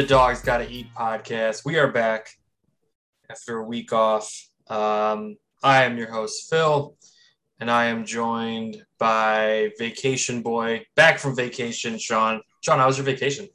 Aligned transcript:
Welcome, 0.00 0.14
everyone, 0.14 0.32
to 0.32 0.40
the 0.40 0.40
Dogs 0.40 0.40
Gotta 0.40 0.70
Eat 0.70 0.86
podcast. 0.96 1.64
We 1.66 1.78
are 1.78 1.92
back 1.92 2.30
after 3.30 3.58
a 3.58 3.64
week 3.64 3.92
off. 3.92 4.32
Um, 4.68 5.36
I 5.62 5.84
am 5.84 5.98
your 5.98 6.10
host, 6.10 6.48
Phil, 6.48 6.96
and 7.58 7.70
I 7.70 7.86
am 7.86 8.06
joined 8.06 8.82
by 8.98 9.72
Vacation 9.78 10.40
Boy, 10.40 10.86
back 10.96 11.18
from 11.18 11.36
vacation, 11.36 11.98
Sean. 11.98 12.40
Sean, 12.62 12.78
how 12.78 12.86
was 12.86 12.96
your 12.96 13.04
vacation? 13.04 13.46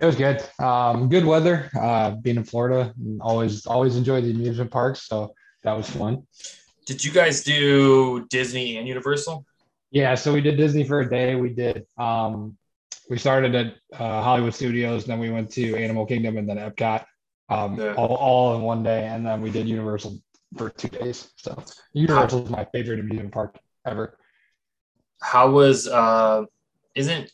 It 0.00 0.06
was 0.06 0.16
good. 0.16 0.42
Um, 0.58 1.10
good 1.10 1.26
weather. 1.26 1.70
Uh, 1.78 2.12
being 2.12 2.36
in 2.36 2.44
Florida, 2.44 2.94
always 3.20 3.66
always 3.66 3.96
enjoy 3.96 4.22
the 4.22 4.30
amusement 4.30 4.70
parks, 4.70 5.06
so 5.06 5.34
that 5.62 5.76
was 5.76 5.90
fun. 5.90 6.26
Did 6.86 7.04
you 7.04 7.12
guys 7.12 7.44
do 7.44 8.26
Disney 8.30 8.78
and 8.78 8.88
Universal? 8.88 9.44
Yeah, 9.90 10.14
so 10.14 10.32
we 10.32 10.40
did 10.40 10.56
Disney 10.56 10.84
for 10.84 11.00
a 11.00 11.10
day. 11.10 11.34
We 11.34 11.50
did. 11.50 11.84
Um, 11.98 12.56
we 13.12 13.18
started 13.18 13.54
at 13.54 13.74
uh, 13.92 14.22
Hollywood 14.22 14.54
Studios, 14.54 15.04
then 15.04 15.18
we 15.18 15.28
went 15.28 15.50
to 15.50 15.76
Animal 15.76 16.06
Kingdom, 16.06 16.38
and 16.38 16.48
then 16.48 16.56
Epcot, 16.56 17.04
um, 17.50 17.78
yeah. 17.78 17.92
all, 17.92 18.16
all 18.16 18.56
in 18.56 18.62
one 18.62 18.82
day, 18.82 19.04
and 19.06 19.26
then 19.26 19.42
we 19.42 19.50
did 19.50 19.68
Universal 19.68 20.18
for 20.56 20.70
two 20.70 20.88
days. 20.88 21.30
So 21.36 21.62
Universal 21.92 22.44
is 22.44 22.50
my 22.50 22.64
favorite 22.72 23.00
amusement 23.00 23.30
park 23.30 23.58
ever. 23.86 24.16
How 25.20 25.50
was? 25.50 25.86
uh 25.86 26.44
Isn't 26.94 27.30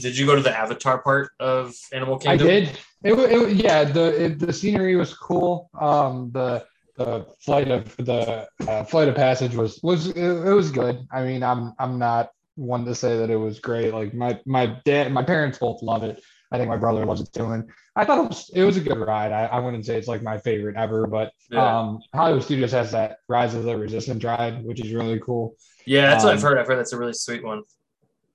did 0.00 0.18
you 0.18 0.26
go 0.26 0.34
to 0.34 0.42
the 0.42 0.58
Avatar 0.58 0.98
part 0.98 1.30
of 1.38 1.72
Animal 1.92 2.18
Kingdom? 2.18 2.48
I 2.48 2.50
did. 2.50 2.68
It, 3.04 3.12
it 3.12 3.52
yeah, 3.52 3.84
the 3.84 4.24
it, 4.24 4.40
the 4.40 4.52
scenery 4.52 4.96
was 4.96 5.14
cool. 5.14 5.70
Um, 5.80 6.32
the 6.32 6.66
the 6.96 7.26
flight 7.38 7.70
of 7.70 7.96
the 7.96 8.48
uh, 8.66 8.82
flight 8.82 9.06
of 9.06 9.14
passage 9.14 9.54
was 9.54 9.78
was 9.84 10.08
it, 10.08 10.16
it, 10.16 10.52
was 10.52 10.72
good. 10.72 11.06
I 11.12 11.22
mean, 11.22 11.44
I'm 11.44 11.74
I'm 11.78 11.96
not 11.96 12.30
one 12.60 12.84
to 12.84 12.94
say 12.94 13.16
that 13.18 13.30
it 13.30 13.36
was 13.36 13.58
great. 13.58 13.92
Like 13.94 14.14
my 14.14 14.38
my 14.46 14.78
dad, 14.84 15.12
my 15.12 15.22
parents 15.22 15.58
both 15.58 15.82
love 15.82 16.04
it. 16.04 16.22
I 16.52 16.58
think 16.58 16.68
my 16.68 16.76
brother 16.76 17.06
loves 17.06 17.20
it 17.20 17.32
too. 17.32 17.46
And 17.52 17.70
I 17.96 18.04
thought 18.04 18.24
it 18.24 18.28
was 18.28 18.50
it 18.54 18.64
was 18.64 18.76
a 18.76 18.80
good 18.80 18.98
ride. 18.98 19.32
I, 19.32 19.46
I 19.46 19.58
wouldn't 19.60 19.86
say 19.86 19.96
it's 19.96 20.08
like 20.08 20.22
my 20.22 20.38
favorite 20.38 20.76
ever, 20.76 21.06
but 21.06 21.32
yeah. 21.50 21.78
um, 21.78 22.00
Hollywood 22.14 22.42
Studios 22.42 22.72
has 22.72 22.92
that 22.92 23.18
Rise 23.28 23.54
of 23.54 23.64
the 23.64 23.76
Resistance 23.76 24.22
ride, 24.22 24.64
which 24.64 24.80
is 24.80 24.92
really 24.92 25.18
cool. 25.20 25.56
Yeah, 25.86 26.10
that's 26.10 26.22
um, 26.22 26.28
what 26.28 26.36
I've 26.36 26.44
um, 26.44 26.50
heard. 26.50 26.58
I've 26.58 26.66
heard 26.66 26.78
that's 26.78 26.92
a 26.92 26.98
really 26.98 27.12
sweet 27.14 27.44
one. 27.44 27.62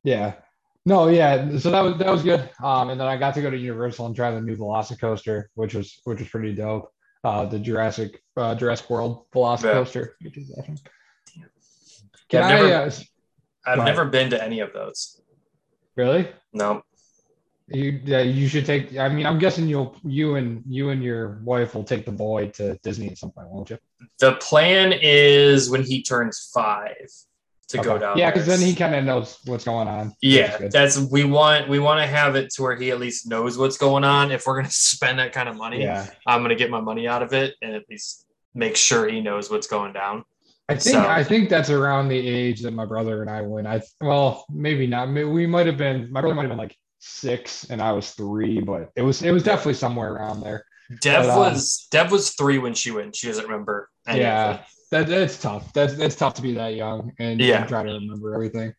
Yeah, 0.03 0.33
no, 0.85 1.07
yeah. 1.07 1.57
So 1.57 1.71
that 1.71 1.81
was 1.81 1.97
that 1.97 2.11
was 2.11 2.23
good. 2.23 2.49
Um, 2.63 2.89
and 2.89 2.99
then 2.99 3.07
I 3.07 3.17
got 3.17 3.33
to 3.35 3.41
go 3.41 3.49
to 3.49 3.57
Universal 3.57 4.07
and 4.07 4.15
try 4.15 4.31
the 4.31 4.41
new 4.41 4.55
Velocicoaster, 4.55 5.45
which 5.53 5.75
was 5.75 6.01
which 6.05 6.19
was 6.19 6.29
pretty 6.29 6.53
dope. 6.53 6.91
Uh, 7.23 7.45
the 7.45 7.59
Jurassic 7.59 8.21
uh, 8.37 8.55
Jurassic 8.55 8.89
World 8.89 9.25
Velocicoaster, 9.33 10.11
yeah. 10.19 10.27
which 10.27 10.37
is 10.37 10.51
awesome. 10.57 10.77
Can 12.29 12.43
I've 12.43 12.51
I? 12.51 12.69
Never, 12.69 12.87
uh, 12.87 12.91
I've 13.65 13.83
never 13.83 14.05
been 14.05 14.29
to 14.31 14.43
any 14.43 14.59
of 14.59 14.73
those. 14.73 15.21
Really? 15.95 16.27
No. 16.53 16.83
You 17.67 17.99
yeah, 18.03 18.19
you 18.19 18.47
should 18.47 18.65
take. 18.65 18.95
I 18.95 19.09
mean, 19.09 19.25
I'm 19.25 19.39
guessing 19.39 19.67
you'll 19.67 19.95
you 20.03 20.35
and 20.35 20.61
you 20.67 20.89
and 20.89 21.03
your 21.03 21.39
wife 21.43 21.73
will 21.73 21.83
take 21.83 22.05
the 22.05 22.11
boy 22.11 22.49
to 22.49 22.77
Disney 22.83 23.09
at 23.09 23.17
some 23.17 23.31
point, 23.31 23.49
won't 23.49 23.71
you? 23.71 23.79
The 24.19 24.33
plan 24.33 24.93
is 24.93 25.67
when 25.67 25.81
he 25.81 26.03
turns 26.03 26.51
five 26.53 27.09
to 27.69 27.79
okay. 27.79 27.89
go 27.89 27.97
down. 27.97 28.17
Yeah, 28.19 28.29
because 28.29 28.45
then 28.45 28.59
he 28.59 28.75
kind 28.75 28.93
of 28.93 29.03
knows 29.03 29.39
what's 29.45 29.63
going 29.63 29.87
on. 29.87 30.13
Yeah, 30.21 30.67
that's 30.67 30.97
we 30.97 31.23
want 31.23 31.67
we 31.67 31.79
want 31.79 32.01
to 32.01 32.07
have 32.07 32.35
it 32.35 32.51
to 32.51 32.61
where 32.61 32.75
he 32.75 32.91
at 32.91 32.99
least 32.99 33.27
knows 33.27 33.57
what's 33.57 33.77
going 33.77 34.03
on. 34.03 34.31
If 34.31 34.45
we're 34.45 34.57
gonna 34.57 34.69
spend 34.69 35.17
that 35.17 35.33
kind 35.33 35.49
of 35.49 35.55
money, 35.55 35.81
yeah. 35.81 36.07
I'm 36.27 36.43
gonna 36.43 36.55
get 36.55 36.69
my 36.69 36.81
money 36.81 37.07
out 37.07 37.23
of 37.23 37.33
it 37.33 37.55
and 37.63 37.73
at 37.73 37.89
least 37.89 38.27
make 38.53 38.75
sure 38.75 39.07
he 39.07 39.21
knows 39.21 39.49
what's 39.49 39.67
going 39.67 39.93
down. 39.93 40.23
I 40.67 40.73
think 40.73 40.95
so. 40.95 41.07
I 41.07 41.23
think 41.23 41.49
that's 41.49 41.69
around 41.69 42.07
the 42.07 42.27
age 42.27 42.61
that 42.61 42.71
my 42.71 42.85
brother 42.85 43.21
and 43.21 43.29
I 43.29 43.41
went. 43.41 43.67
I 43.67 43.81
well, 44.01 44.45
maybe 44.49 44.87
not. 44.87 45.09
We 45.09 45.45
might 45.45 45.67
have 45.67 45.77
been. 45.77 46.11
My 46.11 46.21
brother 46.21 46.35
might 46.35 46.43
have 46.43 46.51
been 46.51 46.57
like 46.57 46.75
six, 46.99 47.65
and 47.65 47.81
I 47.81 47.91
was 47.91 48.11
three, 48.11 48.61
but 48.61 48.91
it 48.95 49.03
was 49.03 49.21
it 49.21 49.31
was 49.31 49.43
definitely 49.43 49.75
somewhere 49.75 50.13
around 50.13 50.41
there. 50.41 50.65
Dev 51.01 51.25
but, 51.25 51.37
was 51.37 51.87
uh, 51.91 51.97
Dev 51.97 52.11
was 52.11 52.31
three 52.31 52.57
when 52.57 52.73
she 52.73 52.91
went. 52.91 53.15
She 53.15 53.27
doesn't 53.27 53.45
remember. 53.45 53.89
yeah, 54.07 54.63
that, 54.91 55.07
that's 55.07 55.39
tough. 55.39 55.71
That's 55.73 55.95
that's 55.95 56.15
tough 56.15 56.33
to 56.35 56.41
be 56.41 56.53
that 56.55 56.75
young 56.75 57.11
and 57.19 57.39
yeah. 57.39 57.65
try 57.65 57.83
to 57.83 57.93
remember 57.93 58.33
everything. 58.33 58.73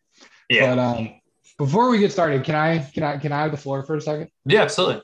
Yeah. 0.48 0.74
But 0.74 0.78
um, 0.80 1.20
before 1.58 1.88
we 1.88 1.98
get 1.98 2.12
started, 2.12 2.44
can 2.44 2.54
I 2.54 2.78
can 2.78 3.02
I 3.02 3.16
can 3.16 3.32
I 3.32 3.42
have 3.42 3.50
the 3.50 3.56
floor 3.56 3.82
for 3.82 3.96
a 3.96 4.00
second? 4.00 4.30
Yeah, 4.44 4.62
absolutely. 4.62 5.02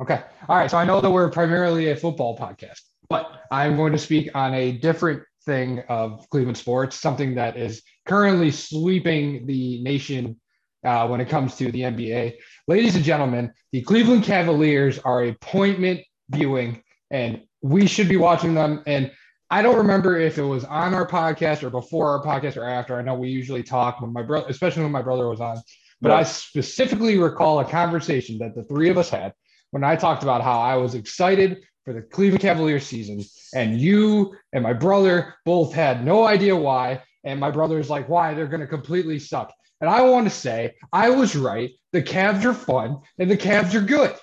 Okay. 0.00 0.20
All 0.48 0.56
right. 0.56 0.70
So 0.70 0.78
I 0.78 0.84
know 0.84 1.00
that 1.00 1.10
we're 1.10 1.30
primarily 1.30 1.90
a 1.90 1.96
football 1.96 2.36
podcast, 2.36 2.80
but 3.08 3.42
I'm 3.50 3.76
going 3.76 3.92
to 3.92 3.98
speak 3.98 4.30
on 4.34 4.54
a 4.54 4.72
different 4.72 5.22
thing 5.44 5.80
of 5.88 6.28
Cleveland 6.30 6.58
sports, 6.58 6.96
something 6.96 7.34
that 7.36 7.56
is 7.56 7.82
currently 8.06 8.50
sweeping 8.50 9.46
the 9.46 9.82
nation 9.82 10.40
uh, 10.84 11.06
when 11.06 11.20
it 11.20 11.28
comes 11.28 11.56
to 11.56 11.70
the 11.70 11.82
NBA. 11.82 12.34
Ladies 12.66 12.96
and 12.96 13.04
gentlemen, 13.04 13.52
the 13.72 13.82
Cleveland 13.82 14.24
Cavaliers 14.24 14.98
are 14.98 15.24
appointment 15.24 16.00
viewing, 16.30 16.82
and 17.10 17.42
we 17.60 17.86
should 17.86 18.08
be 18.08 18.16
watching 18.16 18.54
them. 18.54 18.82
And 18.86 19.12
I 19.50 19.62
don't 19.62 19.76
remember 19.76 20.18
if 20.18 20.38
it 20.38 20.44
was 20.44 20.64
on 20.64 20.94
our 20.94 21.06
podcast 21.06 21.62
or 21.62 21.70
before 21.70 22.08
our 22.08 22.24
podcast 22.24 22.56
or 22.56 22.64
after. 22.64 22.96
I 22.96 23.02
know 23.02 23.14
we 23.14 23.28
usually 23.28 23.62
talk 23.62 24.00
when 24.00 24.12
my 24.12 24.22
brother, 24.22 24.46
especially 24.48 24.82
when 24.82 24.92
my 24.92 25.02
brother 25.02 25.28
was 25.28 25.40
on, 25.40 25.62
but 26.00 26.10
I 26.10 26.24
specifically 26.24 27.18
recall 27.18 27.60
a 27.60 27.64
conversation 27.64 28.38
that 28.38 28.56
the 28.56 28.64
three 28.64 28.88
of 28.88 28.98
us 28.98 29.10
had 29.10 29.34
when 29.70 29.84
I 29.84 29.94
talked 29.94 30.22
about 30.22 30.42
how 30.42 30.60
I 30.60 30.76
was 30.76 30.94
excited 30.94 31.62
for 31.84 31.92
the 31.92 32.02
Cleveland 32.02 32.42
Cavaliers 32.42 32.86
season, 32.86 33.22
and 33.54 33.80
you 33.80 34.36
and 34.52 34.62
my 34.62 34.72
brother 34.72 35.34
both 35.44 35.72
had 35.72 36.04
no 36.04 36.24
idea 36.24 36.56
why. 36.56 37.02
And 37.24 37.38
my 37.38 37.50
brother 37.50 37.78
is 37.78 37.90
like, 37.90 38.08
why? 38.08 38.34
They're 38.34 38.46
going 38.46 38.60
to 38.60 38.66
completely 38.66 39.18
suck. 39.18 39.52
And 39.80 39.88
I 39.90 40.02
want 40.02 40.26
to 40.26 40.30
say 40.30 40.74
I 40.92 41.10
was 41.10 41.36
right. 41.36 41.70
The 41.92 42.02
Cavs 42.02 42.44
are 42.44 42.54
fun 42.54 43.00
and 43.18 43.30
the 43.30 43.36
Cavs 43.36 43.74
are 43.74 43.80
good. 43.80 44.14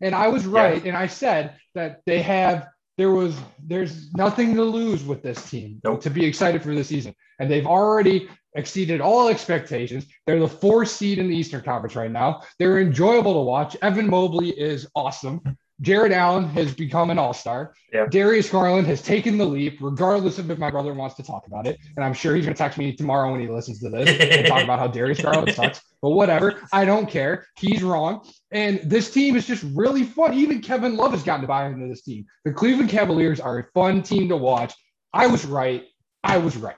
And 0.00 0.14
I 0.14 0.28
was 0.28 0.46
right. 0.46 0.82
Yeah. 0.82 0.88
And 0.88 0.96
I 0.96 1.06
said 1.06 1.56
that 1.74 2.02
they 2.06 2.22
have 2.22 2.68
there 2.98 3.10
was 3.10 3.36
there's 3.62 4.12
nothing 4.14 4.54
to 4.54 4.62
lose 4.62 5.04
with 5.04 5.22
this 5.22 5.50
team 5.50 5.80
nope. 5.84 6.00
to 6.02 6.10
be 6.10 6.24
excited 6.24 6.62
for 6.62 6.74
the 6.74 6.84
season. 6.84 7.14
And 7.38 7.50
they've 7.50 7.66
already 7.66 8.28
exceeded 8.54 9.00
all 9.00 9.28
expectations. 9.28 10.06
They're 10.26 10.40
the 10.40 10.48
fourth 10.48 10.88
seed 10.88 11.18
in 11.18 11.28
the 11.28 11.36
Eastern 11.36 11.62
Conference 11.62 11.94
right 11.94 12.10
now. 12.10 12.42
They're 12.58 12.80
enjoyable 12.80 13.34
to 13.34 13.40
watch. 13.40 13.76
Evan 13.82 14.08
Mobley 14.08 14.48
is 14.48 14.86
awesome. 14.94 15.58
Jarrett 15.82 16.12
Allen 16.12 16.48
has 16.48 16.74
become 16.74 17.10
an 17.10 17.18
all-star. 17.18 17.74
Yeah. 17.92 18.06
Darius 18.06 18.48
Garland 18.48 18.86
has 18.86 19.02
taken 19.02 19.36
the 19.36 19.44
leap, 19.44 19.78
regardless 19.80 20.38
of 20.38 20.50
if 20.50 20.58
my 20.58 20.70
brother 20.70 20.94
wants 20.94 21.16
to 21.16 21.22
talk 21.22 21.46
about 21.46 21.66
it. 21.66 21.78
And 21.96 22.04
I'm 22.04 22.14
sure 22.14 22.34
he's 22.34 22.46
gonna 22.46 22.56
text 22.56 22.78
me 22.78 22.94
tomorrow 22.94 23.30
when 23.30 23.40
he 23.40 23.48
listens 23.48 23.80
to 23.80 23.90
this 23.90 24.08
and 24.08 24.46
talk 24.46 24.62
about 24.62 24.78
how 24.78 24.86
Darius 24.86 25.20
Garland 25.22 25.54
sucks. 25.54 25.82
But 26.00 26.10
whatever, 26.10 26.62
I 26.72 26.84
don't 26.84 27.08
care. 27.08 27.46
He's 27.58 27.82
wrong. 27.82 28.26
And 28.50 28.80
this 28.84 29.10
team 29.10 29.36
is 29.36 29.46
just 29.46 29.64
really 29.74 30.04
fun. 30.04 30.32
Even 30.34 30.62
Kevin 30.62 30.96
Love 30.96 31.12
has 31.12 31.22
gotten 31.22 31.42
to 31.42 31.46
buy 31.46 31.66
into 31.66 31.88
this 31.88 32.02
team. 32.02 32.24
The 32.44 32.52
Cleveland 32.52 32.90
Cavaliers 32.90 33.40
are 33.40 33.58
a 33.58 33.64
fun 33.74 34.02
team 34.02 34.28
to 34.30 34.36
watch. 34.36 34.72
I 35.12 35.26
was 35.26 35.44
right. 35.44 35.84
I 36.24 36.38
was 36.38 36.56
right. 36.56 36.76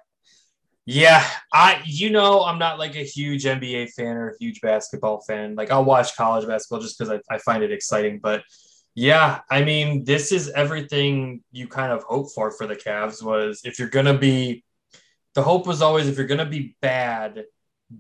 Yeah, 0.91 1.22
I 1.53 1.82
you 1.84 2.08
know 2.08 2.42
I'm 2.42 2.58
not 2.58 2.78
like 2.78 2.97
a 2.97 3.04
huge 3.04 3.44
NBA 3.44 3.91
fan 3.91 4.16
or 4.16 4.31
a 4.31 4.34
huge 4.41 4.62
basketball 4.62 5.20
fan. 5.20 5.54
Like 5.54 5.70
I'll 5.70 5.84
watch 5.84 6.16
college 6.16 6.48
basketball 6.48 6.81
just 6.81 6.98
because 6.98 7.12
I, 7.12 7.34
I 7.34 7.37
find 7.38 7.62
it 7.62 7.70
exciting, 7.70 8.20
but 8.22 8.42
yeah, 8.98 9.42
I 9.48 9.62
mean, 9.62 10.03
this 10.03 10.32
is 10.32 10.50
everything 10.50 11.44
you 11.53 11.69
kind 11.69 11.93
of 11.93 12.02
hope 12.02 12.32
for 12.32 12.50
for 12.50 12.67
the 12.67 12.75
Cavs 12.75 13.23
was 13.23 13.61
if 13.62 13.78
you're 13.78 13.88
going 13.88 14.06
to 14.06 14.19
be 14.19 14.64
the 15.34 15.43
hope 15.43 15.69
was 15.69 15.82
always 15.82 16.08
if 16.08 16.19
you're 16.19 16.26
going 16.26 16.38
to 16.38 16.44
be 16.44 16.76
bad, 16.82 17.44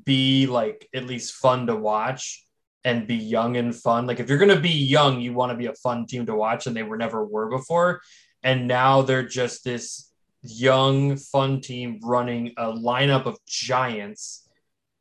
be 0.04 0.48
like 0.48 0.88
at 0.92 1.06
least 1.06 1.34
fun 1.34 1.68
to 1.68 1.76
watch 1.76 2.44
and 2.82 3.06
be 3.06 3.14
young 3.14 3.56
and 3.56 3.76
fun. 3.76 4.08
Like 4.08 4.18
if 4.18 4.28
you're 4.28 4.38
going 4.38 4.56
to 4.56 4.60
be 4.60 4.70
young, 4.70 5.20
you 5.20 5.32
want 5.32 5.52
to 5.52 5.56
be 5.56 5.66
a 5.66 5.74
fun 5.74 6.04
team 6.04 6.26
to 6.26 6.34
watch 6.34 6.66
and 6.66 6.74
they 6.74 6.82
were 6.82 6.96
never 6.96 7.24
were 7.24 7.48
before. 7.48 8.00
And 8.42 8.66
now 8.66 9.02
they're 9.02 9.22
just 9.22 9.62
this 9.62 10.10
young 10.42 11.16
fun 11.16 11.60
team 11.60 12.00
running 12.02 12.54
a 12.56 12.72
lineup 12.72 13.26
of 13.26 13.38
giants 13.46 14.48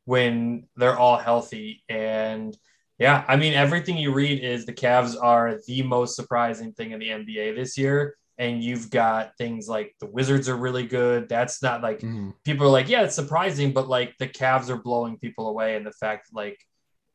when 0.05 0.67
they're 0.75 0.95
all 0.95 1.17
healthy 1.17 1.83
and 1.89 2.55
yeah, 2.99 3.23
I 3.27 3.35
mean, 3.35 3.53
everything 3.53 3.97
you 3.97 4.11
read 4.11 4.43
is 4.43 4.65
the 4.65 4.73
Cavs 4.73 5.15
are 5.21 5.59
the 5.67 5.83
most 5.83 6.15
surprising 6.15 6.73
thing 6.73 6.91
in 6.91 6.99
the 6.99 7.09
NBA 7.09 7.55
this 7.55 7.77
year. 7.77 8.15
And 8.39 8.63
you've 8.63 8.91
got 8.91 9.35
things 9.37 9.67
like 9.67 9.95
the 9.99 10.05
Wizards 10.05 10.47
are 10.47 10.55
really 10.55 10.85
good. 10.85 11.27
That's 11.27 11.61
not 11.61 11.81
like 11.81 11.99
mm-hmm. 11.99 12.31
people 12.43 12.67
are 12.67 12.71
like, 12.71 12.87
yeah, 12.87 13.03
it's 13.03 13.15
surprising, 13.15 13.71
but 13.71 13.87
like 13.87 14.15
the 14.19 14.27
Cavs 14.27 14.69
are 14.69 14.77
blowing 14.77 15.17
people 15.17 15.47
away. 15.47 15.75
And 15.75 15.85
the 15.85 15.91
fact 15.91 16.29
like 16.33 16.59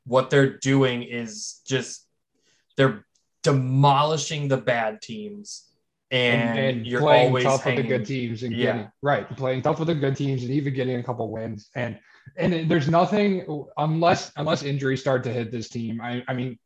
what 0.04 0.30
they're 0.30 0.58
doing 0.58 1.02
is 1.02 1.60
just 1.64 2.06
they're 2.76 3.04
demolishing 3.42 4.48
the 4.48 4.56
bad 4.56 5.00
teams. 5.00 5.68
And, 6.10 6.58
and, 6.58 6.58
and 6.58 6.86
you're 6.86 7.00
playing 7.00 7.28
always 7.28 7.44
tough 7.44 7.62
hanging. 7.62 7.78
with 7.78 7.86
the 7.86 7.98
good 7.98 8.06
teams 8.06 8.42
and 8.42 8.52
yeah. 8.52 8.64
getting 8.64 8.92
right, 9.00 9.36
playing 9.36 9.62
tough 9.62 9.78
with 9.78 9.88
the 9.88 9.94
good 9.94 10.16
teams 10.16 10.42
and 10.42 10.50
even 10.50 10.74
getting 10.74 10.96
a 10.96 11.02
couple 11.02 11.30
wins. 11.30 11.70
And 11.74 11.98
and 12.36 12.70
there's 12.70 12.88
nothing 12.88 13.66
unless 13.76 14.32
unless 14.36 14.62
injuries 14.62 15.00
start 15.00 15.24
to 15.24 15.32
hit 15.32 15.50
this 15.50 15.68
team. 15.68 16.00
I, 16.00 16.22
I 16.28 16.34
mean, 16.34 16.58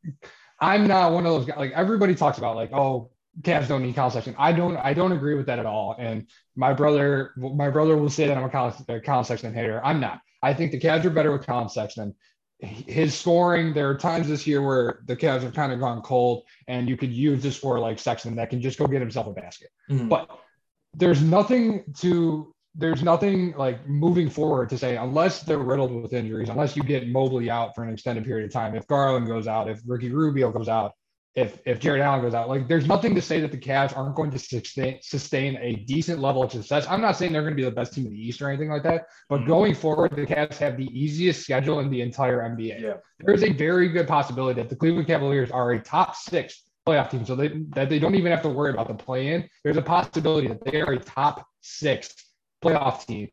I'm 0.60 0.86
not 0.86 1.12
one 1.12 1.26
of 1.26 1.32
those 1.32 1.46
guys. 1.46 1.58
Like 1.58 1.72
everybody 1.72 2.14
talks 2.14 2.38
about, 2.38 2.56
like 2.56 2.72
oh, 2.72 3.10
Cavs 3.42 3.68
don't 3.68 3.82
need 3.82 3.94
Collin 3.94 4.12
Sexton. 4.12 4.34
I 4.38 4.52
don't. 4.52 4.76
I 4.76 4.94
don't 4.94 5.12
agree 5.12 5.34
with 5.34 5.46
that 5.46 5.58
at 5.58 5.66
all. 5.66 5.96
And 5.98 6.26
my 6.54 6.72
brother, 6.72 7.32
my 7.36 7.70
brother 7.70 7.96
will 7.96 8.10
say 8.10 8.26
that 8.26 8.36
I'm 8.36 8.44
a 8.44 8.48
Collin, 8.48 8.74
a 8.88 9.00
Collin 9.00 9.24
Sexton 9.24 9.54
hater. 9.54 9.80
I'm 9.84 10.00
not. 10.00 10.20
I 10.42 10.54
think 10.54 10.72
the 10.72 10.80
Cavs 10.80 11.04
are 11.04 11.10
better 11.10 11.32
with 11.32 11.46
Collin 11.46 11.68
Sexton. 11.68 12.14
his 12.60 13.14
scoring, 13.14 13.74
there 13.74 13.88
are 13.90 13.96
times 13.96 14.28
this 14.28 14.46
year 14.46 14.62
where 14.62 15.00
the 15.04 15.16
Cavs 15.16 15.42
have 15.42 15.52
kind 15.52 15.72
of 15.72 15.80
gone 15.80 16.00
cold, 16.00 16.44
and 16.68 16.88
you 16.88 16.96
could 16.96 17.12
use 17.12 17.44
a 17.44 17.52
scorer 17.52 17.78
like 17.78 17.98
Sexton 17.98 18.36
that 18.36 18.50
can 18.50 18.62
just 18.62 18.78
go 18.78 18.86
get 18.86 19.00
himself 19.00 19.26
a 19.26 19.32
basket. 19.32 19.68
Mm-hmm. 19.90 20.08
But 20.08 20.30
there's 20.94 21.20
nothing 21.20 21.84
to 21.98 22.54
there's 22.78 23.02
nothing 23.02 23.54
like 23.56 23.86
moving 23.88 24.28
forward 24.28 24.68
to 24.68 24.78
say 24.78 24.96
unless 24.96 25.42
they're 25.42 25.58
riddled 25.58 25.92
with 25.92 26.12
injuries, 26.12 26.48
unless 26.48 26.76
you 26.76 26.82
get 26.82 27.08
Mobley 27.08 27.48
out 27.48 27.74
for 27.74 27.82
an 27.82 27.92
extended 27.92 28.24
period 28.24 28.46
of 28.46 28.52
time. 28.52 28.74
If 28.74 28.86
Garland 28.86 29.26
goes 29.26 29.46
out, 29.46 29.68
if 29.68 29.80
Ricky 29.86 30.10
Rubio 30.10 30.50
goes 30.50 30.68
out, 30.68 30.92
if 31.34 31.60
if 31.66 31.78
Jarrett 31.78 32.02
Allen 32.02 32.22
goes 32.22 32.34
out, 32.34 32.48
like 32.48 32.66
there's 32.66 32.86
nothing 32.86 33.14
to 33.14 33.20
say 33.20 33.40
that 33.40 33.52
the 33.52 33.58
Cavs 33.58 33.96
aren't 33.96 34.14
going 34.14 34.30
to 34.30 34.38
sustain 34.38 34.98
sustain 35.02 35.56
a 35.60 35.76
decent 35.86 36.18
level 36.18 36.42
of 36.42 36.50
success. 36.50 36.86
I'm 36.88 37.00
not 37.00 37.16
saying 37.16 37.32
they're 37.32 37.42
going 37.42 37.52
to 37.52 37.56
be 37.56 37.64
the 37.64 37.70
best 37.70 37.94
team 37.94 38.06
in 38.06 38.12
the 38.12 38.18
East 38.18 38.40
or 38.40 38.48
anything 38.48 38.70
like 38.70 38.82
that, 38.84 39.06
but 39.28 39.40
mm-hmm. 39.40 39.48
going 39.48 39.74
forward, 39.74 40.16
the 40.16 40.26
Cavs 40.26 40.56
have 40.56 40.76
the 40.76 40.88
easiest 40.98 41.42
schedule 41.42 41.80
in 41.80 41.90
the 41.90 42.00
entire 42.00 42.40
NBA. 42.40 42.80
Yeah. 42.80 42.94
There's 43.20 43.42
a 43.42 43.52
very 43.52 43.88
good 43.88 44.08
possibility 44.08 44.60
that 44.60 44.70
the 44.70 44.76
Cleveland 44.76 45.06
Cavaliers 45.06 45.50
are 45.50 45.72
a 45.72 45.80
top 45.80 46.16
six 46.16 46.62
playoff 46.86 47.10
team, 47.10 47.26
so 47.26 47.36
they, 47.36 47.48
that 47.74 47.90
they 47.90 47.98
don't 47.98 48.14
even 48.14 48.30
have 48.30 48.42
to 48.42 48.48
worry 48.48 48.70
about 48.70 48.88
the 48.88 48.94
play 48.94 49.28
in. 49.34 49.48
There's 49.62 49.76
a 49.76 49.82
possibility 49.82 50.48
that 50.48 50.64
they 50.64 50.80
are 50.80 50.92
a 50.92 50.98
top 50.98 51.46
six 51.60 52.14
playoff 52.66 53.06
team 53.06 53.28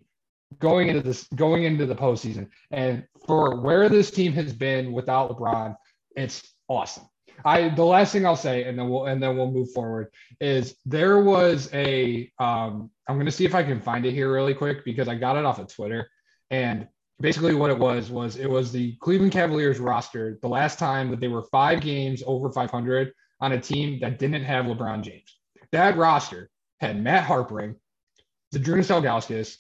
going 0.60 0.90
into 0.90 1.02
this 1.02 1.28
going 1.36 1.64
into 1.64 1.86
the 1.86 1.96
postseason. 1.96 2.50
And 2.72 3.06
for 3.26 3.60
where 3.60 3.90
this 3.90 4.12
team 4.12 4.34
has 4.34 4.54
been 4.54 4.92
without 4.92 5.32
LeBron, 5.32 5.76
it's 6.16 6.54
awesome. 6.68 7.08
I 7.46 7.70
the 7.70 7.84
last 7.84 8.14
thing 8.14 8.26
I'll 8.26 8.36
say, 8.36 8.64
and 8.64 8.78
then 8.78 8.90
we'll 8.90 9.06
and 9.06 9.22
then 9.22 9.36
we'll 9.36 9.52
move 9.52 9.72
forward, 9.72 10.08
is 10.40 10.76
there 10.86 11.22
was 11.22 11.70
a 11.74 12.32
um, 12.40 12.92
I'm 13.08 13.18
gonna 13.18 13.32
see 13.32 13.46
if 13.46 13.56
I 13.56 13.64
can 13.64 13.82
find 13.82 14.06
it 14.06 14.14
here 14.14 14.32
really 14.32 14.54
quick 14.54 14.86
because 14.86 15.08
I 15.08 15.16
got 15.16 15.38
it 15.38 15.46
off 15.46 15.60
of 15.60 15.74
Twitter. 15.74 16.10
And 16.52 16.88
basically 17.20 17.56
what 17.56 17.72
it 17.72 17.78
was 17.78 18.12
was 18.12 18.36
it 18.36 18.50
was 18.50 18.72
the 18.72 18.96
Cleveland 18.98 19.32
Cavaliers 19.32 19.80
roster 19.80 20.38
the 20.42 20.48
last 20.48 20.78
time 20.78 21.10
that 21.10 21.20
they 21.20 21.28
were 21.28 21.44
five 21.44 21.82
games 21.82 22.22
over 22.26 22.52
500 22.52 23.14
on 23.42 23.54
a 23.54 23.60
team 23.60 24.00
that 24.02 24.20
didn't 24.20 24.44
have 24.44 24.66
LeBron 24.66 25.02
James. 25.02 25.38
That 25.72 25.98
roster 25.98 26.50
had 26.80 27.02
Matt 27.02 27.24
Harpring, 28.54 28.84
Zydrunas 28.84 29.02
Ilgauskas, 29.02 29.58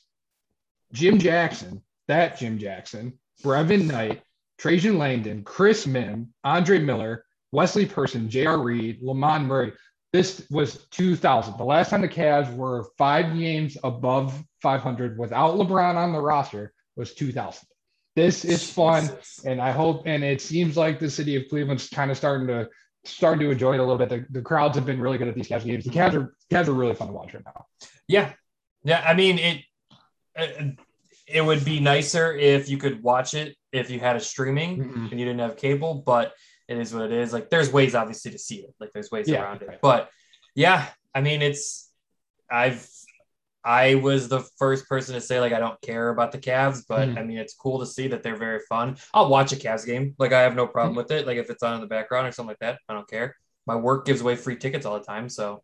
Jim 0.92 1.19
Jackson, 1.19 1.81
that 2.07 2.38
Jim 2.38 2.57
Jackson, 2.57 3.18
Brevin 3.44 3.86
Knight, 3.88 4.22
Trajan 4.57 4.98
Langdon, 4.98 5.44
Chris 5.44 5.86
Mihm, 5.86 6.28
Andre 6.44 6.80
Miller, 6.80 7.25
Wesley 7.51 7.86
Person, 7.86 8.30
J.R. 8.30 8.60
Reid, 8.60 9.00
Lamond 9.01 9.48
Murray. 9.48 9.74
This 10.12 10.45
was 10.51 10.86
2000. 10.92 11.57
The 11.57 11.63
last 11.63 11.90
time 11.90 12.01
the 12.01 12.07
Cavs 12.07 12.54
were 12.56 12.88
five 12.98 13.36
games 13.38 13.78
above 13.84 14.44
500 14.62 15.18
without 15.18 15.56
LeBron 15.56 15.96
on 15.96 16.13
the 16.13 16.22
roster 16.22 16.74
was 16.96 17.13
2000. 17.16 17.68
This 18.16 18.46
is 18.46 18.69
fun, 18.69 19.10
and 19.44 19.60
I 19.60 19.72
hope. 19.72 20.04
And 20.06 20.24
it 20.24 20.39
seems 20.39 20.78
like 20.78 21.00
the 21.00 21.10
city 21.10 21.36
of 21.36 21.50
Cleveland's 21.50 21.89
kind 21.89 22.12
of 22.12 22.18
starting 22.18 22.46
to 22.48 22.69
starting 23.06 23.48
to 23.48 23.51
enjoy 23.51 23.74
it 23.74 23.80
a 23.80 23.84
little 23.84 23.98
bit. 23.98 24.10
The, 24.10 24.25
the 24.30 24.42
crowds 24.44 24.75
have 24.75 24.86
been 24.86 25.01
really 25.01 25.18
good 25.18 25.28
at 25.28 25.34
these 25.34 25.48
Cavs 25.48 25.66
games. 25.66 25.84
The 25.84 25.89
Cavs 25.89 26.13
are 26.13 26.36
Cavs 26.51 26.68
are 26.68 26.74
really 26.74 26.94
fun 26.94 27.07
to 27.07 27.13
watch 27.13 27.34
right 27.34 27.44
now. 27.44 27.66
Yeah, 28.07 28.34
yeah, 28.83 29.03
I 29.06 29.13
mean 29.13 29.39
it. 29.39 30.77
It 31.25 31.41
would 31.41 31.63
be 31.63 31.80
nicer 31.80 32.33
if 32.33 32.69
you 32.69 32.77
could 32.77 33.01
watch 33.01 33.33
it 33.33 33.56
if 33.71 33.89
you 33.89 34.00
had 34.00 34.15
a 34.15 34.19
streaming 34.19 34.77
mm-hmm. 34.77 35.06
and 35.09 35.19
you 35.19 35.25
didn't 35.25 35.39
have 35.39 35.57
cable, 35.57 36.03
but 36.06 36.33
it 36.68 36.77
is 36.77 36.94
what 36.94 37.03
it 37.03 37.12
is. 37.12 37.33
Like 37.33 37.50
there's 37.50 37.71
ways 37.71 37.95
obviously 37.95 38.31
to 38.31 38.38
see 38.38 38.57
it. 38.57 38.74
Like 38.80 38.91
there's 38.94 39.09
ways 39.09 39.27
yeah, 39.27 39.41
around 39.41 39.62
it. 39.62 39.80
But 39.81 40.09
yeah, 40.56 40.88
I 41.13 41.21
mean 41.21 41.41
it's 41.41 41.89
I've 42.51 42.88
I 43.63 43.95
was 43.95 44.27
the 44.27 44.41
first 44.57 44.88
person 44.89 45.15
to 45.15 45.21
say 45.21 45.39
like 45.39 45.53
I 45.53 45.59
don't 45.59 45.79
care 45.81 46.09
about 46.09 46.31
the 46.31 46.38
Cavs, 46.38 46.83
but 46.88 47.07
mm-hmm. 47.07 47.18
I 47.18 47.24
mean 47.24 47.38
it's 47.38 47.53
cool 47.53 47.79
to 47.79 47.86
see 47.86 48.07
that 48.09 48.21
they're 48.21 48.36
very 48.36 48.59
fun. 48.68 48.97
I'll 49.13 49.29
watch 49.29 49.53
a 49.53 49.56
Cavs 49.56 49.86
game. 49.86 50.15
Like 50.19 50.33
I 50.33 50.41
have 50.41 50.56
no 50.56 50.68
problem 50.68 50.91
mm-hmm. 50.91 50.97
with 50.97 51.12
it. 51.12 51.25
Like 51.25 51.38
if 51.38 51.50
it's 51.50 51.63
on 51.63 51.75
in 51.75 51.81
the 51.81 51.88
background 51.88 52.27
or 52.27 52.31
something 52.31 52.50
like 52.50 52.59
that, 52.59 52.79
I 52.89 52.94
don't 52.94 53.09
care. 53.09 53.36
My 53.65 53.75
work 53.75 54.06
gives 54.06 54.21
away 54.21 54.36
free 54.36 54.57
tickets 54.57 54.86
all 54.86 55.00
the 55.00 55.06
time, 55.06 55.29
so 55.29 55.63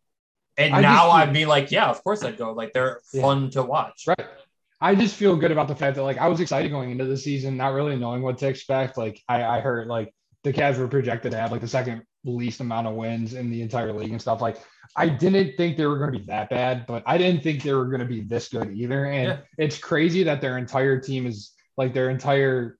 and 0.60 0.74
I 0.74 0.80
now 0.80 1.10
I'd 1.10 1.32
be 1.32 1.46
like, 1.46 1.70
yeah, 1.70 1.88
of 1.88 2.02
course 2.04 2.22
I'd 2.22 2.36
go. 2.36 2.52
Like 2.52 2.72
they're 2.72 3.00
yeah. 3.12 3.22
fun 3.22 3.50
to 3.50 3.62
watch. 3.62 4.04
Right. 4.06 4.26
I 4.80 4.94
just 4.94 5.16
feel 5.16 5.36
good 5.36 5.50
about 5.50 5.68
the 5.68 5.76
fact 5.76 5.96
that 5.96 6.02
like 6.02 6.18
I 6.18 6.28
was 6.28 6.40
excited 6.40 6.70
going 6.70 6.90
into 6.90 7.04
the 7.04 7.16
season, 7.16 7.56
not 7.56 7.74
really 7.74 7.96
knowing 7.96 8.22
what 8.22 8.38
to 8.38 8.48
expect. 8.48 8.96
Like 8.96 9.20
I, 9.28 9.42
I 9.42 9.60
heard 9.60 9.88
like 9.88 10.14
the 10.42 10.52
Cavs 10.52 10.78
were 10.78 10.88
projected 10.88 11.32
to 11.32 11.38
have 11.38 11.52
like 11.52 11.60
the 11.60 11.68
second 11.68 12.02
least 12.24 12.60
amount 12.60 12.86
of 12.86 12.94
wins 12.94 13.34
in 13.34 13.50
the 13.50 13.60
entire 13.62 13.92
league 13.92 14.10
and 14.10 14.20
stuff. 14.20 14.40
Like 14.40 14.58
I 14.96 15.08
didn't 15.08 15.56
think 15.56 15.76
they 15.76 15.86
were 15.86 15.98
going 15.98 16.12
to 16.12 16.18
be 16.18 16.24
that 16.26 16.50
bad, 16.50 16.86
but 16.86 17.02
I 17.06 17.18
didn't 17.18 17.42
think 17.42 17.62
they 17.62 17.72
were 17.72 17.86
going 17.86 18.00
to 18.00 18.06
be 18.06 18.22
this 18.22 18.48
good 18.48 18.72
either. 18.72 19.06
And 19.06 19.28
yeah. 19.28 19.38
it's 19.58 19.78
crazy 19.78 20.22
that 20.24 20.40
their 20.40 20.56
entire 20.56 20.98
team 20.98 21.26
is 21.26 21.52
like 21.76 21.92
their 21.92 22.10
entire, 22.10 22.78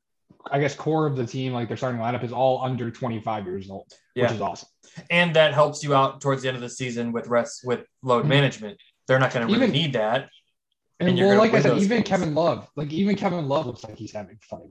I 0.51 0.59
guess, 0.59 0.75
core 0.75 1.07
of 1.07 1.17
the 1.17 1.27
team, 1.27 1.53
like 1.53 1.69
their 1.69 1.77
starting 1.77 2.01
lineup 2.01 2.25
is 2.25 2.33
all 2.33 2.63
under 2.63 2.91
25 2.91 3.45
years 3.45 3.71
old, 3.71 3.93
yeah. 4.15 4.25
which 4.25 4.33
is 4.33 4.41
awesome 4.41 4.69
and 5.11 5.35
that 5.37 5.55
helps 5.55 5.83
you 5.83 5.95
out 5.95 6.21
towards 6.21 6.43
the 6.43 6.49
end 6.49 6.57
of 6.57 6.63
the 6.63 6.69
season 6.69 7.13
with 7.13 7.27
rest 7.27 7.63
with 7.65 7.87
load 8.03 8.21
mm-hmm. 8.21 8.29
management. 8.29 8.81
They're 9.07 9.19
not 9.19 9.33
going 9.33 9.47
to 9.47 9.53
really 9.53 9.71
need 9.71 9.95
that. 9.95 10.29
And, 10.99 11.09
and 11.09 11.19
well, 11.19 11.39
like 11.39 11.55
I 11.55 11.63
said, 11.63 11.79
even 11.79 11.99
games. 11.99 12.09
Kevin 12.09 12.35
Love, 12.35 12.69
like 12.77 12.93
even 12.93 13.17
Kevin 13.17 13.49
Love 13.49 13.67
looks 13.67 13.85
like 13.85 13.97
he's 13.97 14.13
having 14.13 14.39
fun. 14.43 14.71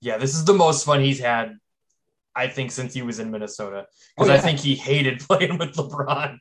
Yeah, 0.00 0.18
this 0.18 0.34
is 0.34 0.44
the 0.44 0.54
most 0.54 0.84
fun 0.84 1.00
he's 1.00 1.20
had, 1.20 1.56
I 2.34 2.48
think, 2.48 2.70
since 2.70 2.92
he 2.94 3.02
was 3.02 3.18
in 3.18 3.30
Minnesota. 3.30 3.86
Because 4.16 4.30
oh, 4.30 4.32
yeah. 4.32 4.38
I 4.38 4.42
think 4.42 4.58
he 4.58 4.74
hated 4.74 5.20
playing 5.28 5.58
with 5.58 5.74
LeBron. 5.74 6.38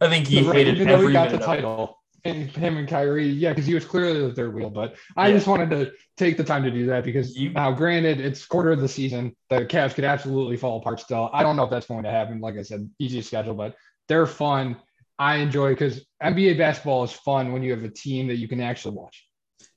I 0.00 0.08
think 0.08 0.26
he 0.26 0.42
right, 0.42 0.54
hated 0.54 0.76
even 0.76 0.88
though 0.88 1.06
he 1.06 1.12
got 1.12 1.30
the 1.30 1.38
title 1.38 1.98
and 2.24 2.48
him 2.50 2.78
and 2.78 2.88
Kyrie, 2.88 3.28
yeah, 3.28 3.50
because 3.50 3.66
he 3.66 3.74
was 3.74 3.84
clearly 3.84 4.26
the 4.26 4.34
third 4.34 4.54
wheel. 4.54 4.70
But 4.70 4.96
I 5.16 5.28
yeah. 5.28 5.34
just 5.34 5.46
wanted 5.46 5.70
to 5.70 5.92
take 6.16 6.36
the 6.36 6.44
time 6.44 6.62
to 6.62 6.70
do 6.70 6.86
that 6.86 7.04
because 7.04 7.36
you, 7.36 7.50
now, 7.50 7.70
granted, 7.70 8.20
it's 8.20 8.46
quarter 8.46 8.72
of 8.72 8.80
the 8.80 8.88
season. 8.88 9.36
The 9.50 9.66
Cavs 9.66 9.94
could 9.94 10.04
absolutely 10.04 10.56
fall 10.56 10.78
apart 10.78 11.00
still. 11.00 11.28
I 11.32 11.42
don't 11.42 11.56
know 11.56 11.64
if 11.64 11.70
that's 11.70 11.86
going 11.86 12.04
to 12.04 12.10
happen. 12.10 12.40
Like 12.40 12.56
I 12.56 12.62
said, 12.62 12.88
easy 12.98 13.20
schedule, 13.20 13.54
but 13.54 13.76
they're 14.08 14.26
fun. 14.26 14.76
I 15.18 15.36
enjoy 15.36 15.70
because 15.70 16.04
NBA 16.22 16.58
basketball 16.58 17.04
is 17.04 17.12
fun 17.12 17.52
when 17.52 17.62
you 17.62 17.72
have 17.72 17.84
a 17.84 17.88
team 17.88 18.28
that 18.28 18.36
you 18.36 18.48
can 18.48 18.60
actually 18.60 18.96
watch. 18.96 19.26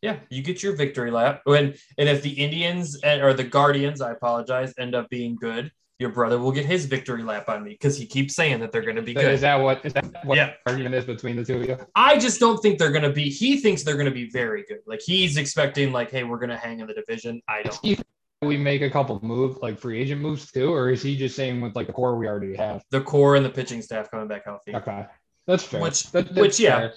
Yeah, 0.01 0.19
you 0.29 0.41
get 0.41 0.63
your 0.63 0.75
victory 0.75 1.11
lap 1.11 1.41
when, 1.43 1.73
and 1.97 2.07
if 2.07 2.21
the 2.21 2.31
Indians 2.31 3.03
or 3.03 3.33
the 3.33 3.43
Guardians, 3.43 3.99
I 3.99 4.11
apologize, 4.11 4.73
end 4.79 4.95
up 4.95 5.09
being 5.09 5.35
good, 5.35 5.71
your 5.99 6.09
brother 6.09 6.37
will 6.37 6.51
get 6.51 6.65
his 6.65 6.85
victory 6.85 7.23
lap 7.23 7.49
on 7.49 7.63
me 7.63 7.71
because 7.71 7.97
he 7.97 8.05
keeps 8.05 8.35
saying 8.35 8.59
that 8.59 8.71
they're 8.71 8.83
going 8.83 8.97
to 8.97 9.01
be 9.01 9.13
good. 9.13 9.31
Is 9.31 9.41
that 9.41 9.55
what 9.55 9.83
is 9.83 9.93
that 9.93 10.25
what 10.25 10.37
yeah. 10.37 10.53
argument 10.65 10.93
is 10.93 11.05
between 11.05 11.35
the 11.35 11.43
two 11.43 11.57
of 11.57 11.67
you? 11.67 11.77
I 11.95 12.17
just 12.19 12.39
don't 12.39 12.61
think 12.61 12.77
they're 12.77 12.91
going 12.91 13.03
to 13.03 13.11
be. 13.11 13.29
He 13.29 13.57
thinks 13.57 13.83
they're 13.83 13.95
going 13.95 14.05
to 14.05 14.11
be 14.11 14.29
very 14.29 14.63
good. 14.67 14.79
Like 14.85 15.01
he's 15.03 15.37
expecting, 15.37 15.91
like, 15.91 16.11
hey, 16.11 16.23
we're 16.23 16.37
going 16.37 16.51
to 16.51 16.57
hang 16.57 16.79
in 16.79 16.87
the 16.87 16.93
division. 16.93 17.41
I 17.47 17.63
don't. 17.63 18.01
We 18.43 18.55
make 18.55 18.83
a 18.83 18.89
couple 18.91 19.19
moves, 19.23 19.57
like 19.63 19.79
free 19.79 19.99
agent 19.99 20.21
moves 20.21 20.51
too, 20.51 20.71
or 20.71 20.91
is 20.91 21.01
he 21.01 21.17
just 21.17 21.35
saying 21.35 21.59
with 21.59 21.75
like 21.75 21.87
the 21.87 21.93
core 21.93 22.15
we 22.15 22.27
already 22.27 22.55
have? 22.55 22.83
The 22.91 23.01
core 23.01 23.35
and 23.35 23.43
the 23.43 23.49
pitching 23.49 23.81
staff 23.81 24.11
coming 24.11 24.27
back 24.27 24.45
healthy. 24.45 24.75
Okay, 24.75 25.07
that's 25.47 25.63
fair. 25.63 25.81
Which, 25.81 26.11
that, 26.11 26.25
that's 26.25 26.39
which, 26.39 26.59
yeah. 26.59 26.77
Fair. 26.77 26.93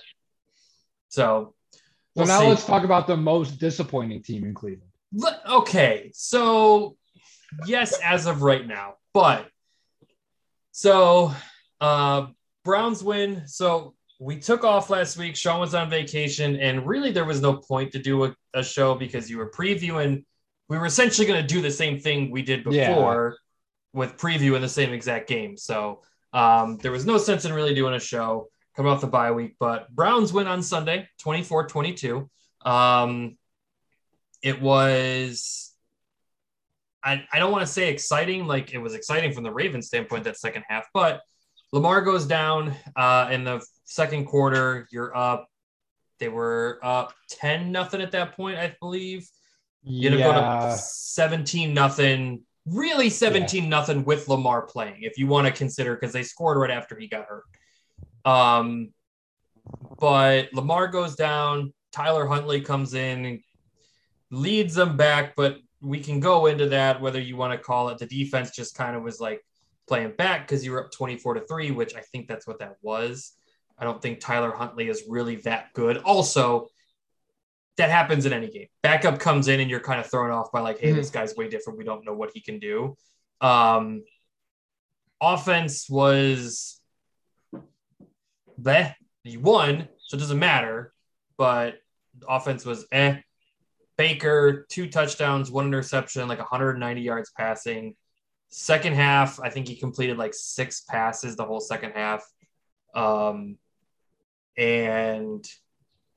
So, 1.08 1.54
we'll 2.14 2.26
so 2.26 2.32
now 2.32 2.40
see. 2.40 2.46
let's 2.46 2.66
talk 2.66 2.84
about 2.84 3.06
the 3.06 3.16
most 3.16 3.58
disappointing 3.58 4.22
team 4.22 4.44
in 4.44 4.52
Cleveland. 4.52 4.90
Okay, 5.48 6.10
so 6.12 6.96
yes, 7.66 7.98
as 8.00 8.26
of 8.26 8.42
right 8.42 8.66
now, 8.66 8.94
but 9.12 9.48
so 10.72 11.32
uh, 11.80 12.26
Browns 12.64 13.02
win. 13.02 13.42
So 13.46 13.94
we 14.18 14.38
took 14.38 14.64
off 14.64 14.90
last 14.90 15.16
week. 15.16 15.36
Sean 15.36 15.60
was 15.60 15.74
on 15.74 15.90
vacation, 15.90 16.56
and 16.56 16.86
really 16.86 17.10
there 17.10 17.24
was 17.24 17.40
no 17.40 17.56
point 17.56 17.92
to 17.92 17.98
do 17.98 18.24
a, 18.24 18.34
a 18.54 18.62
show 18.62 18.94
because 18.94 19.30
you 19.30 19.38
were 19.38 19.50
previewing. 19.50 20.24
We 20.68 20.78
were 20.78 20.86
essentially 20.86 21.26
going 21.26 21.40
to 21.40 21.46
do 21.46 21.60
the 21.60 21.70
same 21.70 21.98
thing 21.98 22.30
we 22.30 22.42
did 22.42 22.62
before 22.62 23.36
yeah. 23.36 23.98
with 23.98 24.16
previewing 24.16 24.60
the 24.60 24.68
same 24.68 24.92
exact 24.92 25.28
game. 25.28 25.56
So 25.56 26.02
um, 26.32 26.78
there 26.78 26.92
was 26.92 27.06
no 27.06 27.18
sense 27.18 27.44
in 27.44 27.52
really 27.52 27.74
doing 27.74 27.94
a 27.94 28.00
show 28.00 28.48
coming 28.76 28.92
off 28.92 29.00
the 29.00 29.08
bye 29.08 29.32
week. 29.32 29.56
But 29.58 29.90
Browns 29.90 30.32
win 30.32 30.46
on 30.46 30.62
Sunday, 30.62 31.08
24 31.18 31.66
22. 31.66 32.30
Um, 32.64 33.36
it 34.42 34.60
was 34.60 35.69
I, 37.02 37.24
I 37.32 37.38
don't 37.38 37.52
want 37.52 37.62
to 37.62 37.72
say 37.72 37.88
exciting, 37.88 38.46
like 38.46 38.72
it 38.74 38.78
was 38.78 38.94
exciting 38.94 39.32
from 39.32 39.44
the 39.44 39.52
Ravens 39.52 39.86
standpoint 39.86 40.24
that 40.24 40.36
second 40.36 40.64
half, 40.68 40.86
but 40.92 41.22
Lamar 41.72 42.02
goes 42.02 42.26
down 42.26 42.74
uh, 42.96 43.28
in 43.30 43.44
the 43.44 43.64
second 43.84 44.26
quarter. 44.26 44.88
You're 44.90 45.16
up. 45.16 45.46
They 46.18 46.28
were 46.28 46.78
up 46.82 47.14
10 47.30 47.72
nothing 47.72 48.02
at 48.02 48.12
that 48.12 48.36
point, 48.36 48.58
I 48.58 48.76
believe. 48.80 49.26
You 49.82 50.10
yeah. 50.10 50.24
go 50.24 50.70
to 50.70 50.76
17 50.76 51.72
nothing, 51.72 52.42
really 52.66 53.08
17 53.08 53.62
yeah. 53.62 53.68
nothing 53.68 54.04
with 54.04 54.28
Lamar 54.28 54.62
playing, 54.62 54.98
if 55.00 55.16
you 55.16 55.26
want 55.26 55.46
to 55.46 55.52
consider, 55.52 55.94
because 55.94 56.12
they 56.12 56.22
scored 56.22 56.58
right 56.58 56.70
after 56.70 56.98
he 56.98 57.08
got 57.08 57.26
hurt. 57.26 57.44
Um, 58.26 58.92
but 59.98 60.52
Lamar 60.52 60.88
goes 60.88 61.14
down. 61.14 61.72
Tyler 61.92 62.26
Huntley 62.26 62.60
comes 62.60 62.94
in, 62.94 63.42
leads 64.30 64.74
them 64.74 64.96
back, 64.96 65.34
but 65.34 65.58
we 65.80 66.00
can 66.00 66.20
go 66.20 66.46
into 66.46 66.68
that 66.68 67.00
whether 67.00 67.20
you 67.20 67.36
want 67.36 67.52
to 67.52 67.58
call 67.58 67.88
it 67.88 67.98
the 67.98 68.06
defense 68.06 68.50
just 68.50 68.74
kind 68.74 68.94
of 68.96 69.02
was 69.02 69.20
like 69.20 69.44
playing 69.88 70.12
back 70.16 70.46
because 70.46 70.64
you 70.64 70.72
were 70.72 70.84
up 70.84 70.92
24 70.92 71.34
to 71.34 71.40
3 71.46 71.70
which 71.70 71.94
i 71.96 72.00
think 72.00 72.28
that's 72.28 72.46
what 72.46 72.58
that 72.58 72.76
was 72.82 73.32
i 73.78 73.84
don't 73.84 74.00
think 74.02 74.20
tyler 74.20 74.52
huntley 74.52 74.88
is 74.88 75.04
really 75.08 75.36
that 75.36 75.72
good 75.74 75.96
also 75.98 76.68
that 77.76 77.88
happens 77.88 78.26
in 78.26 78.32
any 78.34 78.50
game. 78.50 78.66
Backup 78.82 79.18
comes 79.18 79.48
in 79.48 79.58
and 79.58 79.70
you're 79.70 79.80
kind 79.80 79.98
of 80.00 80.10
thrown 80.10 80.30
off 80.30 80.52
by 80.52 80.60
like, 80.60 80.80
hey, 80.80 80.90
Mhm. 80.90 80.96
this 80.96 81.08
guy's 81.08 81.34
way 81.34 81.48
different. 81.48 81.78
We 81.78 81.84
don't 81.84 82.04
know 82.04 82.12
what 82.12 82.30
he 82.34 82.42
can 82.42 82.58
do. 82.58 82.94
Um, 83.40 84.04
offense 85.18 85.88
was 85.88 86.78
bleh. 88.60 88.94
You 89.24 89.40
won, 89.40 89.88
so 89.98 90.16
it 90.16 90.20
doesn't 90.20 90.38
matter. 90.38 90.92
But 91.38 91.80
offense 92.28 92.66
was 92.66 92.84
eh. 92.92 93.20
Baker, 94.00 94.64
two 94.70 94.88
touchdowns, 94.88 95.50
one 95.50 95.66
interception, 95.66 96.26
like 96.26 96.38
190 96.38 97.02
yards 97.02 97.30
passing. 97.36 97.94
Second 98.48 98.94
half, 98.94 99.38
I 99.38 99.50
think 99.50 99.68
he 99.68 99.76
completed 99.76 100.16
like 100.16 100.32
six 100.32 100.80
passes 100.80 101.36
the 101.36 101.44
whole 101.44 101.60
second 101.60 101.92
half. 101.92 102.24
Um, 102.94 103.58
and 104.56 105.46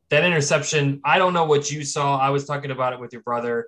that 0.07 0.23
interception, 0.23 1.01
I 1.03 1.17
don't 1.17 1.33
know 1.33 1.43
what 1.43 1.69
you 1.73 1.83
saw. 1.83 2.17
I 2.17 2.29
was 2.29 2.45
talking 2.45 2.71
about 2.71 2.93
it 2.93 3.01
with 3.01 3.11
your 3.11 3.21
brother. 3.21 3.67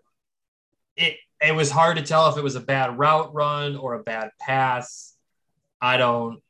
It 0.96 1.18
it 1.42 1.54
was 1.54 1.70
hard 1.70 1.98
to 1.98 2.02
tell 2.02 2.30
if 2.30 2.38
it 2.38 2.44
was 2.44 2.56
a 2.56 2.62
bad 2.62 2.98
route 2.98 3.34
run 3.34 3.76
or 3.76 3.96
a 3.96 4.04
bad 4.04 4.30
pass. 4.40 5.18
I 5.82 5.98
don't 5.98 6.42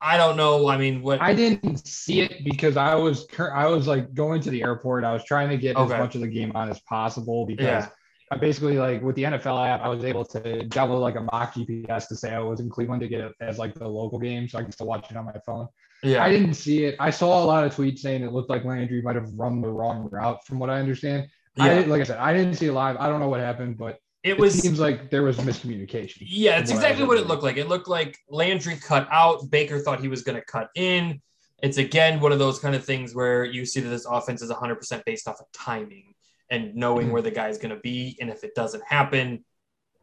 I 0.00 0.16
don't 0.18 0.36
know. 0.36 0.68
I 0.68 0.76
mean, 0.76 1.02
what 1.02 1.20
I 1.22 1.34
didn't 1.34 1.86
see 1.86 2.20
it 2.20 2.44
because 2.44 2.76
I 2.76 2.94
was 2.94 3.26
I 3.38 3.66
was 3.66 3.86
like 3.86 4.12
going 4.14 4.40
to 4.42 4.50
the 4.50 4.62
airport. 4.62 5.04
I 5.04 5.12
was 5.12 5.24
trying 5.24 5.48
to 5.50 5.56
get 5.56 5.76
Okay. 5.76 5.94
as 5.94 5.98
much 5.98 6.14
of 6.14 6.20
the 6.20 6.28
game 6.28 6.52
on 6.54 6.68
as 6.68 6.80
possible 6.80 7.46
because 7.46 7.64
Yeah. 7.64 7.88
I 8.30 8.36
basically 8.36 8.76
like 8.76 9.02
with 9.02 9.14
the 9.16 9.22
NFL 9.22 9.66
app, 9.66 9.80
I 9.82 9.88
was 9.88 10.04
able 10.04 10.24
to 10.26 10.40
download 10.68 11.00
like 11.00 11.14
a 11.16 11.20
mock 11.22 11.54
GPS 11.54 12.08
to 12.08 12.16
say 12.16 12.32
I 12.34 12.40
was 12.40 12.60
in 12.60 12.68
Cleveland 12.68 13.00
to 13.02 13.08
get 13.08 13.20
it 13.20 13.32
as 13.40 13.58
like 13.58 13.74
the 13.74 13.88
local 13.88 14.18
game, 14.18 14.48
so 14.48 14.58
I 14.58 14.62
can 14.62 14.72
still 14.72 14.86
watch 14.88 15.10
it 15.10 15.16
on 15.16 15.24
my 15.24 15.38
phone. 15.46 15.68
yeah. 16.02 16.22
I 16.24 16.30
didn't 16.30 16.54
see 16.54 16.84
it. 16.84 16.96
I 16.98 17.10
saw 17.10 17.42
a 17.42 17.46
lot 17.46 17.64
of 17.64 17.74
tweets 17.74 18.00
saying 18.00 18.22
it 18.22 18.32
looked 18.32 18.50
like 18.50 18.64
Landry 18.64 19.00
might 19.00 19.14
have 19.14 19.32
run 19.34 19.60
the 19.60 19.68
wrong 19.68 20.08
route, 20.10 20.44
from 20.44 20.58
what 20.58 20.70
I 20.70 20.80
understand. 20.80 21.28
I 21.58 21.68
yeah. 21.68 21.74
didn't, 21.76 21.90
like 21.90 22.00
I 22.00 22.04
said, 22.04 22.18
I 22.18 22.32
didn't 22.34 22.54
see 22.54 22.66
it 22.66 22.72
live. 22.72 22.96
I 22.98 23.08
don't 23.08 23.20
know 23.20 23.28
what 23.28 23.40
happened, 23.40 23.78
but 23.78 23.98
it 24.26 24.40
it, 24.40 24.50
seems 24.50 24.80
like 24.80 25.10
there 25.10 25.22
was 25.22 25.36
miscommunication. 25.36 26.18
Yeah, 26.20 26.58
it's 26.58 26.70
exactly 26.70 27.04
what 27.04 27.18
it 27.18 27.26
looked 27.26 27.42
like. 27.42 27.56
It 27.56 27.68
looked 27.68 27.88
like 27.88 28.18
Landry 28.28 28.76
cut 28.76 29.06
out. 29.10 29.50
Baker 29.50 29.78
thought 29.78 30.00
he 30.00 30.08
was 30.08 30.22
going 30.22 30.36
to 30.36 30.44
cut 30.44 30.68
in. 30.74 31.20
It's 31.62 31.78
again 31.78 32.20
one 32.20 32.32
of 32.32 32.38
those 32.38 32.58
kind 32.58 32.74
of 32.74 32.84
things 32.84 33.14
where 33.14 33.44
you 33.44 33.64
see 33.64 33.80
that 33.80 33.88
this 33.88 34.04
offense 34.04 34.42
is 34.42 34.50
100% 34.50 35.04
based 35.04 35.26
off 35.28 35.40
of 35.40 35.46
timing 35.52 36.12
and 36.50 36.74
knowing 36.74 37.08
Mhm. 37.08 37.12
where 37.12 37.22
the 37.22 37.30
guy's 37.30 37.58
going 37.58 37.74
to 37.74 37.80
be. 37.80 38.16
And 38.20 38.28
if 38.28 38.44
it 38.44 38.54
doesn't 38.54 38.84
happen, 38.84 39.44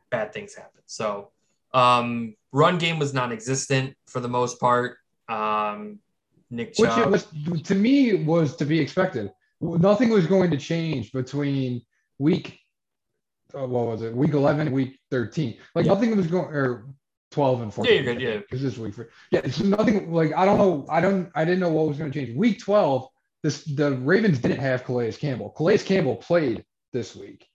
bad 0.09 0.33
things 0.33 0.55
happen. 0.55 0.81
So, 0.85 1.31
um, 1.73 2.35
run 2.51 2.77
game 2.77 2.99
was 2.99 3.13
non 3.13 3.31
existent 3.31 3.95
for 4.07 4.19
the 4.19 4.27
most 4.27 4.59
part. 4.59 4.97
Um, 5.29 5.99
Nick 6.49 6.75
which 6.77 6.91
it 6.97 7.09
was 7.09 7.27
to 7.63 7.75
me 7.75 8.23
was 8.23 8.55
to 8.57 8.65
be 8.65 8.79
expected. 8.79 9.31
Nothing 9.59 10.09
was 10.09 10.27
going 10.27 10.51
to 10.51 10.57
change 10.57 11.11
between 11.11 11.81
week, 12.19 12.59
uh, 13.57 13.65
what 13.67 13.87
was 13.87 14.01
it, 14.01 14.15
week 14.15 14.33
eleven, 14.33 14.71
week 14.71 14.99
thirteen. 15.11 15.57
Like 15.75 15.85
Yeah. 15.85 15.93
nothing 15.93 16.15
was 16.15 16.27
going 16.27 16.45
or 16.45 16.87
twelve 17.31 17.61
and 17.61 17.73
fourteen. 17.73 17.95
Yeah, 17.95 18.01
you're 18.01 18.13
good, 18.13 18.21
yeah. 18.21 18.37
because 18.37 18.61
this 18.61 18.77
week 18.77 18.93
for 18.93 19.09
yeah, 19.31 19.41
it's 19.43 19.59
nothing. 19.59 20.11
Like 20.11 20.33
I 20.35 20.45
don't 20.45 20.57
know, 20.57 20.85
I 20.89 21.01
don't, 21.01 21.29
I 21.35 21.45
didn't 21.45 21.59
know 21.59 21.69
what 21.69 21.87
was 21.87 21.97
going 21.97 22.11
to 22.11 22.19
change. 22.25 22.35
Week 22.37 22.59
twelve, 22.59 23.07
this 23.43 23.63
the 23.63 23.91
Ravens 23.97 24.39
didn't 24.39 24.59
have 24.59 24.83
Calais 24.83 25.13
Campbell. 25.13 25.49
Calais 25.51 25.79
Campbell 25.79 26.15
played 26.15 26.63
this 26.93 27.15
week, 27.15 27.47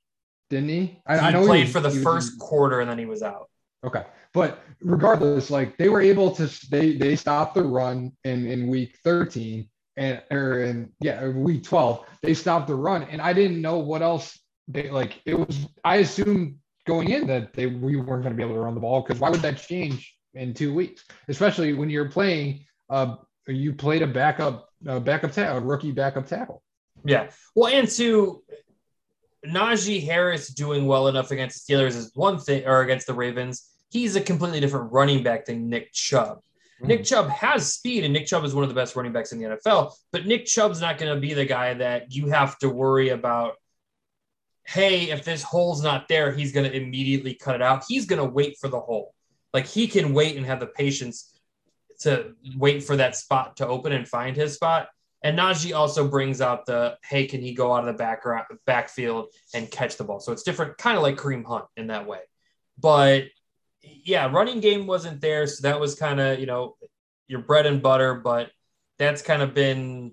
didn't 0.50 0.69
he? 0.69 1.00
I, 1.07 1.19
he 1.19 1.26
I 1.26 1.31
know 1.31 1.45
played 1.47 1.64
was- 1.64 1.73
for 1.73 1.81
the 1.81 1.90
he 1.90 1.97
was- 1.99 2.05
first 2.05 2.38
quarter 2.38 2.81
and 2.81 2.90
then 2.90 2.99
he 2.99 3.07
was 3.07 3.23
out. 3.23 3.49
Okay, 3.85 4.05
but 4.35 4.62
regardless, 4.83 5.50
like 5.50 5.76
they 5.78 5.88
were 5.88 6.00
able 6.00 6.35
to 6.35 6.50
they 6.71 6.97
they 6.97 7.14
stopped 7.17 7.55
the 7.55 7.62
run 7.62 8.12
in 8.25 8.47
in 8.47 8.67
week 8.67 8.99
13 9.05 9.69
and 9.97 10.21
or 10.33 10.62
in 10.64 10.90
yeah 11.00 11.28
week 11.28 11.62
12 11.64 12.05
they 12.23 12.35
stopped 12.35 12.67
the 12.69 12.75
run 12.75 13.02
and 13.05 13.21
I 13.23 13.33
didn't 13.33 13.61
know 13.61 13.78
what 13.78 14.02
else 14.02 14.37
they 14.68 14.90
like 14.90 15.20
it 15.25 15.34
was 15.34 15.66
I 15.84 15.96
assumed 15.96 16.56
going 16.87 17.10
in 17.10 17.26
that 17.26 17.52
they 17.52 17.66
we 17.66 17.96
weren't 17.96 18.22
going 18.22 18.34
to 18.34 18.37
be 18.37 18.42
able 18.42 18.54
to 18.54 18.60
run 18.60 18.75
the 18.75 18.80
ball 18.80 19.02
because 19.02 19.20
why 19.20 19.30
would 19.30 19.40
that 19.40 19.58
change 19.58 20.14
in 20.34 20.54
two 20.54 20.72
weeks 20.72 21.04
especially 21.28 21.72
when 21.72 21.90
you're 21.90 22.08
playing 22.08 22.64
uh 22.90 23.16
you 23.46 23.72
played 23.72 24.02
a 24.02 24.06
backup 24.06 24.68
uh, 24.87 25.00
backup 25.00 25.32
tackle 25.32 25.60
rookie 25.60 25.92
backup 25.92 26.26
tackle 26.26 26.62
Yeah. 27.04 27.30
Well, 27.54 27.72
and 27.72 27.88
to 27.90 28.42
Najee 29.46 30.04
Harris 30.04 30.48
doing 30.48 30.87
well 30.87 31.08
enough 31.08 31.30
against 31.30 31.66
the 31.66 31.75
Steelers 31.75 31.96
is 31.96 32.10
one 32.14 32.38
thing, 32.38 32.66
or 32.66 32.82
against 32.82 33.06
the 33.06 33.14
Ravens. 33.14 33.70
He's 33.90 34.16
a 34.16 34.20
completely 34.20 34.60
different 34.60 34.92
running 34.92 35.22
back 35.22 35.46
than 35.46 35.68
Nick 35.68 35.92
Chubb. 35.92 36.40
Nick 36.80 37.04
Chubb 37.04 37.28
has 37.28 37.72
speed, 37.72 38.04
and 38.04 38.12
Nick 38.12 38.26
Chubb 38.26 38.44
is 38.44 38.54
one 38.54 38.62
of 38.62 38.68
the 38.68 38.75
best 38.75 38.94
running 38.94 39.12
backs 39.12 39.32
in 39.32 39.38
the 39.38 39.46
NFL. 39.46 39.92
But 40.12 40.26
Nick 40.26 40.46
Chubb's 40.46 40.80
not 40.80 40.98
going 40.98 41.12
to 41.12 41.20
be 41.20 41.34
the 41.34 41.44
guy 41.44 41.75
that 41.75 42.12
you 42.12 42.28
have 42.28 42.58
to 42.58 42.68
worry 42.68 43.08
about. 43.08 43.54
Hey, 44.68 45.10
if 45.10 45.25
this 45.25 45.42
hole's 45.42 45.82
not 45.82 46.08
there, 46.08 46.30
he's 46.30 46.52
going 46.52 46.70
to 46.70 46.76
immediately 46.76 47.32
cut 47.32 47.54
it 47.54 47.62
out. 47.62 47.84
He's 47.88 48.04
going 48.04 48.20
to 48.20 48.28
wait 48.28 48.58
for 48.60 48.68
the 48.68 48.78
hole. 48.78 49.14
Like 49.54 49.66
he 49.66 49.88
can 49.88 50.12
wait 50.12 50.37
and 50.37 50.44
have 50.44 50.60
the 50.60 50.66
patience 50.66 51.40
to 52.00 52.34
wait 52.54 52.84
for 52.84 52.96
that 52.96 53.16
spot 53.16 53.56
to 53.56 53.66
open 53.66 53.92
and 53.92 54.06
find 54.06 54.37
his 54.37 54.54
spot. 54.54 54.88
And 55.22 55.38
Najee 55.38 55.75
also 55.75 56.06
brings 56.06 56.42
out 56.42 56.66
the 56.66 56.98
hey, 57.02 57.26
can 57.26 57.40
he 57.40 57.54
go 57.54 57.72
out 57.72 57.80
of 57.80 57.87
the 57.87 57.92
back 57.94 58.25
backfield 58.66 59.28
and 59.54 59.70
catch 59.70 59.96
the 59.96 60.04
ball? 60.04 60.20
So 60.20 60.32
it's 60.32 60.42
different, 60.42 60.76
kind 60.76 60.98
of 60.98 61.02
like 61.02 61.16
Kareem 61.16 61.46
Hunt 61.46 61.64
in 61.76 61.87
that 61.87 62.06
way. 62.06 62.20
But 62.78 63.25
yeah, 63.82 64.30
running 64.30 64.60
game 64.60 64.87
wasn't 64.87 65.22
there, 65.22 65.46
so 65.46 65.62
that 65.62 65.80
was 65.80 65.94
kind 65.94 66.20
of 66.20 66.38
you 66.38 66.46
know 66.46 66.76
your 67.26 67.40
bread 67.40 67.64
and 67.64 67.82
butter. 67.82 68.14
But 68.14 68.50
that's 68.98 69.22
kind 69.22 69.40
of 69.40 69.54
been 69.54 70.12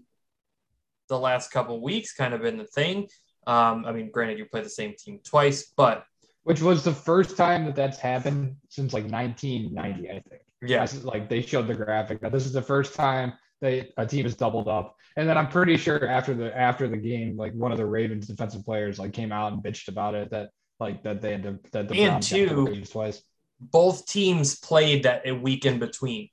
the 1.08 1.20
last 1.20 1.52
couple 1.52 1.82
weeks, 1.82 2.14
kind 2.14 2.34
of 2.34 2.42
been 2.42 2.58
the 2.58 2.66
thing. 2.66 3.10
Um, 3.48 3.86
I 3.86 3.92
mean, 3.92 4.10
granted, 4.12 4.38
you 4.40 4.46
play 4.46 4.62
the 4.62 4.70
same 4.70 4.94
team 4.98 5.20
twice, 5.24 5.72
but 5.78 6.06
which 6.44 6.62
was 6.62 6.84
the 6.84 6.94
first 6.94 7.38
time 7.38 7.66
that 7.66 7.76
that's 7.76 7.98
happened 8.00 8.56
since 8.70 8.94
like 8.94 9.06
1990 9.06 10.10
I 10.10 10.14
think 10.30 10.42
yeah, 10.66 10.88
like 11.04 11.30
they 11.30 11.42
showed 11.42 11.68
the 11.68 11.76
graphic 11.76 12.22
that 12.22 12.32
this 12.32 12.46
is 12.46 12.54
the 12.54 12.62
first 12.62 12.94
time 12.96 13.34
they 13.62 13.92
a 13.98 14.06
team 14.06 14.24
has 14.26 14.36
doubled 14.36 14.68
up. 14.68 14.96
And 15.18 15.30
then 15.30 15.38
I'm 15.38 15.48
pretty 15.48 15.78
sure 15.78 16.08
after 16.08 16.34
the 16.34 16.56
after 16.58 16.88
the 16.88 16.98
game, 16.98 17.38
like 17.38 17.54
one 17.54 17.72
of 17.72 17.78
the 17.78 17.86
Ravens 17.86 18.28
defensive 18.28 18.66
players 18.66 19.00
like 19.00 19.14
came 19.14 19.32
out 19.32 19.54
and 19.54 19.64
bitched 19.64 19.88
about 19.88 20.16
it 20.16 20.30
that 20.32 20.50
like 20.80 21.04
that 21.04 21.22
they 21.22 21.32
had 21.32 21.44
to 21.44 21.60
that 21.72 21.88
the 21.88 21.96
And 22.04 22.12
Browns 22.12 22.30
two- 22.30 22.84
twice. 22.86 23.22
both 23.60 24.06
teams 24.08 24.60
played 24.60 25.04
that 25.04 25.22
a 25.26 25.32
week 25.34 25.66
in 25.66 25.80
between. 25.80 26.30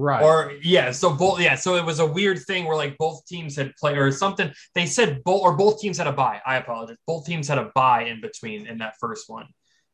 Right. 0.00 0.22
Or 0.22 0.52
yeah, 0.62 0.92
so 0.92 1.12
both 1.12 1.40
yeah, 1.40 1.56
so 1.56 1.74
it 1.74 1.84
was 1.84 1.98
a 1.98 2.06
weird 2.06 2.38
thing 2.46 2.66
where 2.66 2.76
like 2.76 2.96
both 2.98 3.26
teams 3.26 3.56
had 3.56 3.74
played 3.74 3.98
or 3.98 4.12
something. 4.12 4.52
They 4.76 4.86
said 4.86 5.24
both 5.24 5.42
or 5.42 5.56
both 5.56 5.80
teams 5.80 5.98
had 5.98 6.06
a 6.06 6.12
bye. 6.12 6.40
I 6.46 6.54
apologize. 6.56 6.96
Both 7.04 7.26
teams 7.26 7.48
had 7.48 7.58
a 7.58 7.72
bye 7.74 8.04
in 8.04 8.20
between 8.20 8.68
in 8.68 8.78
that 8.78 8.94
first 9.00 9.28
one. 9.28 9.46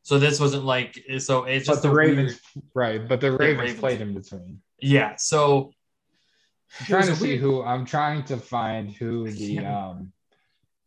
So 0.03 0.19
this 0.19 0.39
wasn't 0.39 0.67
like 0.67 1.03
so 1.21 1.45
it's 1.45 1.67
but 1.67 1.73
just 1.73 1.83
the 1.85 1.91
Ravens 1.91 2.39
weird- 2.55 2.67
right, 2.75 3.09
but 3.09 3.23
the 3.23 3.33
Ravens, 3.33 3.59
Ravens. 3.61 3.81
played 3.81 4.01
in 4.03 4.13
between. 4.13 4.61
yeah. 4.79 5.17
So 5.17 5.73
I'm 6.81 6.87
trying 6.87 7.07
to 7.07 7.17
see 7.17 7.29
weird- 7.29 7.41
who 7.41 7.63
I'm 7.63 7.87
trying 7.87 8.25
to 8.25 8.37
find 8.37 8.91
who 8.93 9.31
the 9.31 9.59
um 9.75 10.13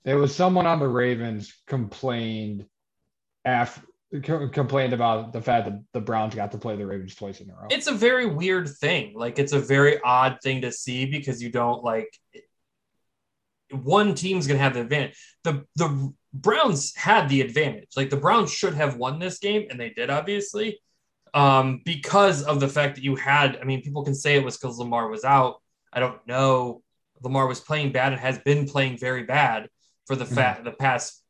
there 0.04 0.20
was 0.20 0.36
someone 0.36 0.68
on 0.68 0.78
the 0.78 0.88
Ravens 0.88 1.52
complained 1.66 2.68
af 3.46 3.84
co- 4.24 4.50
complained 4.50 4.94
about 4.94 5.34
the 5.34 5.42
fact 5.42 5.66
that 5.66 5.82
the 5.94 6.02
Browns 6.02 6.36
got 6.36 6.52
to 6.52 6.58
play 6.58 6.76
the 6.76 6.86
Ravens 6.86 7.16
twice 7.16 7.42
in 7.42 7.50
a 7.50 7.54
row. 7.54 7.68
it's 7.70 7.88
a 7.88 7.94
very 7.94 8.26
weird 8.26 8.70
thing. 8.70 9.14
Like 9.16 9.40
it's 9.40 9.54
a 9.54 9.60
very 9.60 10.00
odd 10.02 10.38
thing 10.44 10.62
to 10.62 10.72
see 10.72 11.06
because 11.06 11.42
you 11.42 11.50
don't 11.50 11.84
like 11.84 12.10
one 13.72 14.16
team's 14.16 14.48
gonna 14.48 14.60
have 14.60 14.74
the 14.74 14.82
advantage. 14.82 15.18
The 15.44 15.66
the 15.76 16.14
Browns 16.34 16.96
had 16.96 17.30
the 17.30 17.42
advantage. 17.42 17.90
Like 17.96 18.10
the 18.10 18.18
Browns 18.18 18.52
should 18.54 18.74
have 18.76 18.98
won 18.98 19.20
this 19.20 19.40
game, 19.40 19.68
and 19.70 19.80
they 19.80 19.90
did 19.90 20.10
obviously. 20.10 20.80
Um, 21.34 21.82
because 21.86 22.42
of 22.44 22.60
the 22.60 22.70
fact 22.70 22.96
that 22.96 23.04
you 23.04 23.16
had, 23.16 23.58
I 23.62 23.66
mean, 23.66 23.82
people 23.84 24.04
can 24.04 24.16
say 24.16 24.36
it 24.38 24.44
was 24.46 24.58
because 24.58 24.80
Lamar 24.80 25.08
was 25.10 25.24
out. 25.24 25.62
I 25.92 26.00
don't 26.00 26.26
know. 26.26 26.82
Lamar 27.22 27.48
was 27.48 27.60
playing 27.60 27.92
bad 27.92 28.14
and 28.14 28.22
has 28.22 28.40
been 28.40 28.66
playing 28.66 28.98
very 28.98 29.24
bad 29.24 29.68
for 30.06 30.16
the 30.16 30.26
fa- 30.26 30.62
the 30.64 30.72
past 30.72 31.22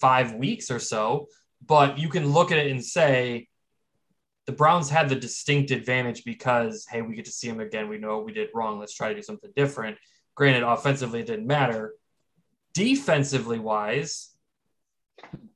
five 0.00 0.32
weeks 0.34 0.70
or 0.70 0.78
so. 0.78 1.28
But 1.66 1.98
you 1.98 2.08
can 2.08 2.26
look 2.32 2.50
at 2.52 2.58
it 2.58 2.70
and 2.70 2.84
say, 2.84 3.48
the 4.46 4.52
Browns 4.52 4.88
had 4.88 5.08
the 5.10 5.16
distinct 5.16 5.70
advantage 5.70 6.24
because, 6.24 6.86
hey, 6.88 7.02
we 7.02 7.14
get 7.14 7.26
to 7.26 7.30
see 7.30 7.48
him 7.48 7.60
again. 7.60 7.88
We 7.88 7.98
know 7.98 8.16
what 8.16 8.24
we 8.24 8.32
did 8.32 8.48
wrong. 8.54 8.78
Let's 8.78 8.94
try 8.94 9.10
to 9.10 9.14
do 9.14 9.22
something 9.22 9.50
different. 9.54 9.98
Granted, 10.34 10.62
offensively, 10.62 11.20
it 11.20 11.26
didn't 11.26 11.46
matter. 11.46 11.92
Defensively 12.72 13.58
wise, 13.58 14.30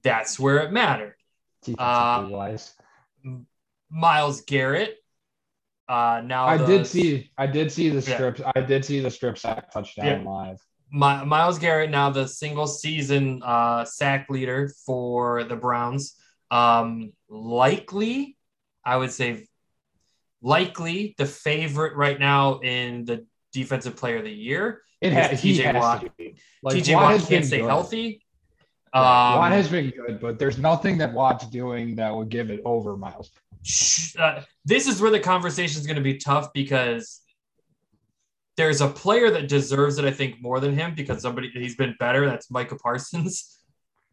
that's 0.03 0.39
where 0.39 0.59
it 0.59 0.73
mattered. 0.73 1.15
defensively 1.65 2.35
wise. 2.35 2.75
Myles 3.89 4.41
Garrett. 4.43 4.97
Uh, 5.89 6.23
now 6.25 6.47
I 6.47 6.57
the- 6.57 6.67
did 6.67 6.87
see 6.87 7.31
I 7.39 7.47
did 7.47 7.71
see 7.71 7.89
the 7.91 8.01
Yeah. 8.01 8.17
strips. 8.17 8.41
I 8.57 8.61
did 8.63 8.85
see 8.85 8.99
the 9.01 9.11
strip 9.11 9.39
sack 9.39 9.71
touchdown 9.71 10.25
Yeah. 10.25 10.29
live. 10.31 10.61
My, 10.93 11.25
Myles 11.25 11.59
Garrett 11.59 11.91
now 11.91 12.11
the 12.11 12.29
single 12.29 12.67
season 12.67 13.43
uh, 13.43 13.85
sack 13.85 14.27
leader 14.29 14.71
for 14.85 15.45
the 15.45 15.57
Browns. 15.57 16.17
Um, 16.51 17.13
likely, 17.31 18.37
I 18.85 18.99
would 18.99 19.11
say, 19.11 19.49
likely 20.43 21.15
the 21.17 21.25
favorite 21.25 21.97
right 21.97 22.21
now 22.21 22.59
in 22.61 23.07
the 23.07 23.27
defensive 23.53 23.97
player 23.97 24.19
of 24.19 24.25
the 24.25 24.31
year. 24.31 24.83
It 25.01 25.13
has, 25.13 25.41
TJ 25.41 25.75
Watt-. 25.75 26.05
Like, 26.63 26.77
TJ 26.77 26.95
Watt 26.95 27.21
Watt 27.21 27.29
can't 27.29 27.45
stay 27.45 27.61
good. 27.61 27.67
healthy. 27.67 28.23
Um, 28.93 29.03
Watt 29.03 29.53
has 29.53 29.71
been 29.71 29.91
good, 29.91 30.21
but 30.21 30.39
there's 30.39 30.59
nothing 30.59 30.99
that 30.99 31.15
Watt's 31.15 31.47
doing 31.47 31.97
that 31.97 32.15
would 32.15 32.29
give 32.29 32.51
it 32.51 32.61
over 32.67 32.97
Myles. 32.97 33.31
uh, 34.19 34.43
this 34.67 34.87
is 34.87 35.01
where 35.01 35.11
the 35.11 35.21
conversation 35.21 35.81
is 35.81 35.87
going 35.87 35.97
to 35.97 36.03
be 36.03 36.19
tough 36.19 36.53
because 36.53 37.22
there's 38.57 38.81
a 38.81 38.89
player 38.89 39.31
that 39.31 39.49
deserves 39.49 39.99
it, 39.99 40.05
I 40.05 40.11
think, 40.11 40.41
more 40.43 40.61
than 40.61 40.75
him 40.75 40.95
because 40.95 41.23
somebody 41.23 41.51
he's 41.55 41.77
been 41.77 41.97
better. 41.99 42.27
That's 42.27 42.51
Micah 42.51 42.77
Parsons. 42.77 43.59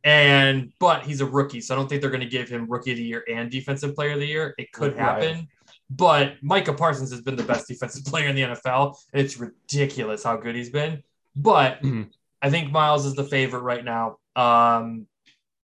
And 0.06 0.72
but 0.80 1.04
he's 1.04 1.20
a 1.20 1.26
rookie, 1.26 1.60
so 1.60 1.74
I 1.74 1.78
don't 1.78 1.90
think 1.90 2.00
they're 2.02 2.10
going 2.10 2.22
to 2.24 2.30
give 2.30 2.48
him 2.48 2.68
rookie 2.72 2.92
of 2.92 2.98
the 2.98 3.04
year 3.04 3.26
and 3.30 3.52
defensive 3.52 3.96
player 3.96 4.14
of 4.14 4.20
the 4.22 4.28
year. 4.28 4.56
It 4.58 4.72
could 4.72 4.96
Right. 4.96 5.22
happen, 5.22 5.50
but 5.90 6.36
Micah 6.42 6.74
Parsons 6.74 7.12
has 7.12 7.20
been 7.20 7.36
the 7.36 7.44
best 7.44 7.68
defensive 7.68 8.06
player 8.12 8.30
in 8.30 8.36
the 8.38 8.44
NFL, 8.44 8.96
and 9.12 9.22
it's 9.22 9.36
ridiculous 9.38 10.24
how 10.24 10.38
good 10.38 10.56
he's 10.56 10.70
been. 10.70 11.04
But 11.36 11.82
Mhm. 11.84 12.12
I 12.42 12.50
think 12.50 12.72
Myles 12.72 13.06
is 13.06 13.16
the 13.16 13.26
favorite 13.26 13.60
right 13.64 13.84
now. 13.84 14.20
Um, 14.38 15.06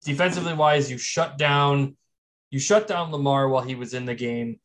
defensively 0.02 0.54
wise, 0.54 0.90
you 0.90 0.96
shut 0.96 1.36
down 1.36 1.98
you 2.50 2.58
shut 2.58 2.86
down 2.88 3.10
Lamar 3.12 3.50
while 3.50 3.62
he 3.62 3.74
was 3.74 3.92
in 3.92 4.06
the 4.06 4.14
game. 4.14 4.60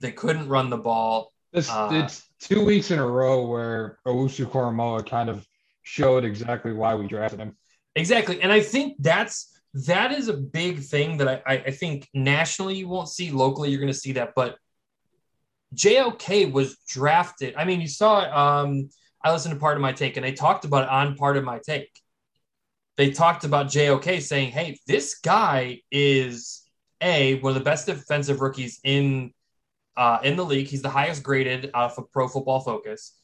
They 0.00 0.12
couldn't 0.12 0.48
run 0.50 0.68
the 0.68 0.76
ball. 0.76 1.32
This 1.50 1.70
Uh, 1.70 1.88
it's 1.92 2.28
two 2.42 2.64
weeks 2.64 2.90
in 2.90 2.98
a 2.98 3.06
row 3.06 3.46
where 3.46 3.98
Owusu 4.06 4.46
Koramoah 4.46 5.08
kind 5.08 5.28
of 5.28 5.46
showed 5.82 6.24
exactly 6.24 6.72
why 6.72 6.94
we 6.94 7.06
drafted 7.06 7.40
him. 7.40 7.56
Exactly. 7.94 8.42
And 8.42 8.52
I 8.52 8.60
think 8.60 8.96
that's 8.98 9.60
that 9.74 10.12
is 10.12 10.28
a 10.28 10.34
big 10.34 10.80
thing 10.80 11.18
that 11.18 11.42
I, 11.46 11.54
I, 11.54 11.70
think 11.70 12.08
nationally 12.12 12.76
you 12.76 12.88
won't 12.88 13.08
see. 13.08 13.30
Locally, 13.30 13.70
you're 13.70 13.80
gonna 13.80 13.94
see 13.94 14.12
that. 14.12 14.32
But 14.36 14.56
JOK 15.74 16.52
was 16.52 16.76
drafted. 16.88 17.54
I 17.56 17.64
mean, 17.64 17.80
you 17.80 17.88
saw. 17.88 18.62
Um, 18.62 18.90
I 19.24 19.32
listened 19.32 19.54
to 19.54 19.60
Pardon 19.60 19.80
My 19.80 19.92
Take 19.92 20.16
and 20.16 20.26
they 20.26 20.32
talked 20.32 20.64
about 20.64 20.84
it 20.84 20.90
on 20.90 21.16
Pardon 21.16 21.44
My 21.44 21.60
Take. 21.64 21.90
They 22.96 23.12
talked 23.12 23.44
about 23.44 23.68
JOK 23.68 24.20
saying, 24.20 24.50
Hey, 24.50 24.78
this 24.86 25.20
guy 25.20 25.80
is 25.90 26.62
a 27.00 27.38
one 27.40 27.50
of 27.50 27.54
the 27.54 27.64
best 27.64 27.86
defensive 27.86 28.40
rookies 28.40 28.80
in 28.84 29.32
uh, 29.96 30.18
in 30.22 30.36
the 30.36 30.44
league. 30.44 30.68
He's 30.68 30.82
the 30.82 30.90
highest 30.90 31.22
graded 31.22 31.70
off 31.74 31.98
of 31.98 32.10
Pro 32.10 32.28
Football 32.28 32.60
Focus, 32.60 33.16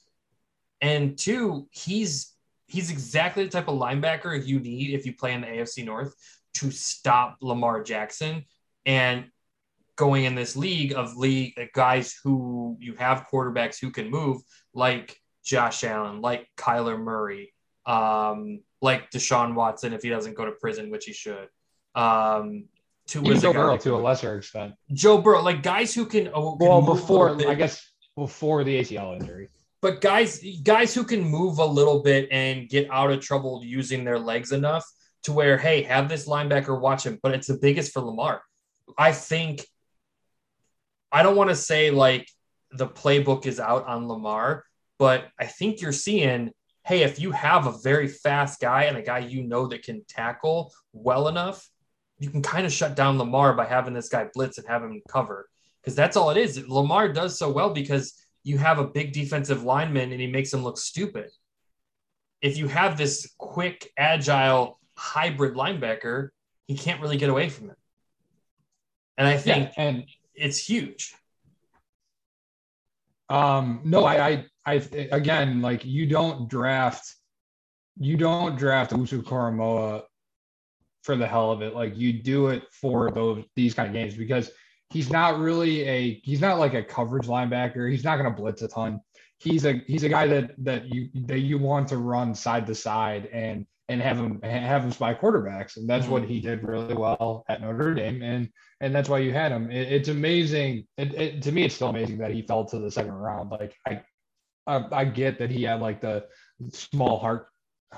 and 0.81 1.17
two, 1.17 1.69
he's 1.71 2.35
he's 2.67 2.91
exactly 2.91 3.45
the 3.45 3.51
type 3.51 3.69
of 3.69 3.79
linebacker 3.79 4.45
you 4.45 4.61
need 4.61 4.95
if 4.95 5.07
you 5.07 5.15
play 5.15 5.33
in 5.33 5.41
the 5.41 5.47
AFC 5.47 5.85
North 5.85 6.15
to 6.55 6.71
stop 6.71 7.39
Lamar 7.41 7.83
Jackson. 7.83 8.45
And 8.85 9.27
going 9.97 10.25
in 10.25 10.35
this 10.35 10.55
league 10.55 10.93
of 10.93 11.17
league 11.17 11.55
guys 11.75 12.17
who 12.23 12.77
you 12.79 12.95
have 12.95 13.27
quarterbacks 13.33 13.81
who 13.81 13.91
can 13.91 14.11
move, 14.11 14.43
like 14.73 15.19
Josh 15.45 15.83
Allen, 15.83 16.21
like 16.21 16.47
Kyler 16.57 16.99
Murray, 16.99 17.53
um, 17.85 18.61
like 18.81 19.11
Deshaun 19.11 19.55
Watson 19.55 19.93
if 19.93 20.03
he 20.03 20.09
doesn't 20.09 20.37
go 20.37 20.45
to 20.45 20.53
prison, 20.53 20.91
which 20.91 21.07
he 21.07 21.13
should. 21.13 21.49
Um, 21.95 22.67
to 23.09 23.23
Even 23.25 23.41
Joe 23.41 23.53
Burrow 23.53 23.77
to 23.79 23.97
a 23.97 23.99
lesser 23.99 24.37
extent. 24.39 24.75
Joe 24.93 25.19
Burrow, 25.19 25.43
like 25.43 25.63
guys 25.63 25.95
who 25.95 26.07
can. 26.07 26.29
Oh, 26.35 26.57
can 26.57 26.69
Well, 26.69 26.83
before. 26.83 27.37
I 27.49 27.55
guess 27.55 27.85
before 28.17 28.65
the 28.65 28.81
ACL 28.81 29.19
injury. 29.19 29.49
but 29.81 30.01
guys 30.01 30.43
guys 30.65 30.93
who 30.93 31.05
can 31.05 31.23
move 31.23 31.59
a 31.59 31.65
little 31.65 32.03
bit 32.03 32.29
and 32.33 32.69
get 32.69 32.89
out 32.91 33.11
of 33.13 33.21
trouble 33.21 33.63
using 33.65 34.03
their 34.05 34.19
legs 34.19 34.51
enough 34.51 34.85
to 35.23 35.33
where 35.33 35.57
hey 35.57 35.83
have 35.83 36.09
this 36.09 36.27
linebacker 36.29 36.81
watch 36.81 37.07
him 37.07 37.19
but 37.23 37.33
it's 37.33 37.47
the 37.47 37.59
biggest 37.59 37.93
for 37.93 38.01
lamar 38.03 38.43
i 38.99 39.13
think 39.13 39.65
i 41.13 41.23
don't 41.23 41.37
want 41.37 41.49
to 41.49 41.55
say 41.55 41.93
like 41.93 42.29
the 42.73 42.89
playbook 42.89 43.47
is 43.47 43.61
out 43.61 43.87
on 43.87 44.09
lamar 44.09 44.65
but 44.99 45.29
i 45.39 45.47
think 45.47 45.81
you're 45.81 45.93
seeing 45.93 46.51
hey 46.85 47.03
if 47.03 47.21
you 47.21 47.31
have 47.31 47.69
a 47.69 47.79
very 47.85 48.09
fast 48.09 48.61
guy 48.61 48.85
and 48.85 48.97
a 48.97 49.03
guy 49.03 49.19
you 49.19 49.45
know 49.45 49.69
that 49.69 49.85
can 49.85 50.05
tackle 50.09 50.73
well 50.93 51.29
enough 51.29 51.69
you 52.19 52.31
can 52.31 52.43
kind 52.43 52.67
of 52.67 52.73
shut 52.73 52.97
down 52.97 53.19
lamar 53.19 53.55
by 53.55 53.65
having 53.65 53.95
this 53.95 54.09
guy 54.09 54.29
blitz 54.35 54.59
and 54.59 54.67
have 54.67 54.83
him 54.83 55.01
cover 55.09 55.49
because 55.81 55.95
that's 55.95 56.17
all 56.17 56.31
it 56.31 56.37
is 56.37 56.67
lamar 56.69 57.13
does 57.13 57.39
so 57.39 57.51
well 57.51 57.71
because 57.73 58.27
you 58.49 58.57
have 58.57 58.79
a 58.79 58.87
big 58.87 59.13
defensive 59.13 59.63
lineman 59.63 60.11
and 60.11 60.21
he 60.21 60.27
makes 60.27 60.53
him 60.53 60.65
look 60.65 60.79
stupid. 60.79 61.31
If 62.41 62.57
you 62.57 62.67
have 62.69 62.97
this 62.97 63.35
quick, 63.37 63.93
agile, 63.99 64.79
hybrid 64.97 65.55
linebacker, 65.55 66.31
he 66.67 66.77
can't 66.77 67.01
really 67.03 67.19
get 67.19 67.29
away 67.29 67.51
from 67.51 67.71
it. 67.71 67.77
And 69.19 69.29
I 69.29 69.37
think 69.37 69.73
Yeah, 69.77 69.85
and 69.85 70.05
it's 70.35 70.59
huge. 70.59 71.15
Um, 73.29 73.83
no, 73.85 74.07
I, 74.07 74.31
I, 74.31 74.47
I, 74.65 74.75
again, 75.13 75.61
like 75.61 75.85
you 75.85 76.07
don't 76.07 76.49
draft, 76.49 77.15
you 77.99 78.17
don't 78.17 78.57
draft 78.57 78.93
Usu 78.93 79.23
Koramoah 79.23 80.05
for 81.09 81.17
the 81.17 81.27
hell 81.27 81.51
of 81.51 81.63
it. 81.63 81.75
Like 81.75 81.97
you 81.97 82.13
do 82.13 82.49
it 82.49 82.65
for 82.71 83.11
those 83.11 83.43
these 83.57 83.73
kind 83.73 83.89
of 83.89 83.95
games 83.95 84.15
because 84.15 84.51
he's 84.91 85.11
not 85.11 85.39
really 85.39 85.89
a, 85.89 86.21
he's 86.23 86.43
not 86.43 86.59
like 86.59 86.75
a 86.75 86.83
coverage 86.83 87.27
linebacker. 87.27 87.91
He's 87.91 88.05
not 88.05 88.19
going 88.19 88.31
to 88.31 88.39
blitz 88.39 88.61
a 88.61 88.69
ton. 88.69 89.01
He's 89.39 89.65
a, 89.65 89.81
he's 89.87 90.03
a 90.03 90.11
guy 90.11 90.27
that 90.27 90.51
that 90.59 90.93
you 90.93 91.09
that 91.27 91.39
you 91.39 91.57
want 91.57 91.89
to 91.89 91.97
run 91.97 92.35
side 92.35 92.67
to 92.67 92.75
side 92.75 93.25
and 93.33 93.65
and 93.89 94.03
have 94.03 94.19
him 94.19 94.43
have 94.43 94.85
him 94.85 94.93
spy 94.93 95.15
quarterbacks, 95.15 95.79
and 95.79 95.89
that's 95.89 96.07
what 96.07 96.25
he 96.25 96.41
mm-hmm. 96.41 96.49
did 96.49 96.69
really 96.69 96.93
well 96.93 97.47
at 97.49 97.63
Notre 97.63 97.95
Dame, 97.95 98.23
and 98.23 98.51
and 98.83 98.95
that's 98.95 99.09
why 99.09 99.21
you 99.21 99.33
had 99.33 99.51
him. 99.51 99.71
It, 99.71 99.91
it's 99.91 100.11
amazing. 100.11 100.87
It, 100.99 101.15
it, 101.15 101.43
to 101.45 101.53
me, 101.53 101.65
it's 101.65 101.77
still 101.77 101.89
amazing 101.89 102.19
that 102.19 102.33
he 102.33 102.43
fell 102.43 102.67
to 102.67 102.79
the 102.79 102.91
second 102.91 103.15
round. 103.15 103.51
Like 103.51 103.75
I, 103.87 104.03
I, 104.67 104.85
I 104.93 105.05
get 105.07 105.39
that 105.39 105.51
he 105.51 105.63
had 105.63 105.81
like 105.81 106.03
the 106.03 106.27
small 106.73 107.19
heart, 107.19 107.47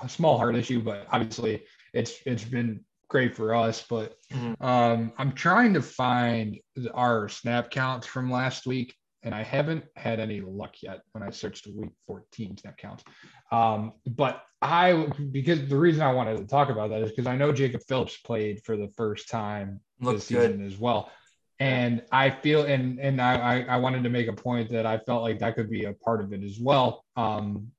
small 0.07 0.39
heart 0.39 0.55
issue, 0.55 0.81
but 0.81 1.09
obviously 1.11 1.65
it's 1.93 2.15
it's 2.25 2.45
been 2.45 2.85
great 3.11 3.37
for 3.37 3.55
us. 3.55 3.85
But 3.87 4.17
Mhm. 4.33 4.57
um, 4.63 5.13
I'm 5.19 5.33
trying 5.33 5.75
to 5.75 5.83
find 5.83 6.59
our 6.95 7.29
snap 7.29 7.71
counts 7.71 8.07
from 8.07 8.31
last 8.31 8.67
week, 8.67 8.97
and 9.23 9.35
I 9.35 9.43
haven't 9.43 9.85
had 9.97 10.19
any 10.19 10.41
luck 10.41 10.83
yet 10.83 11.03
when 11.13 11.23
I 11.23 11.31
searched 11.31 11.65
the 11.65 11.77
week 11.77 11.91
14 12.07 12.57
snap 12.57 12.79
counts. 12.79 13.05
Um, 13.53 13.93
but 14.07 14.43
I 14.63 15.09
because 15.31 15.69
the 15.69 15.77
reason 15.77 16.03
I 16.03 16.13
wanted 16.13 16.39
to 16.39 16.47
talk 16.47 16.71
about 16.71 16.91
that 16.91 17.03
is 17.03 17.11
because 17.11 17.27
I 17.27 17.37
know 17.37 17.53
Jacob 17.53 17.83
Phillips 17.87 18.17
played 18.19 18.63
for 18.65 18.77
the 18.77 18.89
first 18.97 19.29
time 19.29 19.81
Looked 20.01 20.19
this 20.19 20.27
season 20.27 20.65
as 20.65 20.79
well. 20.79 21.11
And 21.59 22.03
I 22.11 22.31
feel 22.31 22.65
and 22.65 22.99
and 22.99 23.21
I, 23.21 23.63
I 23.63 23.77
wanted 23.77 24.05
to 24.05 24.11
make 24.11 24.29
a 24.29 24.33
point 24.33 24.71
that 24.71 24.87
I 24.87 24.99
felt 24.99 25.23
like 25.23 25.39
that 25.41 25.57
could 25.57 25.69
be 25.69 25.85
a 25.85 25.93
part 25.93 26.23
of 26.23 26.33
it 26.33 26.43
as 26.43 26.59
well. 26.59 27.05
Um 27.17 27.73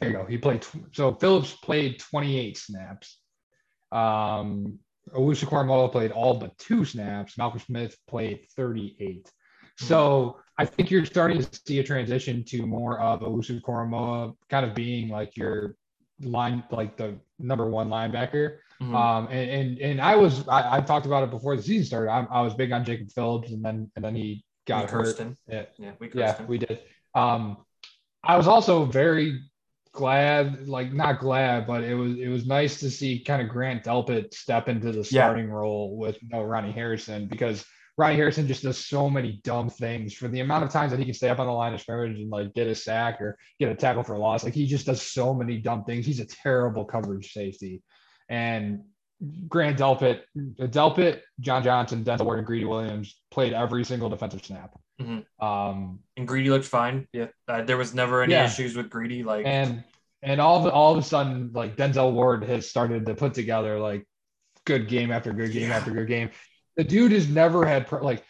there 0.00 0.10
you 0.10 0.16
go. 0.16 0.24
He 0.26 0.36
played 0.36 0.66
so 0.92 1.14
Phillips 1.14 1.54
played 1.54 1.98
28 1.98 2.58
snaps. 2.58 3.21
Um 3.92 4.78
Owusu 5.14 5.44
Koramoah 5.46 5.90
played 5.90 6.12
all 6.12 6.34
but 6.34 6.56
two 6.58 6.84
snaps. 6.84 7.36
Malcolm 7.36 7.60
Smith 7.60 7.96
played 8.08 8.46
38. 8.56 9.30
So 9.78 10.36
I 10.58 10.64
think 10.64 10.90
you're 10.90 11.04
starting 11.04 11.42
to 11.42 11.60
see 11.66 11.80
a 11.80 11.84
transition 11.84 12.44
to 12.44 12.66
more 12.66 13.00
of 13.00 13.20
Owusu 13.20 13.60
Koramoah 13.62 14.34
kind 14.48 14.64
of 14.64 14.74
being 14.74 15.08
like 15.08 15.36
your 15.36 15.76
line, 16.20 16.62
like 16.70 16.96
the 16.96 17.18
number 17.40 17.66
one 17.68 17.88
linebacker. 17.88 18.58
Mhm. 18.80 18.94
Um, 18.94 19.26
and, 19.30 19.50
and 19.50 19.78
and 19.78 20.00
I 20.00 20.14
was 20.16 20.46
I, 20.48 20.76
I 20.76 20.80
talked 20.80 21.06
about 21.06 21.24
it 21.24 21.30
before 21.30 21.56
the 21.56 21.62
season 21.62 21.84
started. 21.86 22.10
I, 22.10 22.26
I 22.30 22.40
was 22.42 22.54
big 22.54 22.70
on 22.72 22.84
Jacob 22.84 23.10
Phillips, 23.10 23.50
and 23.50 23.64
then 23.64 23.90
and 23.96 24.04
then 24.04 24.14
he 24.14 24.44
got 24.66 24.86
We 24.86 24.90
hurt. 24.92 25.18
him. 25.18 25.36
Yeah, 25.48 25.64
Yeah, 25.78 25.92
we 25.98 26.10
yeah, 26.14 26.36
him. 26.36 26.46
we 26.46 26.58
did. 26.58 26.80
Um, 27.14 27.58
I 28.24 28.36
was 28.36 28.46
also 28.46 28.84
very 28.84 29.40
glad, 29.92 30.68
like 30.68 30.92
not 30.92 31.20
glad, 31.20 31.66
but 31.66 31.84
it 31.84 31.94
was 31.94 32.18
it 32.18 32.28
was 32.28 32.46
nice 32.46 32.80
to 32.80 32.90
see 32.90 33.22
kind 33.22 33.42
of 33.42 33.48
Grant 33.48 33.84
Delpit 33.84 34.32
step 34.34 34.68
into 34.68 34.90
the 34.90 34.98
Yeah. 34.98 35.24
starting 35.24 35.50
role 35.50 35.96
with 35.96 36.18
no 36.30 36.42
Ronnie 36.42 36.72
Harrison 36.72 37.26
because 37.26 37.64
Ronnie 37.98 38.16
Harrison 38.16 38.48
just 38.48 38.62
does 38.62 38.78
so 38.78 39.10
many 39.10 39.40
dumb 39.44 39.68
things 39.68 40.14
for 40.14 40.28
the 40.28 40.40
amount 40.40 40.64
of 40.64 40.70
times 40.70 40.92
that 40.92 40.98
he 40.98 41.04
can 41.04 41.12
stay 41.14 41.28
up 41.28 41.38
on 41.38 41.46
the 41.46 41.52
line 41.52 41.74
of 41.74 41.80
scrimmage 41.80 42.18
and 42.18 42.30
like 42.30 42.54
get 42.54 42.66
a 42.66 42.74
sack 42.74 43.20
or 43.20 43.38
get 43.60 43.70
a 43.70 43.74
tackle 43.74 44.02
for 44.02 44.14
a 44.14 44.18
loss. 44.18 44.44
Like 44.44 44.54
he 44.54 44.66
just 44.66 44.86
does 44.86 45.02
so 45.02 45.34
many 45.34 45.58
dumb 45.58 45.84
things. 45.84 46.06
He's 46.06 46.20
a 46.20 46.26
terrible 46.26 46.86
coverage 46.86 47.32
safety. 47.32 47.82
And 48.30 48.84
Grant 49.46 49.78
Delpit, 49.78 50.22
Delpit, 50.36 51.20
John 51.38 51.62
Johnson, 51.62 52.02
Denzel 52.02 52.24
Ward, 52.24 52.38
and 52.38 52.46
Greedy 52.46 52.64
Williams 52.64 53.20
played 53.30 53.52
every 53.52 53.84
single 53.84 54.08
defensive 54.08 54.44
snap. 54.44 54.76
Mhm. 55.02 55.44
Um, 55.44 56.00
And 56.16 56.28
Greedy 56.28 56.50
looked 56.50 56.66
fine. 56.66 57.08
Yeah, 57.12 57.28
uh, 57.48 57.62
there 57.62 57.76
was 57.76 57.94
never 57.94 58.22
any 58.22 58.32
Yeah. 58.32 58.46
issues 58.46 58.76
with 58.76 58.90
Greedy. 58.90 59.22
Like, 59.22 59.46
and 59.46 59.82
and 60.22 60.40
all 60.40 60.64
of 60.66 60.72
all 60.72 60.92
of 60.92 60.98
a 60.98 61.02
sudden, 61.02 61.50
like 61.52 61.76
Denzel 61.76 62.12
Ward 62.12 62.44
has 62.44 62.68
started 62.68 63.06
to 63.06 63.14
put 63.14 63.34
together 63.34 63.78
like 63.80 64.06
good 64.64 64.86
game 64.88 65.10
after 65.10 65.32
good 65.32 65.52
game 65.52 65.68
Yeah. 65.70 65.76
after 65.76 65.90
good 65.90 66.06
game. 66.08 66.30
The 66.76 66.84
dude 66.84 67.12
has 67.12 67.28
never 67.28 67.66
had 67.66 67.90
like 67.92 68.24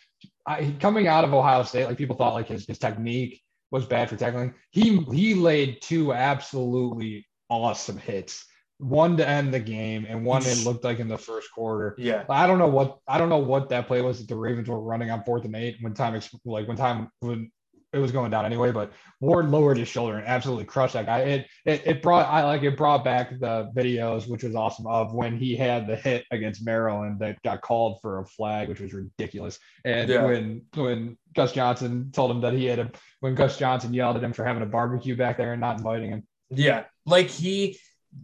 I, 0.46 0.74
coming 0.80 1.06
out 1.06 1.24
of 1.24 1.34
Ohio 1.34 1.62
State, 1.62 1.86
like 1.86 1.98
people 1.98 2.16
thought 2.16 2.34
like 2.34 2.48
his, 2.48 2.66
his 2.66 2.78
technique 2.78 3.42
was 3.70 3.86
bad 3.86 4.08
for 4.08 4.16
tackling. 4.16 4.54
He 4.70 4.96
he 5.12 5.34
laid 5.34 5.80
two 5.82 6.12
absolutely 6.12 7.26
awesome 7.48 7.98
hits, 7.98 8.44
one 8.82 9.16
to 9.16 9.28
end 9.28 9.54
the 9.54 9.60
game 9.60 10.06
and 10.08 10.24
one 10.24 10.42
it 10.44 10.58
looked 10.64 10.84
like 10.84 10.98
in 10.98 11.08
the 11.08 11.18
first 11.18 11.48
quarter. 11.52 11.94
yeah, 11.98 12.24
I 12.28 12.46
don't 12.46 12.58
know 12.58 12.68
what 12.68 12.98
I 13.06 13.18
don't 13.18 13.28
know 13.28 13.38
what 13.38 13.68
that 13.68 13.86
play 13.86 14.02
was 14.02 14.18
that 14.18 14.28
the 14.28 14.36
Ravens 14.36 14.68
were 14.68 14.80
running 14.80 15.10
on 15.10 15.22
fourth 15.24 15.44
and 15.44 15.54
eight 15.54 15.76
when 15.80 15.94
time 15.94 16.20
like 16.44 16.66
when 16.66 16.76
time 16.76 17.08
when 17.20 17.50
it 17.92 17.98
was 17.98 18.10
going 18.10 18.30
down 18.30 18.44
anyway. 18.44 18.72
But 18.72 18.92
Ward 19.20 19.50
lowered 19.50 19.76
his 19.76 19.86
shoulder 19.86 20.16
and 20.16 20.26
absolutely 20.26 20.64
crushed 20.64 20.94
that 20.94 21.06
guy. 21.06 21.20
It 21.20 21.46
it, 21.64 21.82
it 21.86 22.02
brought 22.02 22.26
I 22.26 22.44
like 22.44 22.62
it 22.62 22.76
brought 22.76 23.04
back 23.04 23.38
the 23.38 23.70
videos, 23.76 24.28
which 24.28 24.42
was 24.42 24.56
awesome, 24.56 24.86
of 24.88 25.14
when 25.14 25.38
he 25.38 25.54
had 25.54 25.86
the 25.86 25.94
hit 25.94 26.24
against 26.32 26.64
Maryland 26.64 27.20
that 27.20 27.40
got 27.42 27.60
called 27.60 28.00
for 28.02 28.18
a 28.18 28.26
flag, 28.26 28.68
which 28.68 28.80
was 28.80 28.92
ridiculous. 28.92 29.58
And 29.84 30.08
yeah. 30.08 30.24
when 30.24 30.62
when 30.74 31.18
Gus 31.34 31.52
Johnson 31.52 32.10
told 32.12 32.30
him 32.32 32.40
that 32.40 32.54
he 32.54 32.64
had 32.64 32.80
a 32.80 32.90
when 33.20 33.36
Gus 33.36 33.58
Johnson 33.58 33.94
yelled 33.94 34.16
at 34.16 34.24
him 34.24 34.32
for 34.32 34.44
having 34.44 34.62
a 34.62 34.66
barbecue 34.66 35.14
back 35.14 35.36
there 35.36 35.52
and 35.52 35.60
not 35.60 35.78
inviting 35.78 36.10
him. 36.10 36.26
Yeah, 36.50 36.84
like 37.06 37.28
he 37.28 37.78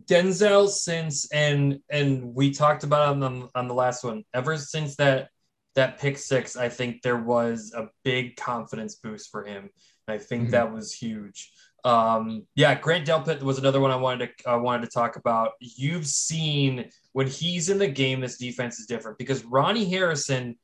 Denzel 0.07 0.69
since 0.69 1.31
and 1.33 1.81
and 1.91 2.35
we 2.35 2.51
talked 2.51 2.85
about 2.85 3.09
on 3.09 3.21
the 3.21 3.49
on 3.55 3.69
the 3.69 3.75
last 3.75 4.05
one. 4.05 4.25
Ever 4.35 4.57
since 4.57 4.97
that 4.97 5.29
that 5.75 5.99
pick 5.99 6.19
six, 6.19 6.57
I 6.57 6.69
think 6.69 7.03
there 7.03 7.23
was 7.23 7.73
a 7.75 7.89
big 8.05 8.37
confidence 8.37 8.97
boost 8.97 9.31
for 9.31 9.45
him. 9.45 9.71
I 10.09 10.19
think 10.19 10.45
mm-hmm. 10.45 10.53
that 10.53 10.73
was 10.73 10.93
huge. 10.93 11.53
Um, 11.85 12.47
yeah, 12.55 12.75
Grant 12.75 13.07
Delpit 13.07 13.43
was 13.43 13.59
another 13.59 13.81
one 13.81 13.91
I 13.91 13.97
wanted 13.97 14.31
to 14.39 14.51
I 14.51 14.57
wanted 14.57 14.87
to 14.87 14.91
talk 14.91 15.17
about. 15.17 15.53
You've 15.61 16.07
seen 16.07 16.91
when 17.13 17.27
he's 17.27 17.71
in 17.71 17.79
the 17.79 17.89
game, 17.89 18.21
this 18.21 18.39
defense 18.39 18.79
is 18.79 18.87
different 18.87 19.19
because 19.19 19.45
Ronnie 19.45 19.89
Harrison, 19.89 20.57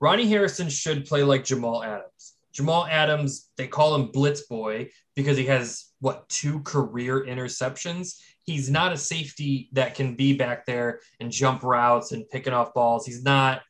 Ronnie 0.00 0.28
Harrison 0.28 0.68
should 0.68 1.06
play 1.06 1.22
like 1.22 1.44
Jamal 1.44 1.82
Adams. 1.82 2.36
Jamal 2.52 2.86
Adams, 2.86 3.48
they 3.56 3.66
call 3.66 3.94
him 3.94 4.10
Blitz 4.10 4.42
Boy 4.42 4.90
because 5.14 5.36
he 5.36 5.46
has 5.46 5.86
what 6.00 6.28
two 6.28 6.60
career 6.60 7.24
interceptions. 7.24 8.20
He's 8.50 8.70
not 8.70 8.92
a 8.92 8.96
safety 8.96 9.68
that 9.72 9.94
can 9.94 10.16
be 10.16 10.36
back 10.36 10.66
there 10.66 11.00
and 11.20 11.30
jump 11.30 11.62
routes 11.62 12.12
and 12.12 12.28
picking 12.28 12.52
off 12.52 12.74
balls. 12.74 13.06
He's 13.06 13.22
not 13.22 13.62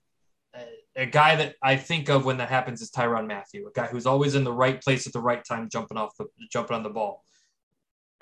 a 0.97 1.07
guy 1.07 1.37
that 1.37 1.57
I 1.63 1.77
think 1.77 2.09
of 2.09 2.25
when 2.25 2.39
that 2.39 2.49
happens 2.49 2.83
is 2.83 2.91
Tyrann 2.91 3.27
Mathieu, 3.27 3.67
a 3.67 3.73
guy 3.73 3.87
who's 3.87 4.07
always 4.07 4.35
in 4.35 4.45
the 4.45 4.53
right 4.53 4.81
place 4.81 5.07
at 5.07 5.13
the 5.13 5.21
right 5.21 5.45
time, 5.45 5.69
jumping 5.71 5.97
off 5.97 6.17
the 6.17 6.27
jumping 6.51 6.77
on 6.77 6.83
the 6.83 6.91
ball. 6.91 7.25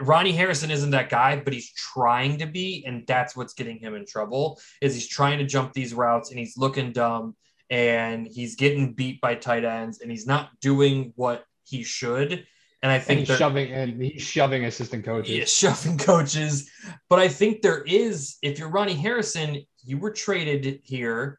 Ronnie 0.01 0.33
Harrison 0.33 0.71
isn't 0.71 0.91
that 0.91 1.11
guy, 1.11 1.37
but 1.37 1.53
he's 1.53 1.73
trying 1.73 2.39
to 2.39 2.47
be, 2.47 2.85
and 2.87 3.05
that's 3.07 3.37
what's 3.37 3.55
getting 3.55 3.79
him 3.79 3.95
in 3.95 4.07
trouble. 4.07 4.61
Is 4.81 4.95
he's 4.95 5.09
trying 5.09 5.39
to 5.39 5.45
jump 5.45 5.73
these 5.73 5.95
routes 5.95 6.31
and 6.31 6.39
he's 6.39 6.57
looking 6.57 6.93
dumb 6.93 7.37
and 7.71 8.27
he's 8.27 8.57
getting 8.57 8.95
beat 8.95 9.21
by 9.21 9.35
tight 9.35 9.65
ends 9.65 10.01
and 10.01 10.11
he's 10.11 10.27
not 10.27 10.51
doing 10.61 11.13
what 11.17 11.45
he 11.65 11.83
should. 11.83 12.47
And 12.83 12.93
I 12.93 13.01
think 13.01 13.21
and 13.21 13.29
he's 13.29 13.39
shoving 13.39 13.73
and 13.73 14.03
he's 14.03 14.23
shoving 14.23 14.65
assistant 14.65 15.05
coaches. 15.05 15.31
Yeah, 15.31 15.45
shoving 15.73 15.99
coaches. 15.99 16.71
But 17.09 17.19
I 17.19 17.29
think 17.29 17.63
there 17.63 17.83
is, 17.83 18.37
if 18.41 18.59
you're 18.59 18.69
Ronnie 18.69 18.95
Harrison, 18.95 19.63
you 19.85 19.99
were 19.99 20.13
traded 20.13 20.81
here 20.85 21.39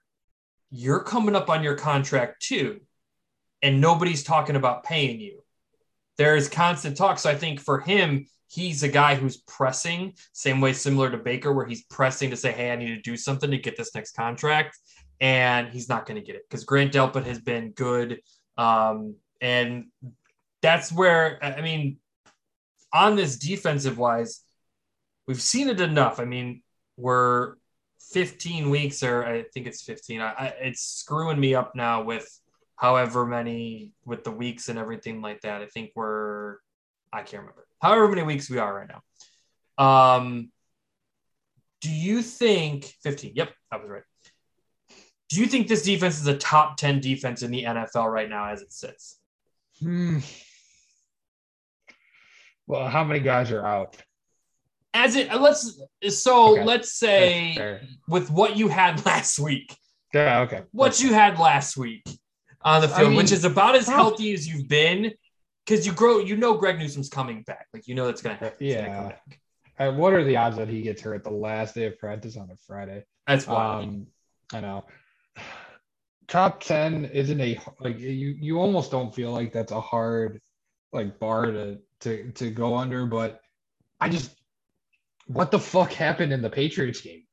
you're 0.72 1.04
coming 1.04 1.36
up 1.36 1.50
on 1.50 1.64
your 1.64 1.76
contract 1.76 2.42
too, 2.42 2.82
and 3.62 3.82
nobody's 3.82 4.24
talking 4.24 4.56
about 4.56 4.84
paying 4.84 5.20
you. 5.20 5.44
There 6.18 6.36
is 6.36 6.50
constant 6.50 6.98
talk. 6.98 7.18
So 7.18 7.30
I 7.30 7.36
think 7.36 7.60
for 7.60 7.80
him, 7.80 8.28
he's 8.48 8.84
a 8.84 8.88
guy 8.88 9.16
who's 9.16 9.38
pressing, 9.38 10.14
same 10.34 10.62
way 10.62 10.74
similar 10.74 11.10
to 11.10 11.18
Baker, 11.18 11.54
where 11.54 11.66
he's 11.66 11.84
pressing 11.86 12.30
to 12.30 12.38
say, 12.38 12.52
Hey, 12.52 12.72
I 12.72 12.76
need 12.76 12.88
to 12.88 13.02
do 13.02 13.18
something 13.18 13.50
to 13.52 13.58
get 13.58 13.78
this 13.78 13.96
next 13.96 14.16
contract. 14.16 14.78
And 15.22 15.68
he's 15.70 15.90
not 15.90 16.06
going 16.06 16.20
to 16.20 16.26
get 16.26 16.36
it 16.36 16.44
because 16.50 16.64
Grant 16.64 16.94
Delpit 16.94 17.26
has 17.26 17.40
been 17.40 17.72
good. 17.72 18.22
Um, 18.58 19.16
and 19.42 19.86
that's 20.62 20.92
where, 20.92 21.44
I 21.44 21.62
mean, 21.62 21.98
on 22.94 23.16
this 23.16 23.38
defensive 23.38 23.98
wise, 23.98 24.42
we've 25.28 25.42
seen 25.42 25.70
it 25.70 25.80
enough. 25.80 26.20
I 26.20 26.26
mean, 26.26 26.62
we're 26.98 27.56
15 28.12 28.70
weeks, 28.70 29.04
or 29.04 29.26
I 29.26 29.44
think 29.54 29.68
it's 29.68 29.84
15. 29.84 30.22
I, 30.22 30.32
I, 30.32 30.46
it's 30.62 30.82
screwing 30.82 31.40
me 31.40 31.56
up 31.56 31.76
now 31.76 32.04
with 32.04 32.28
however 32.76 33.26
many 33.26 33.92
with 34.06 34.24
the 34.24 34.32
weeks 34.32 34.70
and 34.70 34.80
everything 34.80 35.22
like 35.22 35.42
that. 35.42 35.62
I 35.62 35.68
think 35.68 35.92
we're, 35.96 36.58
I 37.14 37.20
can't 37.20 37.42
remember, 37.42 37.68
however 37.82 38.08
many 38.10 38.24
weeks 38.24 38.50
we 38.50 38.58
are 38.58 38.74
right 38.74 38.90
now. 38.90 39.02
Um, 39.84 40.52
do 41.82 41.90
you 41.90 42.22
think 42.22 42.86
15? 43.04 43.34
Yep, 43.36 43.54
I 43.72 43.78
was 43.78 43.90
right. 43.90 44.04
Do 45.30 45.40
you 45.40 45.46
think 45.46 45.68
this 45.68 45.84
defense 45.84 46.20
is 46.20 46.28
a 46.28 46.38
top 46.38 46.78
10 46.78 47.02
defense 47.02 47.44
in 47.44 47.52
the 47.52 47.64
NFL 47.64 48.12
right 48.12 48.30
now 48.30 48.50
as 48.50 48.62
it 48.62 48.74
sits? 48.74 49.20
Hmm. 49.80 50.20
Well, 52.70 52.88
how 52.88 53.04
many 53.04 53.20
guys 53.20 53.52
are 53.52 53.66
out? 53.66 53.98
as 54.94 55.16
it 55.16 55.34
let's 55.40 55.82
so 56.10 56.54
okay. 56.54 56.64
let's 56.64 56.94
say 56.94 57.80
with 58.08 58.30
what 58.32 58.58
you 58.58 58.68
had 58.68 59.06
last 59.06 59.40
week. 59.40 59.76
Yeah, 60.14 60.42
okay. 60.42 60.64
What 60.72 60.86
That's 60.86 61.04
you 61.04 61.14
had 61.14 61.38
last 61.38 61.78
week 61.78 62.04
on 62.64 62.82
the 62.82 62.88
field, 62.88 63.00
I 63.00 63.04
mean, 63.10 63.18
which 63.18 63.32
is 63.32 63.46
about 63.46 63.76
as 63.76 63.88
healthy 63.88 64.34
as 64.34 64.48
you've 64.48 64.68
been, 64.68 65.12
because 65.66 65.86
you 65.86 65.94
grow, 65.94 66.20
you 66.20 66.36
know, 66.36 66.56
Greg 66.56 66.80
Newsome's 66.80 67.10
coming 67.10 67.44
back. 67.44 67.68
Like 67.74 67.88
you 67.88 67.96
know 67.96 68.06
that's 68.06 68.22
gonna 68.22 68.36
happen. 68.36 68.58
Yeah. 68.60 69.14
Gonna 69.78 69.92
what 69.94 70.14
are 70.14 70.24
the 70.24 70.36
odds 70.36 70.58
that 70.58 70.68
he 70.68 70.82
gets 70.82 71.02
hurt 71.02 71.24
the 71.24 71.30
last 71.30 71.76
day 71.76 71.86
of 71.86 71.98
practice 72.00 72.36
on 72.36 72.50
a 72.52 72.58
Friday? 72.68 73.04
That's 73.28 73.48
wild. 73.48 73.84
Um, 73.86 74.08
I 74.52 74.62
know. 74.62 74.86
Top 76.28 76.62
ten 76.62 77.06
isn't 77.06 77.40
a 77.40 77.60
like 77.80 78.00
you. 78.00 78.36
You 78.40 78.60
almost 78.60 78.92
don't 78.92 79.14
feel 79.14 79.32
like 79.32 79.54
that's 79.54 79.72
a 79.72 79.80
hard 79.80 80.42
like 80.92 81.20
bar 81.20 81.46
to 81.46 81.80
to 82.02 82.32
to 82.34 82.50
go 82.50 82.76
under, 82.76 83.06
but 83.06 83.42
I 84.00 84.10
just 84.10 84.36
what 85.28 85.52
the 85.52 85.60
fuck 85.60 85.94
happened 85.94 86.34
in 86.34 86.42
the 86.42 86.50
Patriots 86.50 87.02
game? 87.02 87.24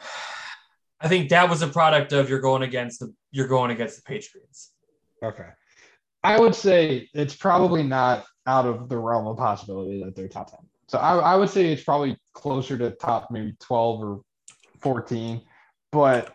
I 1.00 1.08
think 1.08 1.30
that 1.30 1.48
was 1.48 1.62
a 1.62 1.68
product 1.68 2.12
of 2.12 2.28
you're 2.28 2.40
going 2.40 2.62
against 2.62 3.00
the 3.00 3.12
you're 3.30 3.48
going 3.48 3.70
against 3.70 3.96
the 3.96 4.02
Patriots. 4.02 4.72
Okay. 5.22 5.48
I 6.24 6.38
would 6.38 6.54
say 6.54 7.08
it's 7.14 7.34
probably 7.34 7.82
not 7.82 8.24
out 8.46 8.66
of 8.66 8.88
the 8.88 8.98
realm 8.98 9.26
of 9.26 9.36
possibility 9.36 10.02
that 10.02 10.16
they're 10.16 10.28
top 10.28 10.50
10. 10.50 10.60
So 10.88 10.98
I, 10.98 11.16
I 11.18 11.36
would 11.36 11.50
say 11.50 11.72
it's 11.72 11.84
probably 11.84 12.18
closer 12.34 12.76
to 12.78 12.90
top 12.90 13.28
maybe 13.30 13.54
12 13.60 14.02
or 14.02 14.20
14. 14.80 15.42
But 15.92 16.32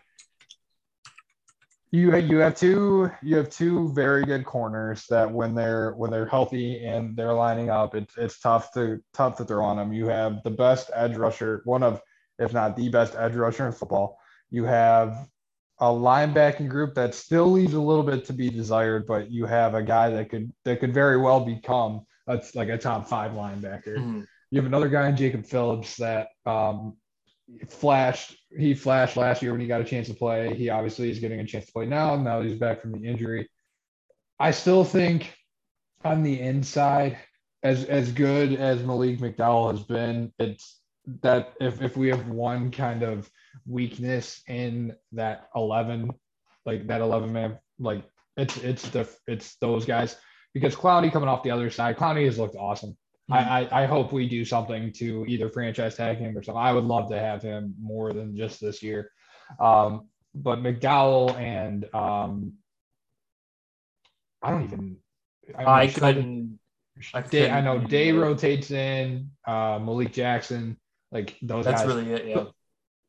you 1.94 2.16
you 2.16 2.38
have 2.38 2.56
two 2.56 3.08
you 3.22 3.36
have 3.36 3.48
two 3.50 3.92
very 3.92 4.24
good 4.24 4.44
corners 4.44 5.06
that 5.10 5.30
when 5.30 5.54
they're 5.54 5.92
when 5.92 6.10
they're 6.10 6.26
healthy 6.26 6.84
and 6.84 7.16
they're 7.16 7.32
lining 7.32 7.70
up, 7.70 7.94
it's 7.94 8.18
it's 8.18 8.40
tough 8.40 8.72
to 8.72 9.00
tough 9.12 9.36
to 9.36 9.44
throw 9.44 9.64
on 9.64 9.76
them. 9.76 9.92
You 9.92 10.08
have 10.08 10.42
the 10.42 10.50
best 10.50 10.90
edge 10.92 11.16
rusher, 11.16 11.62
one 11.64 11.84
of 11.84 12.00
if 12.40 12.52
not 12.52 12.76
the 12.76 12.88
best 12.88 13.14
edge 13.16 13.36
rusher 13.36 13.66
in 13.66 13.72
football. 13.72 14.18
You 14.50 14.64
have 14.64 15.28
a 15.78 15.86
linebacking 15.86 16.68
group 16.68 16.94
that 16.94 17.14
still 17.14 17.50
leaves 17.50 17.74
a 17.74 17.80
little 17.80 18.02
bit 18.02 18.24
to 18.24 18.32
be 18.32 18.50
desired, 18.50 19.06
but 19.06 19.30
you 19.30 19.46
have 19.46 19.74
a 19.74 19.82
guy 19.82 20.10
that 20.10 20.30
could 20.30 20.52
that 20.64 20.80
could 20.80 20.92
very 20.92 21.16
well 21.16 21.44
become 21.44 22.04
that's 22.26 22.56
like 22.56 22.70
a 22.70 22.78
top 22.78 23.08
five 23.08 23.32
linebacker. 23.32 23.98
Mm-hmm. 23.98 24.22
You 24.50 24.58
have 24.58 24.66
another 24.66 24.88
guy 24.88 25.08
in 25.08 25.16
Jacob 25.16 25.46
Phillips 25.46 25.96
that 25.98 26.28
um, 26.44 26.96
flashed 27.68 28.36
he 28.56 28.74
flashed 28.74 29.16
last 29.16 29.42
year 29.42 29.52
when 29.52 29.60
he 29.60 29.66
got 29.66 29.80
a 29.80 29.84
chance 29.84 30.08
to 30.08 30.14
play. 30.14 30.54
He 30.54 30.70
obviously 30.70 31.10
is 31.10 31.18
getting 31.18 31.40
a 31.40 31.46
chance 31.46 31.66
to 31.66 31.72
play 31.72 31.86
now. 31.86 32.16
Now 32.16 32.40
he's 32.40 32.58
back 32.58 32.80
from 32.80 32.92
the 32.92 33.06
injury. 33.06 33.48
I 34.38 34.50
still 34.50 34.84
think 34.84 35.34
on 36.04 36.22
the 36.22 36.40
inside, 36.40 37.18
as 37.62 37.84
as 37.84 38.12
good 38.12 38.54
as 38.54 38.82
Malik 38.82 39.18
McDowell 39.18 39.72
has 39.72 39.82
been, 39.82 40.32
it's 40.38 40.80
that 41.22 41.54
if 41.60 41.82
if 41.82 41.96
we 41.96 42.08
have 42.08 42.28
one 42.28 42.70
kind 42.70 43.02
of 43.02 43.30
weakness 43.66 44.42
in 44.48 44.94
that 45.12 45.48
eleven, 45.54 46.10
like 46.66 46.86
that 46.86 47.00
eleven 47.00 47.32
man, 47.32 47.58
like 47.78 48.04
it's 48.36 48.56
it's 48.58 48.88
the 48.90 49.08
it's 49.26 49.56
those 49.56 49.84
guys 49.84 50.16
because 50.52 50.74
Clowney 50.74 51.12
coming 51.12 51.28
off 51.28 51.42
the 51.42 51.50
other 51.50 51.70
side, 51.70 51.96
Clowney 51.96 52.24
has 52.24 52.38
looked 52.38 52.56
awesome. 52.56 52.96
I, 53.30 53.38
I, 53.62 53.82
I 53.82 53.86
hope 53.86 54.12
we 54.12 54.28
do 54.28 54.44
something 54.44 54.92
to 54.94 55.24
either 55.26 55.48
franchise 55.48 55.96
tag 55.96 56.18
him 56.18 56.36
or 56.36 56.42
something. 56.42 56.60
I 56.60 56.72
would 56.72 56.84
love 56.84 57.08
to 57.10 57.18
have 57.18 57.42
him 57.42 57.74
more 57.80 58.12
than 58.12 58.36
just 58.36 58.60
this 58.60 58.82
year. 58.82 59.10
Um, 59.58 60.08
but 60.34 60.58
McDowell 60.58 61.34
and 61.38 61.86
um, 61.94 62.54
I 64.42 64.50
don't 64.50 64.64
even. 64.64 64.96
I, 65.56 65.82
I 65.82 65.86
couldn't. 65.88 66.58
I, 67.12 67.22
Day, 67.22 67.50
I 67.50 67.60
know 67.60 67.78
Day 67.78 68.12
rotates 68.12 68.70
in 68.70 69.30
uh, 69.46 69.78
Malik 69.82 70.12
Jackson, 70.12 70.76
like 71.10 71.36
those. 71.42 71.64
That's 71.64 71.82
guys. 71.82 71.88
really 71.88 72.12
it. 72.12 72.26
Yeah. 72.26 72.44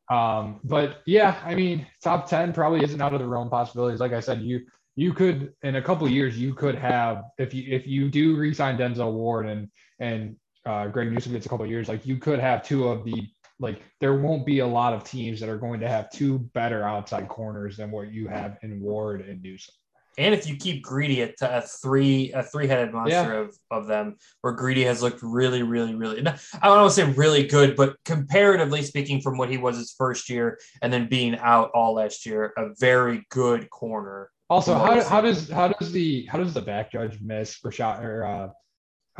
Um, 0.10 0.60
but 0.63 1.01
yeah, 1.06 1.39
I 1.43 1.56
mean, 1.56 1.88
top 2.04 2.30
ten 2.30 2.54
probably 2.54 2.84
isn't 2.84 3.01
out 3.01 3.13
of 3.13 3.19
the 3.19 3.28
realm 3.28 3.49
possibilities. 3.49 3.99
Like 3.99 4.13
I 4.13 4.19
said, 4.19 4.41
you 4.41 4.65
you 4.95 5.13
could 5.13 5.54
in 5.62 5.75
a 5.75 5.82
couple 5.82 6.08
years 6.08 6.38
you 6.38 6.54
could 6.54 6.75
have 6.75 7.23
if 7.38 7.54
you 7.54 7.63
if 7.67 7.86
you 7.86 8.10
do 8.10 8.36
resign 8.36 8.78
Denzel 8.78 9.13
Ward 9.13 9.47
and 9.47 9.69
and 9.99 10.36
uh, 10.65 10.88
Greg 10.88 11.12
Newsome 11.12 11.34
gets 11.34 11.45
a 11.45 11.49
couple 11.49 11.65
years, 11.65 11.88
like 11.88 12.05
you 12.05 12.17
could 12.17 12.39
have 12.39 12.63
two 12.63 12.88
of 12.88 13.05
the 13.05 13.27
like 13.60 13.81
there 14.01 14.15
won't 14.15 14.45
be 14.45 14.60
a 14.60 14.67
lot 14.67 14.93
of 14.93 15.03
teams 15.03 15.39
that 15.39 15.47
are 15.47 15.58
going 15.58 15.79
to 15.79 15.88
have 15.88 16.10
two 16.12 16.39
better 16.53 16.84
outside 16.84 17.27
corners 17.27 17.77
than 17.77 17.91
what 17.91 18.12
you 18.12 18.27
have 18.27 18.58
in 18.63 18.81
Ward 18.81 19.21
and 19.21 19.41
Newsome. 19.41 19.73
And 20.17 20.34
if 20.34 20.47
you 20.47 20.55
keep 20.55 20.81
Greedy 20.81 21.21
at 21.23 21.36
a 21.41 21.62
three 21.62 22.31
a 22.34 22.41
three 22.41 22.67
headed 22.67 22.93
monster 22.93 23.13
yeah. 23.15 23.34
of, 23.34 23.55
of 23.69 23.88
them, 23.88 24.15
where 24.41 24.53
Greedy 24.53 24.84
has 24.84 25.01
looked 25.01 25.21
really, 25.21 25.62
really, 25.62 25.93
really 25.93 26.19
I 26.19 26.67
don't 26.67 26.77
want 26.77 26.89
to 26.89 26.95
say 26.95 27.12
really 27.12 27.47
good, 27.47 27.75
but 27.75 27.95
comparatively 28.05 28.81
speaking, 28.81 29.21
from 29.21 29.38
what 29.38 29.49
he 29.49 29.58
was 29.58 29.77
his 29.77 29.93
first 29.97 30.29
year 30.29 30.58
and 30.81 30.91
then 30.91 31.08
being 31.10 31.38
out 31.39 31.71
all 31.73 31.95
last 31.95 32.25
year, 32.25 32.53
a 32.58 32.69
very 32.79 33.25
good 33.29 33.69
corner 33.69 34.31
Also, 34.49 34.73
how, 34.73 35.03
how 35.03 35.21
does 35.21 35.49
how 35.49 35.67
does 35.67 35.91
the 35.91 36.25
how 36.27 36.38
does 36.38 36.53
the 36.53 36.62
back 36.62 36.91
judge 36.91 37.19
miss 37.19 37.58
Rashod 37.63 38.03
or 38.03 38.25
uh, 38.25 38.49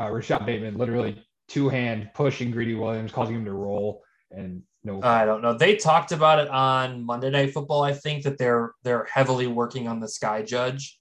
uh, 0.00 0.10
Rashod 0.10 0.46
Bateman 0.46 0.76
literally 0.76 1.24
two 1.48 1.68
hand 1.68 2.10
pushing 2.14 2.50
Greedy 2.50 2.74
Williams, 2.74 3.12
causing 3.12 3.36
him 3.36 3.44
to 3.44 3.52
roll 3.52 4.02
and 4.30 4.62
no. 4.84 5.02
I 5.02 5.24
don't 5.24 5.42
know. 5.42 5.56
They 5.56 5.76
talked 5.76 6.12
about 6.12 6.38
it 6.38 6.48
on 6.48 7.04
Monday 7.04 7.30
Night 7.30 7.52
Football. 7.52 7.82
I 7.82 7.92
think 7.92 8.22
that 8.22 8.38
they're 8.38 8.72
they're 8.84 9.04
heavily 9.12 9.46
working 9.46 9.88
on 9.88 10.00
the 10.00 10.08
sky 10.08 10.42
judge 10.42 10.98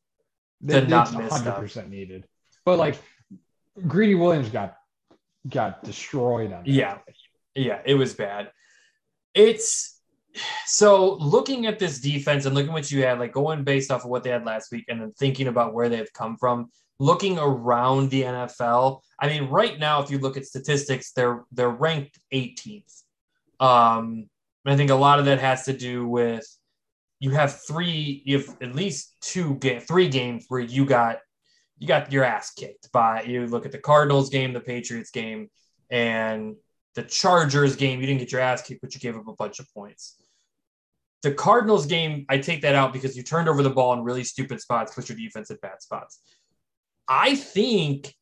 to 0.68 0.82
They- 0.82 0.88
not 0.88 1.10
it's 1.10 1.18
miss 1.18 1.34
100% 1.34 1.70
stuff. 1.70 1.88
needed. 1.88 2.26
But 2.66 2.80
like 2.80 2.98
Greedy 3.88 4.16
Williams 4.16 4.50
got 4.50 4.76
got 5.48 5.84
destroyed 5.84 6.52
on 6.52 6.64
that. 6.64 6.68
Yeah. 6.68 6.98
Yeah, 7.54 7.82
it 7.86 7.94
was 7.94 8.14
bad. 8.14 8.52
It's 9.34 10.02
so 10.66 11.14
looking 11.16 11.66
at 11.66 11.80
this 11.80 12.00
defense 12.00 12.46
and 12.46 12.56
looking 12.56 12.74
what 12.74 12.92
you 12.92 13.04
had, 13.04 13.20
like 13.20 13.32
going 13.32 13.64
based 13.64 13.92
off 13.92 14.04
of 14.04 14.10
what 14.10 14.24
they 14.24 14.30
had 14.30 14.46
last 14.46 14.72
week 14.72 14.86
and 14.90 15.02
then 15.02 15.14
thinking 15.14 15.48
about 15.48 15.74
where 15.74 15.88
they've 15.88 16.12
come 16.12 16.36
from, 16.38 16.70
looking 17.00 17.38
around 17.38 18.10
the 18.10 18.24
NFL. 18.24 19.02
I 19.20 19.28
mean, 19.28 19.50
right 19.50 19.78
now, 19.78 20.02
if 20.02 20.10
you 20.10 20.20
look 20.20 20.38
at 20.38 20.46
statistics, 20.46 21.12
they're 21.12 21.44
they're 21.52 21.70
ranked 21.70 22.20
18th. 22.34 23.04
Um, 23.60 24.30
I 24.66 24.76
think 24.76 24.90
a 24.90 24.96
lot 24.96 25.20
of 25.20 25.26
that 25.26 25.40
has 25.40 25.66
to 25.66 25.74
do 25.74 26.08
with 26.08 26.46
you 27.20 27.32
have 27.32 27.62
three, 27.62 28.22
you 28.26 28.40
have 28.40 28.58
at 28.62 28.76
least 28.76 29.16
two 29.22 29.56
game, 29.56 29.80
three 29.80 30.10
games 30.10 30.46
where 30.48 30.62
you 30.62 30.86
got 30.86 31.20
you 31.78 31.88
got 31.88 32.12
your 32.12 32.24
ass 32.24 32.52
kicked 32.54 32.92
by 32.92 33.24
you 33.24 33.48
look 33.48 33.66
at 33.66 33.72
the 33.72 33.78
Cardinals 33.78 34.30
game, 34.30 34.54
the 34.54 34.62
Patriots 34.62 35.12
game, 35.12 35.50
and 35.90 36.56
the 36.96 37.04
Chargers 37.04 37.76
game. 37.76 38.00
You 38.00 38.08
didn't 38.08 38.20
get 38.20 38.32
your 38.32 38.42
ass 38.42 38.62
kicked, 38.62 38.82
but 38.82 38.94
you 38.94 39.02
gave 39.02 39.18
up 39.18 39.28
a 39.28 39.34
bunch 39.34 39.60
of 39.60 39.72
points. 39.74 40.16
The 41.22 41.34
Cardinals 41.34 41.86
game, 41.86 42.26
I 42.30 42.38
take 42.38 42.62
that 42.62 42.76
out 42.76 42.94
because 42.94 43.18
you 43.18 43.24
turned 43.24 43.50
over 43.50 43.64
the 43.64 43.70
ball 43.70 43.94
in 43.94 44.04
really 44.04 44.24
stupid 44.24 44.62
spots, 44.62 44.94
put 44.94 45.10
your 45.10 45.18
defense 45.18 45.50
at 45.52 45.60
bad 45.60 45.82
spots. 45.82 46.20
I 47.08 47.36
think 47.36 48.14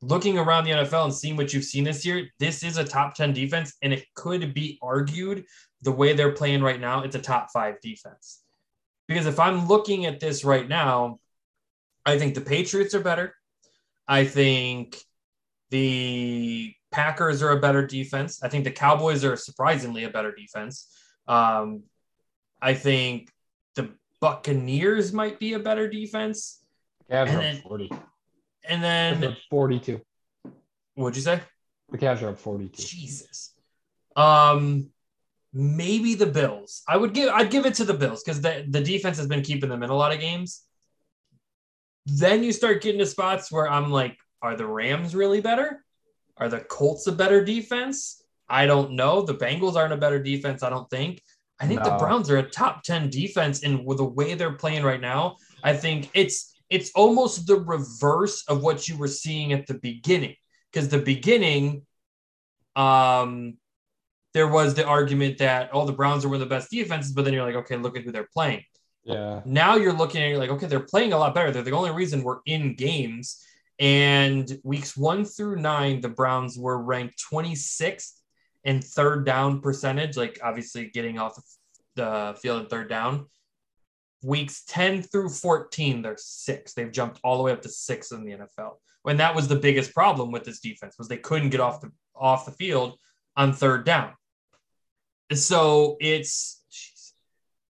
looking 0.00 0.36
around 0.38 0.64
the 0.64 0.70
NFL 0.72 1.04
and 1.04 1.14
seeing 1.14 1.36
what 1.36 1.52
you've 1.52 1.64
seen 1.64 1.84
this 1.84 2.04
year, 2.04 2.28
this 2.38 2.62
is 2.64 2.76
a 2.76 2.84
top 2.84 3.14
10 3.14 3.32
defense, 3.32 3.74
and 3.82 3.92
it 3.92 4.04
could 4.14 4.52
be 4.52 4.78
argued 4.82 5.44
the 5.82 5.92
way 5.92 6.12
they're 6.12 6.32
playing 6.32 6.62
right 6.62 6.80
now, 6.80 7.02
it's 7.02 7.16
a 7.16 7.20
top 7.20 7.50
five 7.52 7.80
defense. 7.80 8.42
Because 9.08 9.26
if 9.26 9.38
I'm 9.40 9.66
looking 9.68 10.06
at 10.06 10.20
this 10.20 10.44
right 10.44 10.68
now, 10.68 11.18
I 12.06 12.18
think 12.18 12.34
the 12.34 12.40
Patriots 12.40 12.94
are 12.94 13.00
better. 13.00 13.34
I 14.08 14.24
think 14.24 14.96
the 15.70 16.72
Packers 16.90 17.42
are 17.42 17.50
a 17.50 17.60
better 17.60 17.86
defense. 17.86 18.42
I 18.42 18.48
think 18.48 18.64
the 18.64 18.70
Cowboys 18.70 19.24
are 19.24 19.36
surprisingly 19.36 20.04
a 20.04 20.10
better 20.10 20.32
defense. 20.32 20.88
Um, 21.26 21.84
I 22.60 22.74
think 22.74 23.30
the 23.74 23.90
Buccaneers 24.20 25.12
might 25.12 25.38
be 25.38 25.54
a 25.54 25.58
better 25.58 25.88
defense. 25.88 26.62
Cavs 27.10 27.28
And 27.28 27.36
are 27.36 27.40
then- 27.40 27.62
40. 27.62 27.90
And 28.68 28.82
then, 28.82 29.24
up 29.24 29.36
42. 29.50 30.00
what'd 30.94 31.16
you 31.16 31.22
say? 31.22 31.40
The 31.90 31.98
Cavs 31.98 32.22
are 32.22 32.30
up 32.30 32.38
42. 32.38 32.82
Jesus. 32.82 33.54
Um, 34.16 34.90
maybe 35.52 36.14
the 36.14 36.26
Bills. 36.26 36.82
I 36.88 36.96
would 36.96 37.12
give 37.12 37.28
I'd 37.28 37.50
give 37.50 37.66
it 37.66 37.74
to 37.74 37.84
the 37.84 37.94
Bills 37.94 38.22
because 38.22 38.40
the, 38.40 38.64
the 38.68 38.80
defense 38.80 39.16
has 39.18 39.26
been 39.26 39.42
keeping 39.42 39.68
them 39.68 39.82
in 39.82 39.90
a 39.90 39.94
lot 39.94 40.12
of 40.12 40.20
games. 40.20 40.62
Then 42.06 42.42
you 42.42 42.52
start 42.52 42.82
getting 42.82 42.98
to 42.98 43.06
spots 43.06 43.52
where 43.52 43.68
I'm 43.68 43.90
like, 43.90 44.16
are 44.40 44.56
the 44.56 44.66
Rams 44.66 45.14
really 45.14 45.40
better? 45.40 45.84
Are 46.36 46.48
the 46.48 46.60
Colts 46.60 47.06
a 47.06 47.12
better 47.12 47.44
defense? 47.44 48.22
I 48.48 48.66
don't 48.66 48.92
know. 48.92 49.22
The 49.22 49.34
Bengals 49.34 49.76
aren't 49.76 49.92
a 49.92 49.96
better 49.96 50.20
defense, 50.20 50.62
I 50.62 50.70
don't 50.70 50.90
think. 50.90 51.22
I 51.60 51.66
think 51.66 51.84
the 51.84 51.96
Browns 51.96 52.28
are 52.28 52.38
a 52.38 52.42
top 52.42 52.82
10 52.82 53.08
defense, 53.08 53.62
and 53.62 53.86
with 53.86 53.98
the 53.98 54.04
way 54.04 54.34
they're 54.34 54.54
playing 54.54 54.82
right 54.82 55.00
now, 55.00 55.36
I 55.62 55.74
think 55.74 56.10
it's 56.12 56.51
it's 56.72 56.90
almost 56.94 57.46
the 57.46 57.56
reverse 57.56 58.44
of 58.48 58.62
what 58.62 58.88
you 58.88 58.96
were 58.96 59.08
seeing 59.08 59.52
at 59.52 59.66
the 59.66 59.74
beginning. 59.74 60.34
Because 60.72 60.88
the 60.88 60.98
beginning, 60.98 61.86
um, 62.76 63.58
there 64.32 64.48
was 64.48 64.74
the 64.74 64.86
argument 64.86 65.38
that 65.38 65.70
oh 65.72 65.84
the 65.84 65.92
Browns 65.92 66.24
are 66.24 66.28
one 66.28 66.36
of 66.36 66.40
the 66.40 66.54
best 66.54 66.70
defenses, 66.70 67.12
but 67.12 67.24
then 67.24 67.34
you're 67.34 67.44
like, 67.44 67.56
okay, 67.56 67.76
look 67.76 67.96
at 67.96 68.04
who 68.04 68.12
they're 68.12 68.28
playing. 68.32 68.64
Yeah. 69.04 69.40
Now 69.44 69.76
you're 69.76 69.92
looking 69.92 70.22
at 70.22 70.28
you're 70.28 70.38
like, 70.38 70.50
okay, 70.50 70.66
they're 70.66 70.80
playing 70.80 71.12
a 71.12 71.18
lot 71.18 71.34
better. 71.34 71.50
They're 71.50 71.62
the 71.62 71.72
only 71.72 71.90
reason 71.90 72.22
we're 72.22 72.40
in 72.46 72.74
games. 72.74 73.44
And 73.78 74.48
weeks 74.62 74.96
one 74.96 75.24
through 75.24 75.56
nine, 75.56 76.00
the 76.00 76.08
Browns 76.08 76.56
were 76.56 76.78
ranked 76.78 77.22
26th 77.32 78.12
in 78.64 78.80
third 78.80 79.26
down 79.26 79.60
percentage, 79.60 80.16
like 80.16 80.38
obviously 80.42 80.86
getting 80.86 81.18
off 81.18 81.36
the 81.96 82.36
field 82.40 82.62
in 82.62 82.68
third 82.68 82.88
down. 82.88 83.26
Weeks 84.22 84.64
10 84.68 85.02
through 85.02 85.30
14, 85.30 86.02
they're 86.02 86.16
six. 86.16 86.74
They've 86.74 86.92
jumped 86.92 87.20
all 87.24 87.36
the 87.36 87.42
way 87.42 87.52
up 87.52 87.62
to 87.62 87.68
six 87.68 88.12
in 88.12 88.24
the 88.24 88.32
NFL. 88.32 88.74
When 89.02 89.16
that 89.16 89.34
was 89.34 89.48
the 89.48 89.56
biggest 89.56 89.94
problem 89.94 90.30
with 90.30 90.44
this 90.44 90.60
defense 90.60 90.96
was 90.98 91.08
they 91.08 91.16
couldn't 91.16 91.50
get 91.50 91.60
off 91.60 91.80
the 91.80 91.90
off 92.14 92.46
the 92.46 92.52
field 92.52 92.98
on 93.36 93.52
third 93.52 93.84
down. 93.84 94.12
So 95.32 95.96
it's 96.00 96.62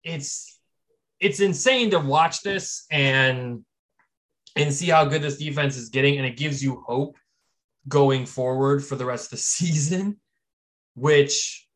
it's 0.03 0.60
it's 1.19 1.39
insane 1.39 1.91
to 1.91 1.99
watch 1.99 2.41
this 2.41 2.86
and 2.91 3.65
and 4.55 4.73
see 4.73 4.88
how 4.88 5.05
good 5.05 5.21
this 5.21 5.38
defense 5.38 5.77
is 5.77 5.89
getting, 5.89 6.17
and 6.17 6.25
it 6.25 6.38
gives 6.38 6.63
you 6.63 6.83
hope 6.88 7.17
going 7.88 8.25
forward 8.25 8.83
for 8.83 8.95
the 8.95 9.05
rest 9.05 9.25
of 9.25 9.31
the 9.31 9.38
season, 9.43 10.19
which 10.95 11.67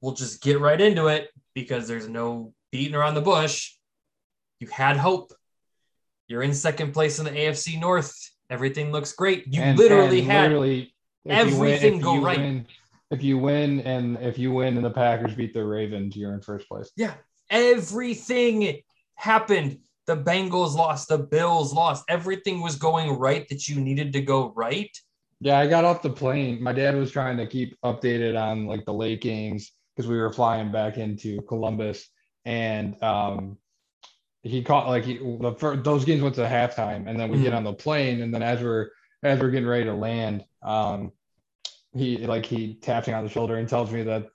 we'll 0.00 0.14
just 0.14 0.42
get 0.42 0.60
right 0.60 0.80
into 0.80 1.08
it 1.08 1.30
because 1.54 1.88
there's 1.88 2.08
no 2.08 2.52
beating 2.70 2.94
around 2.94 3.14
the 3.14 3.20
bush. 3.20 3.75
You 4.60 4.68
had 4.68 4.96
hope. 4.96 5.32
You're 6.28 6.42
in 6.42 6.54
second 6.54 6.92
place 6.92 7.18
in 7.18 7.24
the 7.24 7.30
AFC 7.30 7.78
North. 7.80 8.14
Everything 8.50 8.92
looks 8.92 9.12
great. 9.12 9.44
You 9.52 9.62
And- 9.62 9.78
literally 9.78 10.20
and 10.20 10.30
had 10.30 10.42
literally, 10.44 10.76
you 11.24 11.30
win- 11.30 11.36
everything 11.38 12.00
go 12.00 12.20
right. 12.20 12.38
win- 12.38 12.66
if 13.10 13.22
you 13.22 13.38
win 13.38 13.80
and 13.80 14.18
if 14.18 14.36
you 14.38 14.52
win 14.52 14.76
and 14.76 14.84
the 14.84 14.90
Packers 14.90 15.34
beat 15.34 15.54
the 15.54 15.64
Ravens, 15.64 16.16
you're 16.16 16.34
in 16.34 16.40
first 16.40 16.68
place. 16.68 16.90
Yeah, 16.96 17.14
everything 17.50 18.80
happened. 19.14 19.78
The 20.06 20.16
Bengals 20.16 20.74
lost, 20.74 21.08
the 21.08 21.18
Bills 21.18 21.72
lost. 21.72 22.04
Everything 22.08 22.60
was 22.62 22.76
going 22.76 23.10
right 23.18 23.46
that 23.48 23.68
you 23.68 23.80
needed 23.80 24.12
to 24.14 24.20
go 24.22 24.52
right. 24.56 24.90
Yeah, 25.40 25.58
I 25.58 25.66
got 25.66 25.84
off 25.84 26.02
the 26.02 26.10
plane. 26.10 26.62
My 26.62 26.72
dad 26.72 26.94
was 26.96 27.10
trying 27.10 27.36
to 27.38 27.46
keep 27.46 27.76
updated 27.84 28.40
on 28.40 28.66
like 28.66 28.84
the 28.84 28.92
late 28.94 29.20
games 29.20 29.70
because 29.94 30.08
we 30.08 30.16
were 30.18 30.32
flying 30.32 30.72
back 30.72 30.96
into 30.96 31.42
Columbus, 31.42 32.08
and 32.44 33.00
um, 33.02 33.58
he 34.46 34.62
caught 34.62 34.86
like 34.88 35.04
he 35.04 35.18
the 35.18 35.54
first, 35.58 35.84
those 35.84 36.04
games 36.04 36.22
went 36.22 36.34
to 36.36 36.42
halftime, 36.46 37.08
and 37.08 37.18
then 37.18 37.30
we 37.30 37.42
get 37.42 37.52
Mhm. 37.52 37.56
on 37.56 37.64
the 37.64 37.72
plane, 37.72 38.22
and 38.22 38.32
then 38.32 38.42
as 38.42 38.62
we're 38.62 38.90
as 39.22 39.40
we're 39.40 39.50
getting 39.50 39.68
ready 39.68 39.84
to 39.84 39.94
land, 39.94 40.44
um, 40.62 41.12
he 41.94 42.18
like 42.26 42.46
he 42.46 42.74
taps 42.74 43.08
me 43.08 43.14
on 43.14 43.24
the 43.24 43.30
shoulder 43.30 43.56
and 43.56 43.68
tells 43.68 43.90
me 43.90 44.02
that 44.02 44.28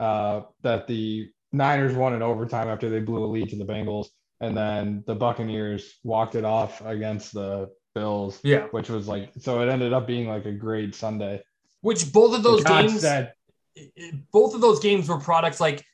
uh, 0.00 0.42
that 0.62 0.86
the 0.86 1.28
Niners 1.52 1.94
won 1.94 2.14
in 2.14 2.22
overtime 2.22 2.68
after 2.68 2.88
they 2.88 3.00
blew 3.00 3.24
a 3.24 3.26
lead 3.26 3.48
to 3.50 3.56
the 3.56 3.64
Bengals, 3.64 4.06
and 4.40 4.56
then 4.56 5.02
the 5.06 5.14
Buccaneers 5.14 5.98
walked 6.04 6.34
it 6.36 6.44
off 6.44 6.80
against 6.84 7.32
the 7.34 7.68
Bills 7.94 8.38
Yeah. 8.44 8.66
which 8.70 8.88
was 8.90 9.08
like 9.08 9.32
so 9.38 9.60
it 9.60 9.68
ended 9.68 9.92
up 9.92 10.06
being 10.06 10.28
like 10.28 10.46
a 10.46 10.52
great 10.52 10.94
Sunday. 10.94 11.42
Which 11.80 12.12
both 12.12 12.34
of 12.36 12.42
those 12.42 12.62
games 12.62 13.00
said, 13.00 13.32
both 14.32 14.54
of 14.54 14.60
those 14.60 14.78
games 14.80 15.08
were 15.08 15.18
products 15.18 15.60
like 15.60 15.84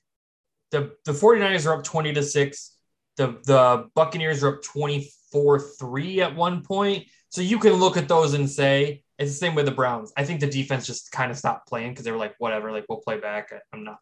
the 0.70 0.92
the 1.04 1.12
49ers 1.12 1.66
are 1.66 1.78
up 1.78 1.84
20 1.84 2.12
to 2.14 2.22
6. 2.22 2.73
The 3.16 3.38
the 3.44 3.88
Buccaneers 3.94 4.42
are 4.42 4.56
up 4.56 4.62
24-3 4.62 6.18
at 6.18 6.34
one 6.34 6.62
point. 6.62 7.06
So 7.28 7.40
you 7.40 7.58
can 7.58 7.74
look 7.74 7.96
at 7.96 8.08
those 8.08 8.34
and 8.34 8.48
say 8.48 9.02
it's 9.18 9.30
the 9.32 9.36
same 9.36 9.54
with 9.54 9.66
the 9.66 9.72
Browns. 9.72 10.12
I 10.16 10.24
think 10.24 10.40
the 10.40 10.46
defense 10.46 10.86
just 10.86 11.12
kind 11.12 11.30
of 11.30 11.38
stopped 11.38 11.68
playing 11.68 11.90
because 11.90 12.04
they 12.04 12.12
were 12.12 12.18
like, 12.18 12.34
whatever, 12.38 12.72
like 12.72 12.86
we'll 12.88 13.00
play 13.00 13.18
back. 13.18 13.52
I'm 13.72 13.84
not. 13.84 13.98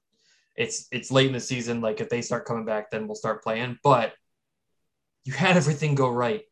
It's 0.57 0.87
it's 0.93 1.11
late 1.11 1.27
in 1.29 1.33
the 1.33 1.41
season. 1.41 1.81
Like 1.81 2.01
if 2.01 2.09
they 2.09 2.23
start 2.23 2.45
coming 2.45 2.65
back, 2.65 2.91
then 2.91 3.07
we'll 3.07 3.15
start 3.15 3.43
playing. 3.43 3.79
But 3.83 4.13
you 5.25 5.33
had 5.33 5.57
everything 5.57 5.95
go 5.95 6.09
right. 6.09 6.43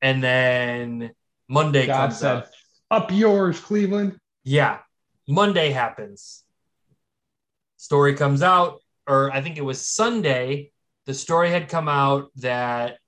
And 0.00 0.22
then 0.22 1.12
Monday 1.48 1.86
God 1.86 2.08
comes 2.08 2.18
said, 2.18 2.36
up. 2.38 2.50
up 2.90 3.12
yours, 3.12 3.60
Cleveland. 3.60 4.18
Yeah. 4.42 4.78
Monday 5.28 5.70
happens. 5.70 6.42
Story 7.76 8.14
comes 8.14 8.42
out, 8.42 8.80
or 9.06 9.30
I 9.30 9.42
think 9.42 9.58
it 9.58 9.64
was 9.64 9.86
Sunday. 9.86 10.71
The 11.06 11.14
story 11.14 11.50
had 11.50 11.68
come 11.68 11.88
out 11.88 12.30
that 12.36 12.98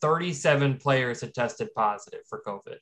37 0.00 0.78
players 0.78 1.20
had 1.20 1.34
tested 1.34 1.68
positive 1.74 2.20
for 2.28 2.42
COVID. 2.46 2.76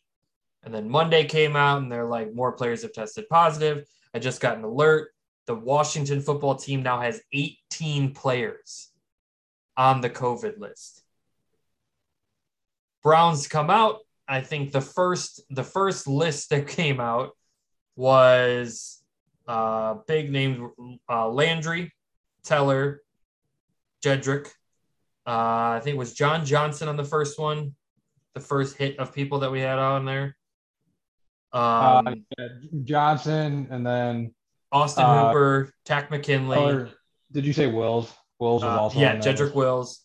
And 0.63 0.75
then 0.75 0.89
Monday 0.89 1.25
came 1.25 1.57
out 1.57 1.83
and 1.83 1.91
they're 1.91 2.09
like, 2.09 2.35
more 2.35 2.53
players 2.53 2.83
have 2.83 2.93
tested 2.93 3.29
positive. 3.29 3.85
I 4.15 4.19
just 4.19 4.41
got 4.41 4.57
an 4.57 4.65
alert. 4.65 5.11
The 5.47 5.55
Washington 5.55 6.21
football 6.23 6.55
team 6.55 6.83
now 6.83 7.01
has 7.01 7.21
18 7.33 8.15
players 8.15 8.91
on 9.77 10.01
the 10.01 10.09
COVID 10.11 10.59
list. 10.59 11.03
Browns 13.03 13.47
come 13.47 13.69
out. 13.69 13.99
I 14.27 14.41
think 14.41 14.73
the 14.73 14.81
first 14.81 15.43
the 15.51 15.65
first 15.65 16.07
list 16.07 16.49
that 16.49 16.67
came 16.67 16.99
out 16.99 17.33
was 17.95 19.03
uh, 19.47 19.97
big 20.07 20.33
names 20.33 20.71
uh, 21.11 21.29
Landry, 21.29 21.93
Teller, 22.43 23.03
Jedrick, 24.05 24.47
Uh, 25.27 25.77
I 25.77 25.81
think 25.83 25.95
it 25.95 25.99
was 25.99 26.13
John 26.13 26.45
Johnson 26.45 26.89
on 26.89 26.97
the 26.97 27.05
first 27.05 27.39
one, 27.39 27.75
the 28.35 28.41
first 28.41 28.77
hit 28.77 28.99
of 28.99 29.13
people 29.15 29.39
that 29.41 29.51
we 29.51 29.61
had 29.61 29.79
on 29.79 30.05
there. 30.05 30.37
Um, 31.53 32.07
Uh, 32.07 32.15
yeah, 32.39 32.49
Johnson 32.83 33.69
and 33.71 33.87
then 33.87 34.35
Austin 34.71 35.05
uh, 35.05 35.29
Hooper, 35.29 35.73
Takk 35.87 36.11
McKinley. 36.11 36.59
or 36.59 36.91
did 37.33 37.47
you 37.47 37.53
say 37.55 37.67
Wills? 37.69 38.13
Wills 38.39 38.63
was 38.63 38.77
Uh, 38.77 38.81
also 38.83 38.99
yeah, 39.01 39.17
Jedrick. 39.17 39.55
Wills 39.55 40.05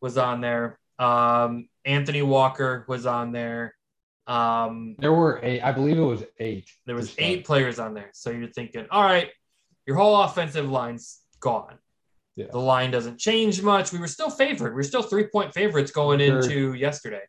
was 0.00 0.18
on 0.18 0.40
there. 0.40 0.78
Um, 0.98 1.68
Anthony 1.84 2.22
Walker 2.22 2.84
was 2.88 3.04
on 3.06 3.30
there. 3.32 3.74
Um, 4.26 4.96
There 4.98 5.12
were 5.12 5.38
eight. 5.42 5.60
I 5.60 5.70
believe 5.72 5.98
it 5.98 6.00
was 6.00 6.24
eight. 6.40 6.68
there 6.86 6.96
was 6.96 7.14
eight 7.18 7.44
players 7.44 7.78
on 7.78 7.92
there. 7.94 8.10
So 8.14 8.30
you're 8.30 8.48
thinking, 8.48 8.86
all 8.90 9.02
right, 9.04 9.30
your 9.86 9.96
whole 9.96 10.20
offensive 10.22 10.68
line's 10.68 11.20
gone. 11.40 11.78
Yeah. 12.36 12.46
The 12.50 12.58
line 12.58 12.90
doesn't 12.90 13.18
change 13.18 13.62
much. 13.62 13.92
We 13.92 13.98
were 13.98 14.08
still 14.08 14.30
favored. 14.30 14.74
We're 14.74 14.82
still 14.82 15.02
three 15.02 15.28
point 15.28 15.52
favorites 15.54 15.90
going 15.92 16.18
Sure. 16.20 16.40
into 16.40 16.74
yesterday. 16.74 17.22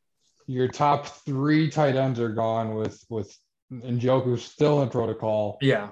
Your 0.48 0.68
top 0.68 1.08
three 1.26 1.70
tight 1.70 1.96
ends 1.96 2.20
are 2.20 2.30
gone 2.30 2.76
with 2.76 3.04
with 3.10 3.36
Njoku 3.72 4.38
still 4.40 4.82
in 4.84 4.90
protocol. 4.90 5.58
Yeah. 5.62 5.90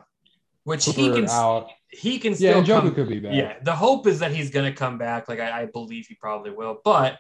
Which 0.64 0.86
he 0.86 1.12
can 1.12 1.28
out. 1.30 1.70
he 1.90 2.18
can 2.20 2.32
Yeah, 2.34 2.62
still 2.62 2.64
Njoku 2.64 2.82
come, 2.82 2.96
could 2.96 3.10
be 3.10 3.20
back. 3.20 3.34
Yeah, 3.36 3.58
the 3.62 3.76
hope 3.76 4.08
is 4.08 4.20
that 4.20 4.32
he's 4.32 4.50
going 4.50 4.72
to 4.72 4.78
come 4.78 4.98
back. 4.98 5.28
Like 5.28 5.40
I, 5.40 5.64
I 5.64 5.66
believe 5.66 6.08
he 6.08 6.16
probably 6.16 6.52
will, 6.52 6.80
but 6.84 7.18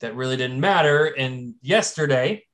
that 0.00 0.14
really 0.14 0.36
didn't 0.36 0.60
matter. 0.60 1.06
And 1.06 1.54
yesterday, 1.62 2.44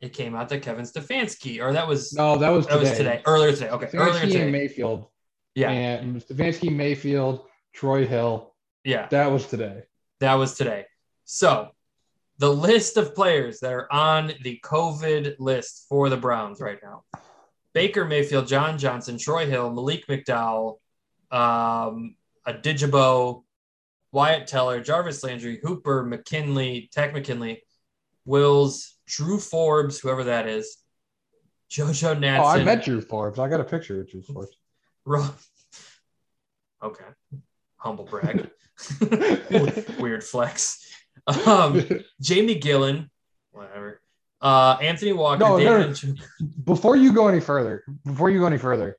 it 0.00 0.12
came 0.14 0.34
out 0.34 0.48
that 0.48 0.62
Kevin 0.62 0.84
Stefanski, 0.84 1.60
or 1.62 1.72
that 1.74 1.86
was 1.86 2.12
No, 2.14 2.38
that 2.38 2.48
was 2.50 2.66
that 2.66 2.74
today. 2.78 2.88
was 2.88 2.98
today, 2.98 3.22
earlier 3.26 3.52
today. 3.52 3.68
Okay, 3.70 3.90
earlier 3.94 4.12
Stefanski 4.14 4.22
and 4.22 4.32
today. 4.32 4.50
Mayfield. 4.50 5.06
Yeah, 5.54 5.70
And 5.70 6.22
Stefanski, 6.22 6.74
Mayfield, 6.74 7.47
Troy 7.74 8.06
Hill. 8.06 8.54
yeah, 8.84 9.06
That 9.08 9.30
was 9.30 9.46
today. 9.46 9.82
that 10.20 10.34
was 10.34 10.54
today. 10.54 10.86
So 11.24 11.68
the 12.38 12.52
list 12.52 12.96
of 12.96 13.14
players 13.14 13.60
that 13.60 13.72
are 13.72 13.92
on 13.92 14.32
the 14.42 14.60
COVID 14.64 15.36
list 15.38 15.86
for 15.88 16.08
the 16.08 16.16
Browns 16.16 16.60
right 16.60 16.78
now: 16.82 17.04
Baker 17.74 18.04
Mayfield, 18.04 18.46
John 18.46 18.78
Johnson, 18.78 19.18
Troy 19.18 19.46
Hill, 19.46 19.70
Malik 19.72 20.06
McDowell, 20.06 20.78
um, 21.30 22.14
a 22.46 22.54
Digabo, 22.54 23.44
Wyatt 24.12 24.46
Teller, 24.46 24.80
Jarvis 24.80 25.22
Landry, 25.22 25.60
Hooper, 25.62 26.04
McKinley, 26.04 26.88
Takk 26.92 27.12
McKinley, 27.12 27.62
Wills, 28.24 28.96
Drew 29.06 29.38
Forbes, 29.38 29.98
whoever 30.00 30.24
that 30.24 30.46
is, 30.46 30.78
JoJo 31.70 32.18
Natson. 32.18 32.38
Oh, 32.40 32.46
I 32.46 32.64
met 32.64 32.84
Drew 32.84 33.00
Forbes. 33.02 33.38
I 33.38 33.48
got 33.48 33.60
a 33.60 33.64
picture 33.64 34.00
of 34.00 34.10
Drew 34.10 34.22
Forbes. 34.22 34.56
Okay, 36.80 37.04
humble 37.78 38.04
brag. 38.04 38.50
Weird 39.98 40.22
flex. 40.24 40.84
Um, 41.46 41.84
Jamie 42.20 42.60
Gillan, 42.60 43.08
whatever. 43.50 44.00
Uh, 44.40 44.76
Anthony 44.80 45.12
Walker, 45.12 45.40
No, 45.40 45.58
David 45.58 45.98
no. 46.04 46.14
Before 46.64 46.94
you 46.96 47.12
go 47.12 47.26
any 47.28 47.40
further, 47.40 47.82
before 48.04 48.30
you 48.30 48.38
go 48.38 48.46
any 48.46 48.58
further, 48.58 48.96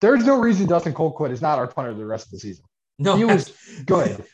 there's 0.00 0.24
no 0.24 0.40
reason 0.40 0.66
Dustin 0.66 0.94
Colquitt 0.94 1.30
is 1.30 1.42
not 1.42 1.58
our 1.58 1.66
punter 1.66 1.92
the 1.94 2.06
rest 2.06 2.26
of 2.26 2.30
the 2.32 2.38
season. 2.38 2.64
No, 2.98 3.16
He 3.16 3.24
was 3.24 3.52
good. 3.86 4.24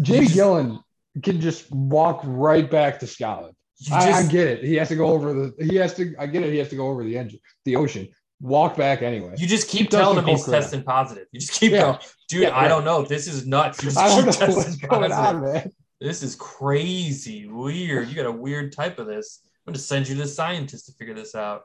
Jamie 0.00 0.24
just- 0.26 0.34
Gillen 0.34 0.78
can 1.22 1.40
just 1.40 1.70
walk 1.72 2.20
right 2.24 2.70
back 2.70 3.00
to 3.00 3.06
Scotland. 3.06 3.54
you 3.78 3.94
I, 3.94 4.12
I 4.12 4.22
get 4.26 4.46
it. 4.48 4.64
He 4.64 4.74
has 4.76 4.88
to 4.88 4.96
go 4.96 5.06
over 5.08 5.32
the. 5.32 5.54
He 5.64 5.76
has 5.76 5.94
to. 5.94 6.14
I 6.18 6.26
get 6.26 6.42
it. 6.44 6.52
He 6.52 6.58
has 6.58 6.68
to 6.68 6.76
go 6.76 6.86
over 6.88 7.02
the 7.02 7.16
engine, 7.18 7.40
the 7.64 7.76
ocean. 7.76 8.08
Walk 8.40 8.76
back 8.76 9.00
anyway. 9.02 9.34
You 9.38 9.46
just 9.46 9.68
keep 9.68 9.82
Keep 9.82 9.90
telling 9.90 10.18
him 10.18 10.24
he's 10.26 10.44
testing 10.44 10.82
positive. 10.82 11.26
You 11.32 11.40
just 11.40 11.52
keep 11.58 11.72
Yeah. 11.72 11.80
going, 11.82 11.98
dude. 12.28 12.42
Yeah, 12.42 12.48
I 12.50 12.62
yeah. 12.62 12.68
don't 12.68 12.84
know. 12.84 13.02
This 13.02 13.26
is 13.26 13.46
nuts. 13.46 13.82
You 13.82 13.90
just 13.90 13.98
I 13.98 14.08
keep 14.08 14.16
don't 14.16 14.26
know 14.26 14.32
testing 14.32 14.56
what's 14.56 14.76
going 14.76 15.10
positive. 15.10 15.42
on, 15.46 15.52
man. 15.54 15.72
This 16.00 16.22
is 16.22 16.34
crazy, 16.36 17.46
weird. 17.48 18.08
You 18.08 18.14
got 18.14 18.26
a 18.26 18.32
weird 18.32 18.72
type 18.74 18.98
of 18.98 19.06
this. 19.06 19.40
I'm 19.66 19.72
gonna 19.72 19.78
send 19.82 20.06
you 20.08 20.14
to 20.16 20.22
the 20.22 20.28
scientist 20.28 20.86
to 20.86 20.92
figure 20.92 21.14
this 21.14 21.34
out. 21.34 21.62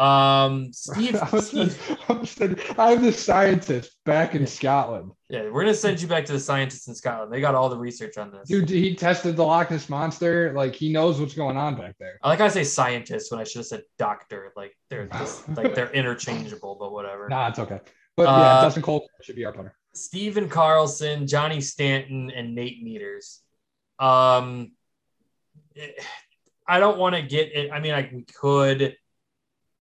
Um, 0.00 0.72
Steve, 0.72 1.16
I 1.16 1.28
was- 1.30 1.48
Steve 1.48 1.98
I 2.08 2.12
was- 2.14 2.36
I'm 2.78 3.02
the 3.02 3.12
scientist 3.12 3.96
back 4.06 4.34
in 4.34 4.46
Scotland. 4.46 5.12
yeah, 5.28 5.50
we're 5.50 5.60
gonna 5.62 5.74
send 5.74 6.00
you 6.00 6.08
back 6.08 6.24
to 6.26 6.32
the 6.32 6.40
scientists 6.40 6.88
in 6.88 6.94
Scotland. 6.94 7.30
They 7.32 7.40
got 7.40 7.54
all 7.54 7.68
the 7.68 7.76
research 7.76 8.16
on 8.16 8.30
this. 8.32 8.48
Dude, 8.48 8.68
he 8.70 8.94
tested 8.94 9.36
the 9.36 9.44
Loch 9.44 9.70
Ness 9.70 9.88
monster. 9.90 10.52
Like 10.54 10.74
he 10.74 10.90
knows 10.90 11.20
what's 11.20 11.34
going 11.34 11.56
on 11.58 11.76
back 11.76 11.96
there. 12.00 12.18
I 12.22 12.28
like 12.28 12.40
I 12.40 12.48
say 12.48 12.64
scientist 12.64 13.30
when 13.30 13.40
I 13.40 13.44
should 13.44 13.58
have 13.58 13.66
said 13.66 13.82
doctor. 13.98 14.52
Like 14.56 14.74
they're 14.88 15.06
just, 15.18 15.46
like 15.50 15.74
they're 15.74 15.92
interchangeable, 15.92 16.76
but 16.80 16.92
whatever. 16.92 17.28
Nah, 17.28 17.48
it's 17.48 17.58
okay. 17.58 17.80
But 18.16 18.26
Uh, 18.28 18.38
yeah, 18.38 18.60
Dustin 18.62 18.82
Cole 18.82 19.06
should 19.22 19.36
be 19.36 19.44
our 19.44 19.52
punter. 19.52 19.74
Stephen 19.94 20.48
Carlson, 20.48 21.26
Johnny 21.26 21.60
Stanton, 21.60 22.30
and 22.30 22.54
Nate 22.54 22.82
Meadors. 22.82 23.40
Um, 23.98 24.72
eh, 25.76 25.88
I 26.66 26.78
don't 26.80 26.96
want 26.98 27.16
to 27.16 27.22
get 27.22 27.52
it. 27.54 27.70
I 27.72 27.80
mean, 27.80 27.92
like 27.92 28.12
we 28.12 28.22
could. 28.22 28.96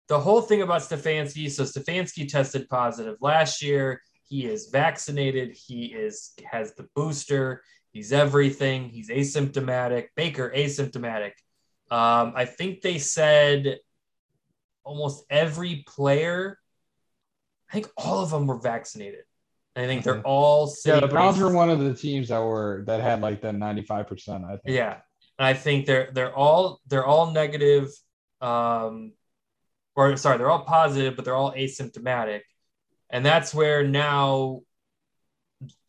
The 0.08 0.20
whole 0.20 0.40
thing 0.40 0.62
about 0.62 0.82
Stefanski. 0.82 1.50
So 1.50 1.64
Stefanski 1.64 2.28
tested 2.28 2.68
positive 2.68 3.16
last 3.20 3.62
year. 3.62 4.00
He 4.28 4.46
is 4.46 4.68
vaccinated. 4.70 5.56
He 5.56 5.86
is 5.86 6.32
has 6.50 6.74
the 6.74 6.88
booster. 6.94 7.62
He's 7.92 8.12
everything. 8.12 8.88
He's 8.88 9.08
asymptomatic. 9.10 10.08
Baker 10.16 10.52
asymptomatic. 10.54 11.32
Um, 11.90 12.32
I 12.36 12.44
think 12.44 12.82
they 12.82 12.98
said 12.98 13.78
almost 14.84 15.24
every 15.30 15.84
player. 15.86 16.58
I 17.70 17.74
think 17.74 17.88
all 17.96 18.22
of 18.22 18.30
them 18.30 18.46
were 18.46 18.58
vaccinated. 18.58 19.24
And 19.74 19.84
I 19.84 19.88
think 19.88 20.04
they're 20.04 20.16
Mhm. 20.16 20.24
all 20.24 20.72
Yeah, 20.84 21.00
the 21.00 21.08
Browns 21.08 21.38
were 21.38 21.52
one 21.52 21.68
of 21.68 21.80
the 21.80 21.94
teams 21.94 22.28
that 22.28 22.38
were 22.38 22.84
that 22.86 23.00
had 23.00 23.20
like 23.20 23.40
the 23.42 23.52
95 23.52 24.06
percent. 24.06 24.44
I 24.44 24.56
think. 24.56 24.76
Yeah, 24.76 25.00
and 25.38 25.46
I 25.46 25.54
think 25.54 25.86
they're 25.86 26.10
they're 26.12 26.34
all 26.34 26.80
they're 26.86 27.04
all 27.04 27.30
negative, 27.32 27.90
um, 28.40 29.12
or 29.96 30.16
sorry, 30.16 30.38
they're 30.38 30.50
all 30.50 30.64
positive, 30.64 31.16
but 31.16 31.24
they're 31.24 31.34
all 31.34 31.52
asymptomatic, 31.52 32.42
and 33.10 33.24
that's 33.24 33.54
where 33.54 33.82
now 33.86 34.60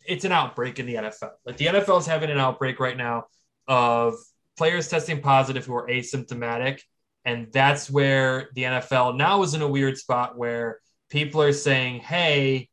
it's 0.07 0.25
an 0.25 0.31
outbreak 0.31 0.79
in 0.79 0.85
the 0.85 0.95
NFL. 0.95 1.31
Like 1.45 1.57
the 1.57 1.65
NFL 1.67 1.99
is 1.99 2.07
having 2.07 2.31
an 2.31 2.39
outbreak 2.39 2.79
right 2.79 2.95
now 2.95 3.25
of 3.67 4.15
players 4.57 4.87
testing 4.87 5.21
positive 5.21 5.65
who 5.65 5.75
are 5.75 5.87
asymptomatic, 5.87 6.81
and 7.25 7.51
that's 7.51 7.89
where 7.89 8.49
the 8.55 8.63
NFL 8.63 9.17
now 9.17 9.43
is 9.43 9.53
in 9.53 9.61
a 9.61 9.67
weird 9.67 9.97
spot 9.97 10.37
where 10.37 10.79
people 11.09 11.41
are 11.41 11.53
saying, 11.53 11.99
"Hey." 11.99 12.69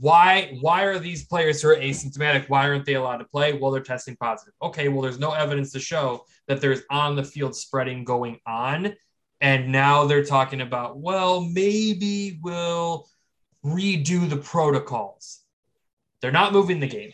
Why 0.00 0.56
why 0.60 0.84
are 0.84 0.98
these 0.98 1.26
players 1.26 1.60
who 1.62 1.68
are 1.70 1.76
asymptomatic 1.76 2.48
why 2.48 2.68
aren't 2.68 2.84
they 2.84 2.94
allowed 2.94 3.18
to 3.18 3.24
play? 3.24 3.52
Well 3.54 3.70
they're 3.70 3.82
testing 3.82 4.16
positive. 4.16 4.54
Okay 4.62 4.88
well 4.88 5.02
there's 5.02 5.18
no 5.18 5.32
evidence 5.32 5.72
to 5.72 5.80
show 5.80 6.24
that 6.46 6.60
there's 6.60 6.82
on 6.90 7.16
the 7.16 7.24
field 7.24 7.54
spreading 7.56 8.04
going 8.04 8.38
on. 8.46 8.94
And 9.40 9.70
now 9.70 10.04
they're 10.04 10.24
talking 10.24 10.60
about 10.60 10.98
well 10.98 11.40
maybe 11.40 12.38
we'll 12.42 13.06
redo 13.64 14.28
the 14.28 14.36
protocols. 14.36 15.40
They're 16.20 16.32
not 16.32 16.52
moving 16.52 16.80
the 16.80 16.86
game. 16.86 17.12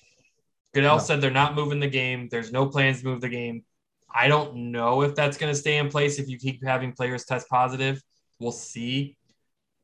Goodell 0.74 0.96
No. 0.96 1.02
said 1.02 1.20
they're 1.20 1.30
not 1.30 1.54
moving 1.54 1.80
the 1.80 1.88
game. 1.88 2.28
There's 2.30 2.52
no 2.52 2.66
plans 2.66 3.00
to 3.00 3.06
move 3.06 3.20
the 3.20 3.28
game. 3.28 3.64
I 4.12 4.28
don't 4.28 4.70
know 4.70 5.02
if 5.02 5.14
that's 5.16 5.36
going 5.36 5.52
to 5.52 5.58
stay 5.58 5.78
in 5.78 5.88
place 5.88 6.18
if 6.18 6.28
you 6.28 6.38
keep 6.38 6.64
having 6.64 6.92
players 6.92 7.24
test 7.24 7.48
positive. 7.48 8.00
We'll 8.38 8.52
see. 8.52 9.16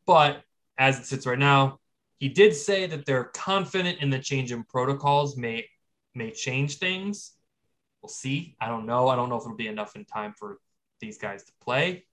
But 0.07 0.43
as 0.79 1.01
it 1.01 1.07
sits 1.07 1.27
right 1.27 1.39
now 1.39 1.80
he 2.21 2.29
did 2.29 2.55
say 2.55 2.87
that 2.87 3.07
they're 3.07 3.25
confident 3.25 3.99
in 4.01 4.11
the 4.11 4.19
change 4.19 4.53
in 4.53 4.63
protocols 4.65 5.37
may 5.37 5.67
may 6.15 6.31
change 6.31 6.77
things. 6.79 7.33
We'll 8.03 8.11
see. 8.11 8.57
I 8.61 8.69
don't 8.69 8.87
know. 8.87 9.09
I 9.09 9.17
don't 9.17 9.29
know 9.31 9.37
if 9.37 9.43
it'll 9.43 9.57
be 9.57 9.69
enough 9.69 9.97
in 9.97 10.05
time 10.05 10.35
for 10.39 10.59
these 11.01 11.19
guys 11.19 11.45
to 11.45 11.53
play. 11.63 12.05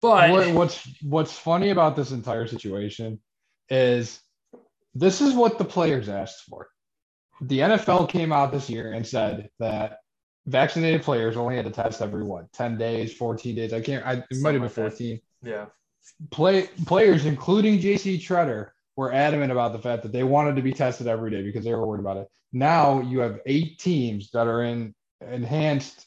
But 0.00 0.30
What, 0.30 0.52
what's 0.54 0.88
what's 1.02 1.38
funny 1.38 1.70
about 1.70 1.96
this 1.96 2.10
entire 2.12 2.46
situation 2.46 3.20
is 3.68 4.20
this 4.94 5.20
is 5.20 5.34
what 5.34 5.58
the 5.58 5.64
players 5.64 6.08
asked 6.08 6.44
for. 6.48 6.68
The 7.42 7.58
NFL 7.58 8.08
came 8.08 8.32
out 8.32 8.52
this 8.52 8.70
year 8.70 8.92
and 8.92 9.06
said 9.06 9.50
that 9.58 9.98
vaccinated 10.46 11.02
players 11.02 11.36
only 11.36 11.56
had 11.56 11.66
to 11.66 11.70
test 11.70 12.00
every 12.00 12.22
what 12.24 12.50
10 12.52 12.78
days, 12.78 13.12
14 13.14 13.54
days. 13.54 13.72
I 13.74 13.80
can't. 13.82 14.06
I, 14.06 14.24
it 14.30 14.40
might 14.40 14.54
have 14.54 14.62
been 14.62 14.70
Something 14.70 14.84
like 14.84 14.92
14. 14.92 15.20
yeah, 15.42 15.66
Play 16.30 16.68
players, 16.86 17.26
including 17.26 17.78
JC 17.78 18.18
Tretter, 18.18 18.70
were 18.96 19.12
adamant 19.12 19.52
about 19.52 19.72
the 19.72 19.78
fact 19.78 20.02
that 20.02 20.12
they 20.12 20.22
wanted 20.24 20.56
to 20.56 20.62
be 20.62 20.72
tested 20.72 21.06
every 21.06 21.30
day 21.30 21.42
because 21.42 21.64
they 21.64 21.74
were 21.74 21.86
worried 21.86 22.00
about 22.00 22.16
it. 22.16 22.28
Now 22.52 23.00
you 23.00 23.20
have 23.20 23.40
eight 23.46 23.78
teams 23.78 24.30
that 24.30 24.46
are 24.46 24.62
in 24.62 24.94
enhanced 25.20 26.06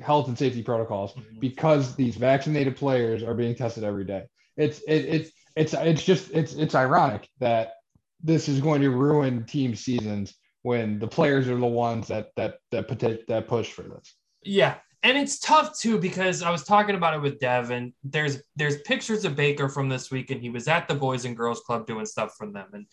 health 0.00 0.28
and 0.28 0.36
safety 0.38 0.62
protocols 0.62 1.12
Mhm. 1.12 1.40
because 1.40 1.94
these 1.94 2.16
vaccinated 2.16 2.76
players 2.76 3.22
are 3.22 3.34
being 3.34 3.54
tested 3.54 3.84
every 3.84 4.04
day. 4.04 4.24
It's 4.56 4.80
it, 4.80 5.04
it's 5.04 5.30
it's 5.56 5.74
it's 5.74 6.02
just 6.04 6.30
it's 6.32 6.54
it's 6.54 6.74
ironic 6.74 7.28
that 7.38 7.74
this 8.22 8.48
is 8.48 8.60
going 8.60 8.80
to 8.82 8.90
ruin 8.90 9.44
team 9.44 9.74
seasons 9.74 10.34
when 10.62 10.98
the 10.98 11.08
players 11.08 11.48
are 11.48 11.56
the 11.56 11.66
ones 11.66 12.08
that 12.08 12.30
that 12.36 12.58
that 12.70 13.26
that 13.28 13.48
push 13.48 13.70
for 13.70 13.82
this. 13.82 14.14
yeah, 14.42 14.76
and 15.02 15.18
it's 15.18 15.38
tough 15.38 15.78
too 15.78 15.98
because 15.98 16.42
I 16.42 16.50
was 16.50 16.64
talking 16.64 16.94
about 16.94 17.14
it 17.14 17.20
with 17.20 17.40
Devin. 17.40 17.92
There's 18.04 18.42
there's 18.56 18.80
pictures 18.82 19.24
of 19.24 19.36
Baker 19.36 19.68
from 19.68 19.88
this 19.88 20.10
week, 20.10 20.30
and 20.30 20.40
he 20.40 20.50
was 20.50 20.68
at 20.68 20.86
the 20.88 20.94
Boys 20.94 21.24
and 21.24 21.36
Girls 21.36 21.60
Club 21.60 21.86
doing 21.86 22.06
stuff 22.06 22.34
for 22.36 22.46
them, 22.46 22.68
and 22.72 22.86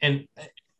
and 0.00 0.26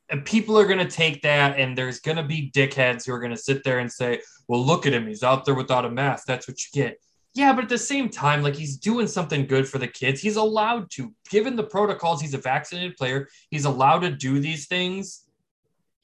and 0.08 0.24
people 0.24 0.58
are 0.58 0.66
to 0.78 0.90
take 0.90 1.22
that 1.22 1.58
and 1.58 1.76
there's 1.76 2.00
to 2.16 2.22
be 2.22 2.50
dickheads 2.52 3.06
who 3.06 3.12
are 3.12 3.20
to 3.32 3.36
sit 3.36 3.64
there 3.64 3.80
and 3.80 3.90
say 3.90 4.20
well 4.48 4.64
look 4.64 4.86
at 4.86 4.92
him. 4.92 5.06
He's 5.06 5.22
out 5.22 5.44
there 5.44 5.54
without 5.54 5.84
a 5.84 5.90
mask. 5.90 6.26
That's 6.26 6.46
what 6.46 6.58
you 6.58 6.82
get. 6.82 7.00
Yeah 7.34 7.52
but 7.52 7.64
at 7.64 7.70
the 7.70 7.78
same 7.78 8.08
time 8.08 8.42
like 8.42 8.54
he's 8.54 8.76
doing 8.76 9.08
something 9.08 9.46
good 9.46 9.68
for 9.68 9.78
the 9.78 9.88
kids. 9.88 10.20
He's 10.20 10.36
allowed 10.36 10.90
to. 10.92 11.12
Given 11.28 11.56
the 11.56 11.64
protocols 11.64 12.20
he's 12.20 12.34
a 12.34 12.38
vaccinated 12.38 12.96
player. 12.96 13.28
He's 13.50 13.64
allowed 13.64 14.00
to 14.00 14.10
do 14.10 14.38
these 14.38 14.66
things 14.66 15.25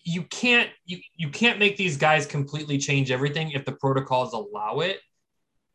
you 0.05 0.23
can't 0.25 0.71
you, 0.85 0.99
you 1.17 1.29
can't 1.29 1.59
make 1.59 1.77
these 1.77 1.97
guys 1.97 2.27
completely 2.27 2.79
change 2.79 3.11
everything 3.11 3.53
if 3.53 3.65
the 3.65 3.73
protocols 3.73 4.33
allow 4.33 4.81
it 4.81 5.01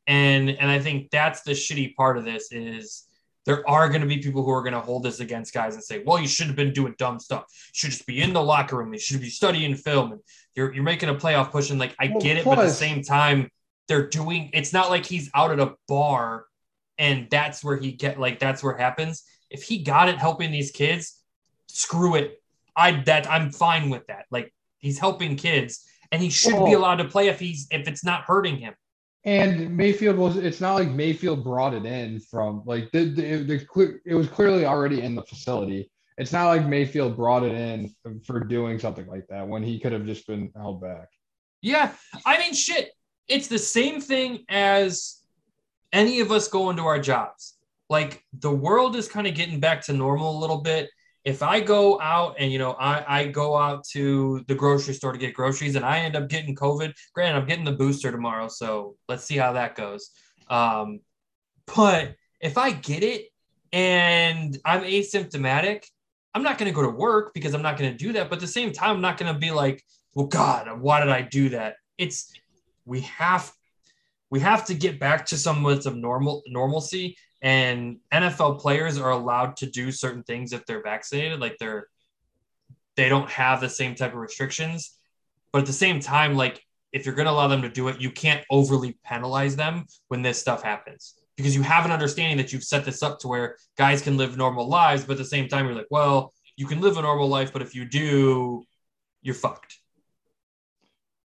and 0.05 0.49
and 0.49 0.69
i 0.69 0.79
think 0.79 1.09
that's 1.11 1.41
the 1.41 1.51
shitty 1.51 1.95
part 1.95 2.17
of 2.17 2.25
this 2.25 2.51
is 2.51 3.07
there 3.47 3.67
are 3.67 3.87
going 3.87 4.01
to 4.01 4.07
be 4.07 4.17
people 4.17 4.43
who 4.43 4.51
are 4.51 4.61
going 4.61 4.73
to 4.73 4.81
hold 4.81 5.03
this 5.03 5.21
against 5.21 5.53
guys 5.53 5.73
and 5.73 5.81
say, 5.81 6.03
well, 6.05 6.19
you 6.19 6.27
should 6.27 6.47
have 6.47 6.57
been 6.57 6.73
doing 6.73 6.93
dumb 6.97 7.17
stuff. 7.17 7.45
You 7.67 7.71
should 7.75 7.91
just 7.91 8.05
be 8.05 8.21
in 8.21 8.33
the 8.33 8.43
locker 8.43 8.75
room. 8.75 8.91
You 8.91 8.99
should 8.99 9.21
be 9.21 9.29
studying 9.29 9.73
film 9.73 10.11
and 10.11 10.21
you're, 10.53 10.73
you're 10.73 10.83
making 10.83 11.07
a 11.07 11.15
playoff 11.15 11.49
push. 11.49 11.69
And 11.69 11.79
like, 11.79 11.95
I 11.97 12.09
well, 12.09 12.19
get 12.19 12.35
it, 12.35 12.43
but 12.43 12.59
at 12.59 12.63
the 12.63 12.69
same 12.69 13.03
time, 13.03 13.49
they're 13.87 14.09
doing, 14.09 14.49
it's 14.51 14.73
not 14.73 14.89
like 14.89 15.05
he's 15.05 15.31
out 15.33 15.51
at 15.51 15.61
a 15.61 15.75
bar 15.87 16.43
and 16.97 17.29
that's 17.31 17.63
where 17.63 17.77
he 17.77 17.93
get 17.93 18.19
like, 18.19 18.37
that's 18.37 18.61
where 18.61 18.75
it 18.75 18.81
happens. 18.81 19.23
If 19.49 19.63
he 19.63 19.81
got 19.81 20.09
it 20.09 20.17
helping 20.17 20.51
these 20.51 20.71
kids, 20.71 21.17
screw 21.67 22.15
it. 22.15 22.43
I, 22.77 23.03
that 23.05 23.29
I'm 23.29 23.51
fine 23.51 23.89
with 23.89 24.07
that. 24.07 24.25
Like 24.31 24.53
he's 24.77 24.99
helping 24.99 25.35
kids 25.35 25.85
and 26.11 26.21
he 26.21 26.29
should 26.29 26.53
well, 26.53 26.65
be 26.65 26.75
oh. 26.75 26.79
allowed 26.79 26.97
to 26.97 27.05
play 27.05 27.27
if 27.27 27.39
he's, 27.39 27.67
if 27.71 27.87
it's 27.87 28.05
not 28.05 28.21
hurting 28.21 28.57
him. 28.57 28.75
And 29.25 29.75
Mayfield 29.75 30.15
was, 30.15 30.37
it's 30.37 30.61
not 30.61 30.75
like 30.75 30.89
Mayfield 30.89 31.43
brought 31.43 31.73
it 31.73 31.85
in 31.85 32.21
from 32.21 32.61
like 32.65 32.89
the, 32.91 33.05
the, 33.09 33.43
the, 33.43 33.99
it 34.05 34.13
was 34.13 34.27
clearly 34.29 34.65
already 34.65 35.01
in 35.01 35.15
the 35.15 35.23
facility. 35.23 35.91
It's 36.17 36.31
not 36.31 36.47
like 36.47 36.65
Mayfield 36.65 37.17
brought 37.17 37.43
it 37.43 37.53
in 37.53 37.93
for 38.25 38.39
doing 38.39 38.79
something 38.79 39.05
like 39.07 39.27
that 39.27 39.47
when 39.47 39.63
he 39.63 39.79
could 39.79 39.91
have 39.91 40.05
just 40.05 40.25
been 40.27 40.51
held 40.55 40.81
back. 40.81 41.09
Yeah. 41.61 41.91
I 42.25 42.37
mean, 42.39 42.53
shit, 42.53 42.91
it's 43.27 43.47
the 43.47 43.59
same 43.59 43.99
thing 43.99 44.45
as 44.49 45.21
any 45.91 46.19
of 46.21 46.31
us 46.31 46.47
going 46.47 46.77
to 46.77 46.83
our 46.83 46.99
jobs. 46.99 47.57
Like 47.89 48.23
the 48.33 48.51
world 48.51 48.95
is 48.95 49.07
kind 49.07 49.27
of 49.27 49.33
getting 49.35 49.59
back 49.59 49.81
to 49.85 49.93
normal 49.93 50.37
a 50.37 50.39
little 50.39 50.61
bit 50.61 50.89
if 51.27 51.43
I 51.43 51.59
go 51.59 51.99
out 51.99 52.37
and 52.39 52.49
you 52.53 52.57
know 52.57 52.71
I, 52.79 53.19
I 53.19 53.27
go 53.27 53.57
out 53.57 53.83
to 53.89 54.45
the 54.47 54.55
grocery 54.55 54.93
store 54.93 55.11
to 55.11 55.19
get 55.19 55.33
groceries 55.33 55.75
and 55.75 55.83
I 55.83 55.99
end 55.99 56.15
up 56.15 56.29
getting 56.29 56.55
COVID, 56.55 56.93
granted 57.13 57.37
I'm 57.37 57.45
getting 57.45 57.65
the 57.65 57.73
booster 57.73 58.13
tomorrow, 58.13 58.47
so 58.47 58.95
let's 59.09 59.25
see 59.25 59.35
how 59.35 59.51
that 59.51 59.75
goes. 59.75 60.11
Um, 60.49 61.01
but 61.75 62.15
if 62.39 62.57
I 62.57 62.71
get 62.71 63.03
it 63.03 63.25
and 63.73 64.57
I'm 64.63 64.83
asymptomatic, 64.83 65.83
I'm 66.33 66.43
not 66.43 66.57
going 66.57 66.71
to 66.71 66.75
go 66.75 66.83
to 66.83 66.97
work 66.97 67.33
because 67.33 67.53
I'm 67.53 67.61
not 67.61 67.77
going 67.77 67.91
to 67.91 67.97
do 67.97 68.13
that. 68.13 68.29
But 68.29 68.35
at 68.37 68.41
the 68.41 68.47
same 68.47 68.71
time, 68.71 68.91
I'm 68.91 69.01
not 69.01 69.17
going 69.17 69.33
to 69.33 69.37
be 69.37 69.51
like, 69.51 69.83
well, 70.15 70.27
God, 70.27 70.79
why 70.79 71.01
did 71.01 71.09
I 71.09 71.23
do 71.23 71.49
that? 71.49 71.75
It's 71.97 72.31
we 72.85 73.01
have 73.01 73.51
we 74.29 74.39
have 74.41 74.65
to 74.65 74.73
get 74.73 74.99
back 74.99 75.25
to 75.27 75.37
some 75.37 75.65
of 75.65 75.95
normal 75.95 76.43
normalcy 76.47 77.17
and 77.41 77.97
NFL 78.11 78.59
players 78.59 78.97
are 78.97 79.11
allowed 79.11 79.57
to 79.57 79.67
do 79.67 79.91
certain 79.91 80.23
things 80.23 80.53
if 80.53 80.65
they're 80.65 80.81
vaccinated, 80.81 81.39
like 81.39 81.57
they're 81.59 81.87
they 82.95 83.09
don't 83.09 83.29
have 83.29 83.61
the 83.61 83.69
same 83.69 83.93
type 83.93 84.13
of 84.13 84.19
restrictions. 84.19 84.95
But 85.51 85.59
at 85.59 85.67
the 85.67 85.73
same 85.73 85.99
time, 85.99 86.35
like 86.35 86.61
if 86.91 87.05
you're 87.05 87.15
going 87.15 87.27
to 87.27 87.31
allow 87.31 87.47
them 87.47 87.61
to 87.61 87.69
do 87.69 87.89
it, 87.89 88.01
you 88.01 88.09
can't 88.09 88.43
overly 88.49 88.97
penalize 89.05 89.55
them 89.55 89.85
when 90.07 90.23
this 90.23 90.39
stuff 90.39 90.63
happens 90.63 91.13
because 91.35 91.55
you 91.55 91.61
have 91.61 91.85
an 91.85 91.91
understanding 91.91 92.37
that 92.37 92.51
you've 92.51 92.63
set 92.63 92.83
this 92.83 93.03
up 93.03 93.19
to 93.19 93.27
where 93.27 93.57
guys 93.77 94.01
can 94.01 94.17
live 94.17 94.35
normal 94.35 94.67
lives, 94.67 95.05
but 95.05 95.13
at 95.13 95.19
the 95.19 95.25
same 95.25 95.47
time, 95.47 95.65
you're 95.65 95.75
like, 95.75 95.87
well, 95.91 96.33
you 96.55 96.65
can 96.65 96.81
live 96.81 96.97
a 96.97 97.01
normal 97.01 97.27
life, 97.27 97.53
but 97.53 97.61
if 97.61 97.75
you 97.75 97.85
do, 97.85 98.63
you're 99.21 99.35
fucked. 99.35 99.77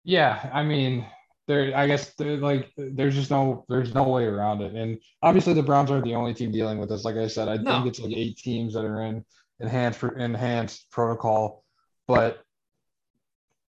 Yeah, 0.03 0.49
I 0.53 0.63
mean, 0.63 1.05
there 1.51 1.77
I 1.77 1.87
guess 1.87 2.15
like 2.19 2.71
there's 2.77 3.15
just 3.15 3.31
no 3.31 3.65
there's 3.69 3.93
no 3.93 4.09
way 4.09 4.25
around 4.25 4.63
it. 4.63 4.75
And 4.75 4.99
obviously 5.23 5.53
the 5.53 5.63
Browns 5.63 5.91
aren't 5.91 6.05
the 6.05 6.15
only 6.15 6.33
team 6.33 6.53
dealing 6.53 6.79
with 6.79 6.89
this. 6.89 7.05
Like 7.05 7.17
I 7.17 7.27
said, 7.27 7.49
I 7.49 7.57
no. 7.57 7.73
think 7.73 7.87
it's 7.87 8.01
like 8.01 8.17
eight 8.17 8.37
teams 8.37 8.75
that 8.75 8.85
are 8.85 9.03
in 9.03 9.25
enhanced 9.59 10.03
enhanced 10.03 10.91
protocol. 10.91 11.65
But 12.07 12.43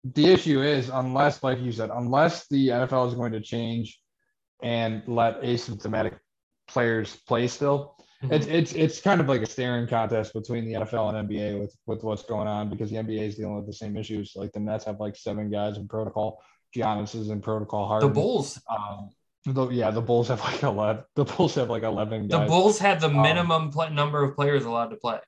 the 0.04 0.26
issue 0.26 0.62
is 0.62 0.88
unless, 0.88 1.42
like 1.42 1.60
you 1.60 1.72
said, 1.72 1.90
unless 1.92 2.48
the 2.48 2.68
NFL 2.68 3.08
is 3.08 3.14
going 3.14 3.32
to 3.32 3.40
change 3.40 4.00
and 4.62 5.02
let 5.06 5.42
asymptomatic 5.42 6.18
players 6.66 7.16
play 7.28 7.46
still, 7.46 7.96
mm-hmm. 8.22 8.32
it's 8.32 8.46
it's 8.46 8.72
it's 8.72 9.00
kind 9.00 9.20
of 9.20 9.28
like 9.28 9.42
a 9.42 9.46
staring 9.46 9.86
contest 9.86 10.32
between 10.34 10.64
the 10.64 10.80
NFL 10.80 11.14
and 11.14 11.28
NBA 11.28 11.60
with 11.60 11.76
with 11.86 12.02
what's 12.02 12.24
going 12.24 12.48
on 12.48 12.70
because 12.70 12.90
the 12.90 12.96
NBA 12.96 13.20
is 13.20 13.36
dealing 13.36 13.56
with 13.56 13.66
the 13.66 13.72
same 13.72 13.96
issues. 13.96 14.32
Like 14.34 14.52
the 14.52 14.60
Nets 14.60 14.84
have 14.84 15.00
like 15.00 15.16
seven 15.16 15.48
guys 15.48 15.76
in 15.76 15.86
protocol. 15.86 16.42
Giannis 16.74 17.14
is 17.14 17.30
in 17.30 17.40
protocol 17.40 17.86
hard. 17.86 18.02
The 18.02 18.08
Bulls. 18.08 18.60
Um, 18.68 19.10
the, 19.44 19.68
yeah, 19.68 19.90
the 19.90 20.00
Bulls 20.00 20.28
have 20.28 20.40
like 20.40 20.62
eleven. 20.62 21.04
The 21.14 21.24
Bulls 21.24 21.54
have 21.54 21.70
like 21.70 21.82
eleven. 21.82 22.28
Guys. 22.28 22.40
The 22.40 22.46
Bulls 22.46 22.78
had 22.78 23.00
the 23.00 23.08
um, 23.08 23.22
minimum 23.22 23.62
um, 23.62 23.70
play, 23.70 23.90
number 23.90 24.22
of 24.22 24.34
players 24.34 24.64
allowed 24.64 24.88
to 24.88 24.96
play. 24.96 25.18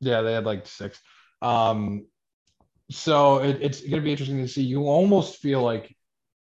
Yeah, 0.00 0.22
they 0.22 0.32
had 0.32 0.44
like 0.44 0.66
six. 0.66 1.00
Um, 1.42 2.06
so 2.90 3.38
it, 3.38 3.58
it's 3.60 3.80
going 3.80 3.92
to 3.94 4.00
be 4.00 4.10
interesting 4.10 4.38
to 4.38 4.48
see. 4.48 4.62
You 4.62 4.84
almost 4.84 5.36
feel 5.36 5.62
like 5.62 5.94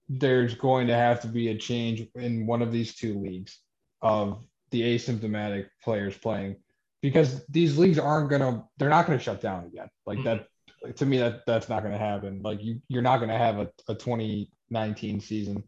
there's 0.09 0.53
going 0.55 0.87
to 0.87 0.95
have 0.95 1.21
to 1.21 1.27
be 1.27 1.49
a 1.49 1.57
change 1.57 2.07
in 2.15 2.45
one 2.45 2.61
of 2.61 2.71
these 2.71 2.95
two 2.95 3.19
leagues 3.19 3.59
of 4.01 4.43
the 4.71 4.81
asymptomatic 4.81 5.67
players 5.83 6.17
playing 6.17 6.57
because 7.01 7.45
these 7.47 7.77
leagues 7.77 7.97
aren't 7.97 8.29
going 8.29 8.41
to. 8.41 8.63
They're 8.77 8.89
not 8.89 9.07
going 9.07 9.17
to 9.17 9.23
shut 9.23 9.41
down 9.41 9.65
again. 9.65 9.87
Like 10.05 10.19
mm-hmm. 10.19 10.25
that 10.25 10.47
to 10.93 11.05
me 11.05 11.17
that 11.17 11.45
that's 11.45 11.69
not 11.69 11.81
going 11.81 11.93
to 11.93 11.99
happen. 11.99 12.41
Like 12.41 12.63
you 12.63 12.81
you're 12.87 13.01
not 13.01 13.17
going 13.17 13.29
to 13.29 13.37
have 13.37 13.59
a, 13.59 13.69
a 13.87 13.95
2019 13.95 15.19
season. 15.19 15.63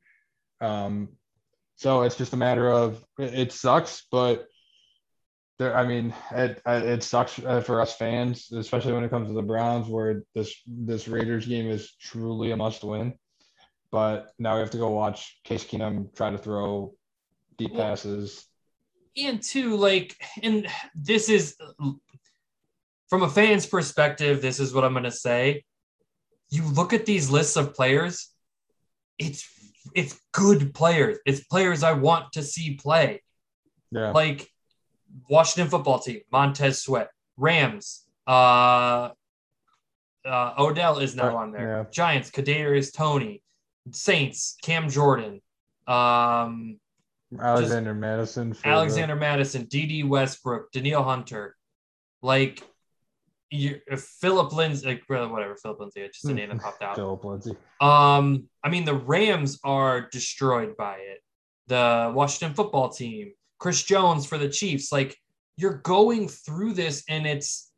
Um, 0.62 1.10
so 1.76 2.02
it's 2.02 2.16
just 2.16 2.34
a 2.34 2.38
matter 2.38 2.72
of 2.72 3.04
it, 3.20 3.34
it 3.34 3.52
sucks, 3.52 4.06
but 4.12 4.48
there. 5.60 5.76
I 5.76 5.86
mean, 5.86 6.14
it 6.32 6.62
it 6.66 7.04
sucks 7.04 7.34
for 7.34 7.82
us 7.82 7.96
fans, 7.96 8.52
especially 8.52 8.94
when 8.94 9.04
it 9.04 9.10
comes 9.10 9.28
to 9.28 9.34
the 9.34 9.42
Browns, 9.42 9.88
where 9.88 10.24
this 10.34 10.56
this 10.66 11.08
Raiders 11.08 11.46
game 11.46 11.70
is 11.70 11.96
truly 12.02 12.52
a 12.52 12.58
must 12.58 12.84
win. 12.84 13.14
But 13.92 14.32
now 14.38 14.56
we 14.56 14.60
have 14.62 14.72
to 14.72 14.78
go 14.78 14.90
watch 14.90 15.40
Case 15.44 15.64
Keenum 15.64 16.14
try 16.16 16.30
to 16.30 16.38
throw 16.38 16.94
deep 17.58 17.74
passes. 17.74 18.46
And 19.16 19.42
two, 19.42 19.78
like, 19.78 20.16
and 20.44 20.68
this 20.94 21.30
is 21.30 21.56
from 23.10 23.24
a 23.24 23.30
fan's 23.30 23.66
perspective, 23.66 24.42
this 24.42 24.60
is 24.60 24.74
what 24.74 24.84
I'm 24.84 24.94
going 24.94 25.04
to 25.04 25.12
say. 25.12 25.64
You 26.50 26.64
look 26.64 26.94
at 26.94 27.06
these 27.06 27.30
lists 27.30 27.56
of 27.56 27.74
players, 27.74 28.32
it's 29.18 29.48
it's 29.96 30.20
good 30.34 30.74
players. 30.74 31.18
It's 31.26 31.44
players 31.46 31.84
I 31.84 31.94
want 31.94 32.34
to 32.34 32.44
see 32.44 32.76
play. 32.76 33.22
Yeah. 33.92 34.12
Like 34.12 34.48
Washington 35.30 35.70
football 35.70 36.00
team, 36.00 36.22
Montez 36.32 36.82
Sweat, 36.82 37.10
Rams, 37.38 38.06
uh, 38.28 39.10
uh, 40.26 40.54
Odell 40.58 41.00
is 41.00 41.16
now 41.16 41.38
on 41.38 41.52
there. 41.52 41.68
Yeah. 41.68 41.86
Giants, 41.92 42.30
Kadarius 42.30 42.94
Toney, 42.94 43.42
Saints, 43.92 44.58
Cam 44.62 44.90
Jordan, 44.90 45.42
um, 45.88 46.80
Alexander 47.40 47.94
Mattison, 47.94 48.56
Alexander 48.64 49.16
the... 49.16 49.20
Mattison, 49.20 49.66
Dede 49.66 50.06
Westbrook, 50.06 50.72
Danielle 50.72 51.04
Hunter. 51.04 51.56
Like 52.22 52.62
you, 53.50 53.80
Phillip 53.98 54.52
Lindsay, 54.54 55.02
whatever 55.08 55.56
Phillip 55.56 55.80
Lindsay, 55.80 56.02
it's 56.02 56.22
just 56.22 56.32
a 56.32 56.34
name 56.34 56.50
that 56.50 56.60
popped 56.60 56.84
out. 56.84 56.96
Phillip 56.96 57.24
Lindsay. 57.24 57.56
Um, 57.80 58.50
I 58.64 58.70
mean, 58.70 58.86
the 58.86 58.94
Rams 58.94 59.60
are 59.64 60.10
destroyed 60.10 60.76
by 60.78 60.96
it. 60.96 61.20
The 61.68 62.12
Washington 62.14 62.56
football 62.56 62.90
team, 62.90 63.34
Chris 63.60 63.84
Jones 63.84 64.26
for 64.26 64.38
the 64.38 64.50
Chiefs. 64.50 64.92
Like 64.92 65.18
you're 65.56 65.78
going 65.78 66.28
through 66.28 66.74
this, 66.74 67.04
and 67.10 67.26
it's, 67.26 67.72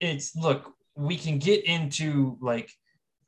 it's 0.00 0.34
look, 0.36 0.72
we 0.94 1.16
can 1.16 1.38
get 1.38 1.64
into 1.64 2.36
like, 2.40 2.70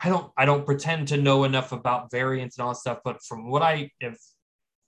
I 0.01 0.09
don't, 0.09 0.33
I 0.37 0.45
don't 0.45 0.67
pretend 0.67 1.09
to 1.09 1.17
know 1.17 1.45
enough 1.45 1.73
about 1.73 2.11
variants 2.11 2.57
and 2.57 2.65
all 2.65 2.73
that 2.73 2.79
stuff, 2.79 2.99
but 3.05 3.23
from 3.23 3.51
what 3.51 3.63
I 3.63 3.91
have 4.01 4.17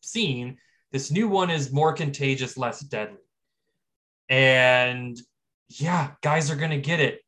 seen, 0.01 0.59
this 0.93 1.11
new 1.11 1.28
one 1.28 1.51
is 1.51 1.72
more 1.72 1.93
contagious, 1.93 2.57
less 2.57 2.80
deadly. 2.80 3.18
And 4.28 5.20
yeah, 5.79 6.12
guys 6.23 6.51
are 6.51 6.57
going 6.57 6.71
to 6.71 6.81
get 6.81 7.01
it 7.01 7.21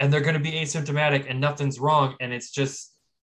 and 0.00 0.12
they're 0.12 0.20
going 0.20 0.34
to 0.34 0.40
be 0.40 0.52
asymptomatic 0.52 1.26
and 1.28 1.40
nothing's 1.40 1.80
wrong. 1.80 2.14
And 2.20 2.32
it's 2.32 2.50
just 2.50 2.92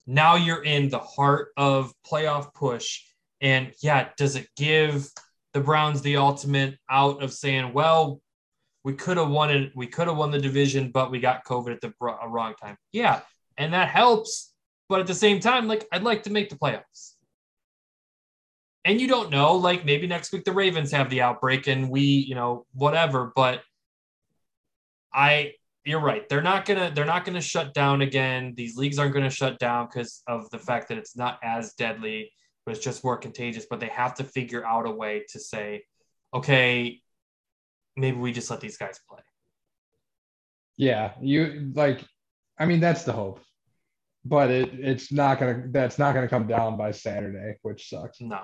now 0.07 0.37
you're 0.37 0.63
in 0.63 0.89
the 0.89 0.99
heart 0.99 1.49
of 1.57 1.93
playoff 2.07 2.53
push. 2.55 3.03
And 3.41 3.73
yeah, 3.83 4.09
does 4.17 4.37
it 4.37 4.49
give 4.57 5.09
the 5.55 5.61
Browns 5.61 6.03
the 6.03 6.17
ultimate 6.17 6.77
out 6.91 7.23
of 7.23 7.33
saying, 7.33 7.73
well, 7.73 8.21
we 8.85 8.95
could 8.95 9.17
have 9.17 9.29
won 9.29 9.51
it, 9.51 9.73
we 9.75 9.87
could 9.87 10.09
have 10.09 10.17
won 10.17 10.31
the 10.31 10.39
division, 10.39 10.91
but 10.91 11.11
we 11.11 11.21
got 11.21 11.45
COVID 11.45 11.73
at 11.73 11.81
the 11.81 11.93
uh, 12.01 12.29
wrong 12.29 12.55
time. 12.61 12.77
Yeah, 12.93 13.21
and 13.57 13.73
that 13.75 13.89
helps. 13.89 14.53
But 14.89 15.01
at 15.01 15.07
the 15.07 15.15
same 15.15 15.41
time, 15.41 15.69
like 15.69 15.87
I'd 15.93 16.03
like 16.03 16.23
to 16.25 16.31
make 16.31 16.49
the 16.49 16.57
playoffs. 16.57 17.15
And 18.85 19.01
you 19.01 19.09
don't 19.09 19.31
know, 19.31 19.57
like 19.57 19.85
maybe 19.85 20.07
next 20.07 20.33
week 20.33 20.45
the 20.45 20.53
Ravens 20.53 20.93
have 20.93 21.11
the 21.11 21.21
outbreak 21.21 21.67
and 21.67 21.91
we, 21.91 22.01
you 22.01 22.35
know, 22.35 22.65
whatever. 22.73 23.33
But 23.37 23.63
I 25.13 25.53
you're 25.89 26.01
right. 26.01 26.29
They're 26.29 26.43
not 26.43 26.67
gonna 26.67 26.93
they're 26.95 27.07
not 27.07 27.25
gonna 27.25 27.41
shut 27.41 27.73
down 27.73 28.03
again. 28.03 28.53
These 28.57 28.77
leagues 28.77 28.99
aren't 28.99 29.15
gonna 29.15 29.31
shut 29.31 29.59
down 29.59 29.87
because 29.87 30.23
of 30.27 30.49
the 30.51 30.59
fact 30.59 30.89
that 30.89 30.99
it's 30.99 31.17
not 31.17 31.39
as 31.43 31.73
deadly, 31.75 32.31
but 32.67 32.75
it's 32.75 32.85
just 32.85 33.03
more 33.03 33.17
contagious. 33.17 33.67
But 33.69 33.81
they 33.81 33.89
have 33.89 34.15
to 34.17 34.25
figure 34.25 34.65
out 34.67 34.87
a 34.87 34.91
way 34.91 35.25
to 35.31 35.41
say, 35.41 35.85
okay, 36.35 37.01
maybe 37.97 38.19
we 38.19 38.33
just 38.33 38.51
let 38.51 38.61
these 38.61 38.77
guys 38.77 39.01
play. 39.09 39.21
Yeah, 40.77 41.13
you 41.23 41.73
like. 41.75 42.05
I 42.59 42.67
mean, 42.67 42.81
that's 42.81 43.05
the 43.05 43.13
hope, 43.13 43.41
but 44.25 44.51
it 44.51 44.71
it's 44.75 45.11
not 45.11 45.41
gonna. 45.41 45.65
That's 45.69 45.99
not 45.99 46.15
gonna 46.15 46.29
come 46.29 46.47
down 46.47 46.77
by 46.77 46.91
Saturday, 46.91 47.57
which 47.63 47.89
sucks. 47.89 48.21
No. 48.21 48.43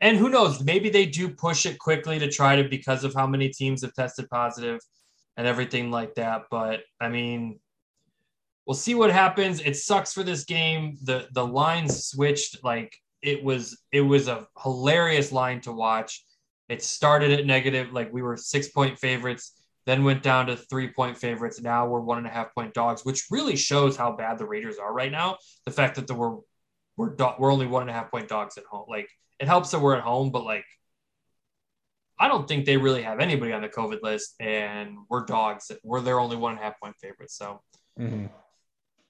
And 0.00 0.18
who 0.18 0.28
knows? 0.28 0.62
Maybe 0.62 0.90
they 0.90 1.06
do 1.06 1.30
push 1.30 1.66
it 1.66 1.78
quickly 1.78 2.18
to 2.18 2.28
try 2.28 2.56
to 2.56 2.68
because 2.68 3.04
of 3.04 3.14
how 3.14 3.28
many 3.28 3.48
teams 3.48 3.82
have 3.82 3.94
tested 3.94 4.28
positive 4.28 4.80
and 5.36 5.46
everything 5.46 5.90
like 5.90 6.14
that. 6.14 6.42
But 6.50 6.80
I 7.00 7.08
mean, 7.08 7.60
we'll 8.66 8.74
see 8.74 8.94
what 8.94 9.10
happens. 9.10 9.60
It 9.60 9.76
sucks 9.76 10.12
for 10.12 10.22
this 10.22 10.44
game. 10.44 10.96
The 11.02 11.28
the 11.32 11.46
lines 11.46 12.06
switched 12.06 12.62
like 12.64 12.96
it 13.22 13.42
was 13.42 13.82
it 13.92 14.02
was 14.02 14.28
a 14.28 14.46
hilarious 14.62 15.32
line 15.32 15.60
to 15.62 15.72
watch. 15.72 16.24
It 16.68 16.82
started 16.82 17.30
at 17.30 17.46
negative, 17.46 17.92
like 17.92 18.12
we 18.12 18.22
were 18.22 18.36
six 18.36 18.68
point 18.68 18.98
favorites, 18.98 19.52
then 19.86 20.04
went 20.04 20.22
down 20.22 20.46
to 20.46 20.56
three 20.56 20.88
point 20.88 21.16
favorites. 21.16 21.60
Now 21.60 21.86
we're 21.86 22.00
one 22.00 22.18
and 22.18 22.26
a 22.26 22.30
half 22.30 22.54
point 22.54 22.74
dogs, 22.74 23.04
which 23.04 23.26
really 23.30 23.56
shows 23.56 23.96
how 23.96 24.12
bad 24.12 24.38
the 24.38 24.46
Raiders 24.46 24.78
are 24.78 24.92
right 24.92 25.12
now. 25.12 25.38
The 25.66 25.72
fact 25.72 25.96
that 25.96 26.06
the, 26.06 26.14
we're 26.14 26.36
we're 26.96 27.14
do- 27.14 27.34
we're 27.38 27.52
only 27.52 27.66
one 27.66 27.82
and 27.82 27.90
a 27.90 27.94
half 27.94 28.10
point 28.10 28.28
dogs 28.28 28.56
at 28.56 28.64
home, 28.64 28.86
like 28.88 29.08
it 29.40 29.48
helps 29.48 29.70
that 29.72 29.80
we're 29.80 29.96
at 29.96 30.02
home, 30.02 30.30
but 30.30 30.44
like 30.44 30.64
I 32.18 32.28
don't 32.28 32.46
think 32.46 32.64
they 32.64 32.76
really 32.76 33.02
have 33.02 33.20
anybody 33.20 33.52
on 33.52 33.62
the 33.62 33.68
COVID 33.68 34.02
list, 34.02 34.34
and 34.40 34.96
we're 35.08 35.24
dogs. 35.24 35.70
We're 35.82 36.00
their 36.00 36.20
only 36.20 36.36
one 36.36 36.52
and 36.52 36.60
a 36.60 36.64
half 36.64 36.80
point 36.80 36.96
favorites. 37.00 37.36
So 37.36 37.60
mm-hmm. 37.98 38.26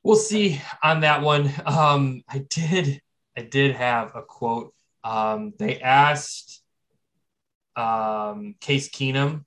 we'll 0.02 0.16
see 0.16 0.60
on 0.82 1.00
that 1.00 1.22
one. 1.22 1.52
Um, 1.66 2.22
I 2.28 2.38
did, 2.48 3.00
I 3.36 3.42
did 3.42 3.76
have 3.76 4.14
a 4.14 4.22
quote. 4.22 4.72
Um, 5.02 5.52
they 5.58 5.80
asked 5.80 6.62
um, 7.76 8.54
Case 8.60 8.88
Keenum 8.88 9.44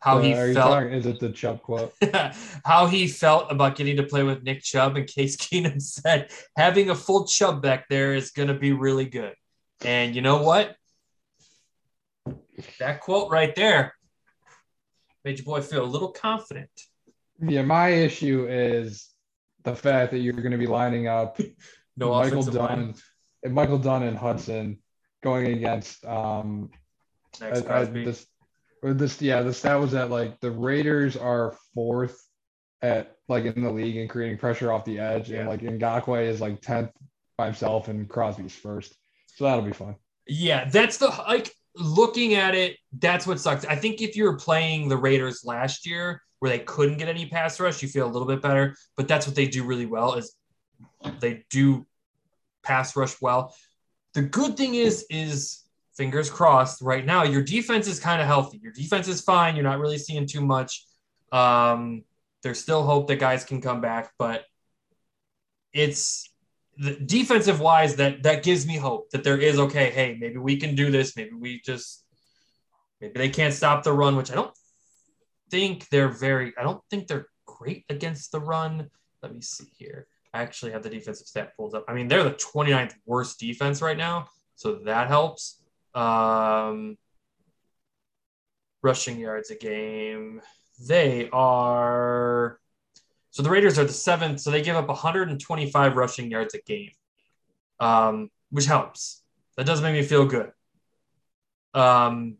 how 0.00 0.18
Uh, 0.18 0.22
he 0.22 0.34
felt. 0.34 0.54
talking- 0.54 0.92
is 0.92 1.06
it 1.06 1.20
the 1.20 1.30
Chubb 1.30 1.62
quote? 1.62 1.94
how 2.64 2.86
he 2.86 3.08
felt 3.08 3.50
about 3.50 3.76
getting 3.76 3.96
to 3.96 4.02
play 4.02 4.22
with 4.22 4.42
Nick 4.42 4.62
Chubb, 4.62 4.96
and 4.96 5.06
Case 5.06 5.36
Keenum 5.44 5.80
said 5.80 6.30
having 6.56 6.90
a 6.90 6.94
full 6.94 7.26
Chubb 7.26 7.62
back 7.62 7.88
there 7.88 8.14
is 8.14 8.30
going 8.30 8.48
to 8.48 8.54
be 8.54 8.72
really 8.72 9.06
good. 9.06 9.34
And 9.84 10.14
you 10.14 10.22
know 10.22 10.42
what? 10.42 10.76
That 12.78 13.00
quote 13.00 13.30
right 13.30 13.54
there 13.54 13.94
made 15.24 15.38
your 15.38 15.44
boy 15.44 15.60
feel 15.60 15.84
a 15.84 15.86
little 15.86 16.10
confident. 16.12 16.70
Yeah, 17.46 17.62
my 17.62 17.88
issue 17.90 18.46
is 18.48 19.08
the 19.64 19.74
fact 19.74 20.12
that 20.12 20.18
you're 20.20 20.32
going 20.32 20.52
to 20.52 20.58
be 20.58 20.66
lining 20.66 21.06
up 21.08 21.38
No 21.96 22.10
Michael 22.10 22.42
Dunn, 22.42 22.54
line. 22.56 22.94
and 23.42 23.54
Michael 23.54 23.78
Dunn 23.78 24.02
and 24.02 24.16
Hudson 24.18 24.78
going 25.22 25.46
against 25.52 26.04
um 26.06 26.70
Next 27.40 27.58
I- 27.58 27.62
I- 27.62 27.64
Crosby. 27.66 28.04
this 28.04 28.26
this 28.82 29.20
yeah 29.22 29.42
the 29.42 29.52
stat 29.52 29.80
was 29.80 29.92
that 29.92 30.10
like 30.10 30.38
the 30.40 30.50
Raiders 30.50 31.16
are 31.16 31.56
fourth 31.74 32.16
at 32.82 33.16
like 33.28 33.44
in 33.46 33.62
the 33.62 33.70
league 33.72 33.96
and 33.96 34.08
creating 34.08 34.38
pressure 34.38 34.70
off 34.70 34.84
the 34.84 34.98
edge 35.00 35.30
Yeah. 35.30 35.40
and 35.40 35.48
like 35.48 35.60
Ngakoue 35.62 36.22
is 36.26 36.40
like 36.40 36.60
tenth 36.60 36.90
by 37.38 37.46
himself 37.46 37.88
and 37.88 38.08
Crosby's 38.08 38.54
first 38.54 38.94
so 39.34 39.44
that'll 39.44 39.62
be 39.64 39.72
fun 39.72 39.96
Yeah, 40.28 40.66
that's 40.66 40.98
the 40.98 41.08
like 41.08 41.50
looking 41.76 42.34
at 42.34 42.54
it, 42.54 42.76
that's 42.98 43.26
what 43.26 43.40
sucks. 43.40 43.64
I 43.64 43.76
think 43.76 44.00
if 44.00 44.16
you're 44.16 44.36
playing 44.36 44.88
the 44.88 44.96
Raiders 44.96 45.42
last 45.44 45.86
year 45.86 46.22
where 46.38 46.50
they 46.50 46.60
couldn't 46.60 46.98
get 46.98 47.08
any 47.08 47.26
pass 47.26 47.58
rush, 47.60 47.82
you 47.82 47.88
feel 47.88 48.06
a 48.06 48.12
little 48.12 48.28
bit 48.28 48.42
better. 48.42 48.76
But 48.96 49.08
that's 49.08 49.26
what 49.26 49.36
they 49.36 49.46
do 49.46 49.64
really 49.64 49.86
well 49.86 50.14
is 50.14 50.34
they 51.20 51.44
do 51.50 51.86
pass 52.62 52.96
rush 52.96 53.20
well. 53.20 53.54
The 54.14 54.22
good 54.22 54.56
thing 54.56 54.74
is, 54.74 55.06
is 55.10 55.64
fingers 55.96 56.30
crossed, 56.30 56.82
right 56.82 57.04
now, 57.04 57.22
your 57.22 57.42
defense 57.42 57.86
is 57.86 58.00
kind 58.00 58.20
of 58.20 58.26
healthy. 58.26 58.58
Your 58.62 58.72
defense 58.72 59.08
is 59.08 59.20
fine. 59.20 59.56
You're 59.56 59.64
not 59.64 59.78
really 59.78 59.98
seeing 59.98 60.26
too 60.26 60.40
much. 60.40 60.84
Um, 61.32 62.04
there's 62.42 62.60
still 62.60 62.82
hope 62.82 63.08
that 63.08 63.16
guys 63.16 63.44
can 63.44 63.60
come 63.60 63.80
back, 63.80 64.12
but 64.18 64.44
it's 65.72 66.30
defensive 67.06 67.60
wise 67.60 67.96
that 67.96 68.22
that 68.22 68.42
gives 68.42 68.66
me 68.66 68.76
hope 68.76 69.10
that 69.10 69.24
there 69.24 69.38
is 69.38 69.58
okay 69.58 69.90
hey 69.90 70.16
maybe 70.20 70.36
we 70.36 70.56
can 70.56 70.74
do 70.74 70.90
this. 70.90 71.16
Maybe 71.16 71.32
we 71.32 71.60
just 71.64 72.04
maybe 73.00 73.14
they 73.18 73.30
can't 73.30 73.54
stop 73.54 73.82
the 73.82 73.92
run 73.92 74.16
which 74.16 74.30
i 74.30 74.34
don't 74.34 74.54
think 75.50 75.88
they're 75.88 76.08
very 76.08 76.52
i 76.58 76.62
don't 76.62 76.82
think 76.90 77.06
they're 77.06 77.28
great 77.46 77.84
against 77.88 78.32
the 78.32 78.40
run. 78.40 78.90
Let 79.22 79.34
me 79.34 79.40
see 79.40 79.66
here. 79.78 80.06
I 80.34 80.42
actually 80.42 80.72
have 80.72 80.82
the 80.82 80.90
defensive 80.90 81.26
stat 81.26 81.56
pulled 81.56 81.74
up. 81.74 81.84
I 81.88 81.94
mean 81.94 82.08
they're 82.08 82.24
the 82.24 82.32
29th 82.32 82.94
worst 83.06 83.40
defense 83.40 83.80
right 83.80 83.96
now 83.96 84.28
so 84.54 84.76
that 84.84 85.08
helps. 85.08 85.62
Um 85.94 86.98
rushing 88.82 89.18
yards 89.18 89.50
a 89.50 89.56
game. 89.56 90.42
They 90.86 91.30
are 91.32 92.60
so 93.36 93.42
the 93.42 93.50
Raiders 93.50 93.78
are 93.78 93.84
the 93.84 93.92
seventh, 93.92 94.40
so 94.40 94.50
they 94.50 94.62
give 94.62 94.76
up 94.76 94.88
125 94.88 95.94
rushing 95.94 96.30
yards 96.30 96.54
a 96.54 96.58
game, 96.62 96.92
um, 97.78 98.30
which 98.48 98.64
helps. 98.64 99.22
That 99.58 99.66
does 99.66 99.82
make 99.82 99.92
me 99.92 100.00
feel 100.00 100.24
good. 100.24 100.52
Um, 101.74 102.38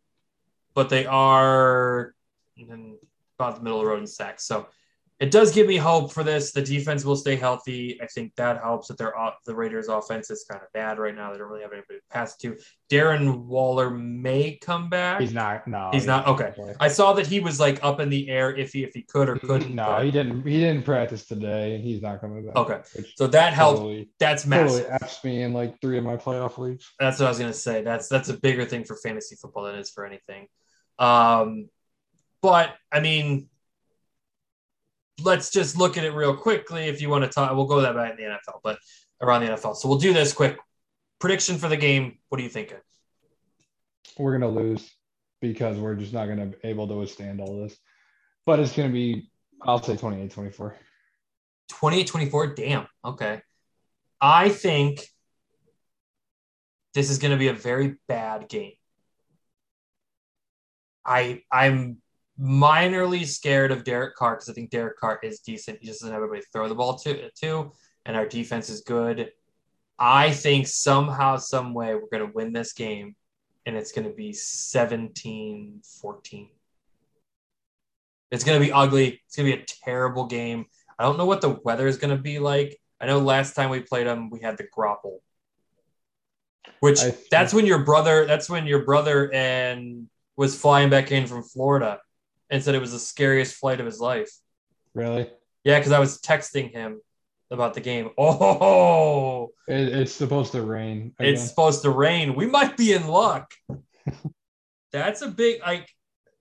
but 0.72 0.88
they 0.88 1.05
are 1.05 2.14
about 3.38 3.57
the 3.57 3.62
middle 3.62 3.78
of 3.78 3.84
the 3.84 3.90
road 3.90 4.01
in 4.01 4.07
sacks, 4.07 4.47
so 4.47 4.68
it 5.19 5.31
does 5.31 5.51
give 5.55 5.67
me 5.67 5.77
hope 5.79 6.12
for 6.12 6.23
this. 6.23 6.53
The 6.53 6.61
defense 6.61 7.03
will 7.03 7.17
stay 7.17 7.37
healthy. 7.37 7.99
I 8.03 8.07
think 8.07 8.35
that 8.37 8.62
helps. 8.62 8.89
That 8.89 8.99
their 8.99 9.17
off- 9.17 9.43
the 9.47 9.55
Raiders' 9.55 9.89
offense 9.89 10.31
is 10.31 10.45
kind 10.49 10.61
of 10.62 10.71
bad 10.75 10.99
right 10.99 11.14
now. 11.14 11.33
They 11.33 11.39
don't 11.39 11.49
really 11.49 11.62
have 11.62 11.73
anybody 11.73 12.01
to 12.01 12.05
pass 12.11 12.37
to. 12.39 12.57
Darren 12.91 13.45
Waller 13.47 13.89
may 13.91 14.57
come 14.61 14.91
back. 14.91 15.21
he's 15.23 15.33
not 15.33 15.67
no 15.67 15.89
He's 15.93 16.05
not 16.07 16.27
okay. 16.29 16.53
I 16.79 16.89
saw 16.89 17.14
that 17.14 17.27
he 17.27 17.41
was 17.41 17.59
like 17.59 17.83
up 17.83 17.99
in 17.99 18.11
the 18.11 18.29
air 18.29 18.55
if 18.55 18.75
he 18.75 18.85
if 18.85 18.93
he 18.95 19.03
could 19.03 19.29
or 19.31 19.37
couldn't. 19.39 19.75
no 19.75 19.87
but- 19.87 20.05
he 20.05 20.11
didn't 20.11 20.47
he 20.47 20.61
didn't 20.61 20.85
practice 20.85 21.27
today 21.27 21.81
he's 21.81 22.03
not 22.03 22.21
coming 22.21 22.45
back 22.47 22.55
Okay. 22.57 22.81
So 23.17 23.27
that 23.29 23.55
helped. 23.55 23.79
totally, 23.79 24.11
That's 24.21 24.45
massive. 24.47 24.83
totally 24.83 24.99
F's 25.03 25.25
me 25.25 25.43
in 25.43 25.53
like 25.55 25.81
three 25.81 25.97
of 25.99 26.05
my 26.05 26.17
playoff 26.17 26.59
leagues 26.59 26.93
That's 27.01 27.19
what 27.19 27.27
I 27.27 27.29
was 27.31 27.39
gonna 27.39 27.53
say. 27.55 27.83
That's 27.83 28.09
that's 28.09 28.29
a 28.29 28.35
bigger 28.35 28.67
thing 28.67 28.85
for 28.85 28.97
fantasy 28.97 29.35
football 29.37 29.64
than 29.64 29.77
it 29.77 29.81
is 29.81 29.91
for 29.91 30.05
anything. 30.05 30.47
Um, 30.99 31.69
but 32.43 32.75
I 32.93 33.01
mean, 33.01 33.49
let's 35.23 35.51
just 35.51 35.77
look 35.77 35.97
at 35.97 36.05
it 36.05 36.12
real 36.12 36.37
quickly. 36.37 36.85
If 36.85 37.01
you 37.01 37.09
want 37.09 37.25
to 37.25 37.31
talk, 37.31 37.55
we'll 37.55 37.67
go 37.67 37.81
that 37.81 37.95
back 37.95 38.12
in 38.12 38.17
the 38.17 38.23
NFL, 38.23 38.61
but 38.62 38.79
around 39.21 39.43
the 39.43 39.53
NFL. 39.53 39.77
So 39.77 39.89
we'll 39.89 39.99
do 39.99 40.12
this 40.12 40.33
quick. 40.33 40.59
Prediction 41.19 41.57
for 41.57 41.69
the 41.69 41.77
game. 41.77 42.19
What 42.29 42.41
are 42.41 42.45
you 42.45 42.51
thinking? 42.51 42.79
we're 44.19 44.33
gonna 44.33 44.49
lose 44.49 44.95
because 45.43 45.77
we're 45.77 45.95
just 45.95 46.12
not 46.12 46.27
gonna 46.27 46.47
be 46.47 46.57
able 46.64 46.89
to 46.89 46.95
withstand 46.95 47.41
all 47.41 47.61
this. 47.62 47.77
But 48.47 48.61
it's 48.61 48.75
gonna 48.75 48.89
be, 48.89 49.31
I'll 49.62 49.83
say 49.83 49.97
28, 49.97 50.31
24. 50.31 50.77
28 51.69 52.07
24. 52.07 52.47
Damn. 52.55 52.87
Okay. 53.05 53.43
I 54.21 54.49
think 54.49 55.07
this 56.95 57.11
is 57.11 57.19
going 57.19 57.33
to 57.33 57.37
be 57.37 57.49
a 57.49 57.53
very 57.53 57.97
bad 58.09 58.49
game. 58.49 58.73
I 61.05 61.43
I'm 61.53 61.99
minorly 62.41 63.26
scared 63.26 63.72
of 63.72 63.84
Derek 63.84 64.14
Carr 64.14 64.34
because 64.34 64.49
I 64.49 64.53
think 64.53 64.70
Derek 64.70 64.99
Carr 64.99 65.18
is 65.22 65.41
decent. 65.41 65.78
He 65.80 65.87
just 65.87 66.01
doesn't 66.01 66.12
have 66.12 66.22
everybody 66.22 66.43
throw 66.53 66.68
the 66.68 66.74
ball 66.74 66.99
to, 66.99 67.30
to, 67.30 67.72
and 68.05 68.16
our 68.16 68.26
defense 68.26 68.68
is 68.68 68.82
good. 68.82 69.30
I 69.99 70.30
think 70.30 70.66
somehow, 70.66 71.39
some 71.39 71.72
way, 71.72 71.95
we're 71.95 72.09
going 72.12 72.26
to 72.26 72.34
win 72.34 72.53
this 72.53 72.74
game, 72.74 73.16
and 73.64 73.76
it's 73.76 73.93
going 73.93 74.07
to 74.07 74.14
be 74.14 74.32
17 74.32 75.80
14. 76.01 76.49
It's 78.30 78.45
going 78.45 78.61
to 78.61 78.66
be 78.66 78.72
ugly. 78.72 79.22
It's 79.26 79.37
going 79.37 79.51
to 79.51 79.57
be 79.57 79.62
a 79.62 79.66
terrible 79.84 80.26
game. 80.26 80.66
I 80.99 81.05
don't 81.05 81.16
know 81.16 81.26
what 81.26 81.41
the 81.41 81.61
weather 81.64 81.87
is 81.87 81.97
going 81.97 82.14
to 82.14 82.22
be 82.22 82.39
like. 82.39 82.78
I 83.01 83.07
know 83.07 83.20
last 83.20 83.55
time 83.55 83.70
we 83.70 83.80
played 83.80 84.07
them, 84.07 84.30
we 84.30 84.41
had 84.41 84.59
the 84.59 84.66
grapple, 84.70 85.22
which 86.80 87.01
I- 87.01 87.16
that's 87.30 87.55
when 87.55 87.64
your 87.66 87.84
brother, 87.84 88.26
that's 88.26 88.51
when 88.51 88.66
your 88.66 88.84
brother 88.84 89.32
and 89.32 90.09
was 90.37 90.59
flying 90.59 90.91
back 90.91 91.12
in 91.12 91.26
from 91.26 91.43
Florida 91.43 92.01
and 92.51 92.62
said 92.62 92.74
it 92.74 92.80
was 92.80 92.92
the 92.92 92.99
scariest 92.99 93.55
flight 93.57 93.80
of 93.80 93.86
his 93.86 94.01
life. 94.01 94.30
Really? 94.94 95.30
Yeah, 95.64 95.78
because 95.78 95.92
I 95.92 95.99
was 95.99 96.18
texting 96.20 96.70
him 96.70 97.01
about 97.51 97.74
the 97.74 97.80
game. 97.80 98.11
Oh, 98.18 99.51
It, 99.68 99.88
it's 99.88 100.12
supposed 100.12 100.53
to 100.53 100.62
rain. 100.62 101.12
again. 101.18 101.32
it's 101.34 101.47
supposed 101.49 101.82
to 101.82 101.90
rain. 101.90 102.34
We 102.34 102.47
might 102.47 102.76
be 102.76 102.92
in 102.92 103.07
luck. 103.09 103.53
That's 104.92 105.22
a 105.22 105.28
big, 105.28 105.61
like, 105.61 105.88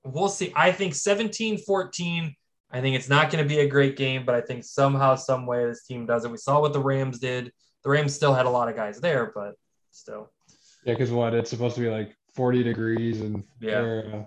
we'll 0.04 0.30
see. 0.30 0.54
I 0.56 0.72
think 0.72 0.96
17 0.96 1.58
14. 1.60 2.36
I 2.72 2.82
think 2.82 2.96
it's 2.96 3.10
not 3.10 3.32
going 3.32 3.44
to 3.44 3.48
be 3.48 3.60
a 3.60 3.68
great 3.68 3.96
game, 3.98 4.26
but 4.26 4.36
I 4.36 4.42
think 4.42 4.64
somehow, 4.64 5.16
some 5.16 5.46
way, 5.46 5.66
this 5.66 5.86
team 5.86 6.06
does 6.06 6.26
it. 6.26 6.32
We 6.32 6.38
saw 6.38 6.60
what 6.62 6.74
the 6.74 6.80
Rams 6.80 7.20
did. 7.20 7.52
The 7.84 7.90
Rams 7.90 8.14
still 8.14 8.34
had 8.34 8.46
a 8.46 8.50
lot 8.50 8.70
of 8.70 8.76
guys 8.76 9.00
there, 9.00 9.32
but 9.34 9.54
still. 9.92 10.32
yeah, 10.86 10.94
because 10.94 11.12
what? 11.12 11.34
It's 11.34 11.50
supposed 11.50 11.76
to 11.76 11.82
be 11.82 11.90
like 11.90 12.16
40 12.36 12.64
degrees 12.64 13.22
and 13.22 13.44
Yeah. 13.60 14.26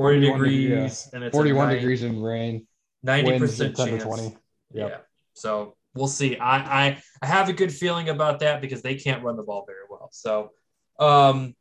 Or, 0.00 0.12
uh, 0.12 0.14
40 0.14 0.26
41 0.26 0.38
degree- 0.38 0.68
degrees 0.68 1.10
and 1.12 1.24
it's 1.24 1.34
41 1.36 1.68
night. 1.68 1.74
degrees 1.76 2.02
in 2.02 2.22
rain. 2.22 2.66
90% 3.06 3.76
chance. 3.76 4.02
20. 4.04 4.36
Yeah. 4.72 4.98
So 5.34 5.76
we'll 5.94 6.06
see. 6.08 6.36
I, 6.36 6.56
I 6.88 7.02
I 7.22 7.26
have 7.26 7.48
a 7.48 7.52
good 7.52 7.72
feeling 7.72 8.08
about 8.08 8.40
that 8.40 8.60
because 8.60 8.82
they 8.82 8.94
can't 8.96 9.22
run 9.24 9.36
the 9.36 9.42
ball 9.42 9.64
very 9.66 9.84
well. 9.88 10.08
So, 10.12 10.50
um, 10.98 11.54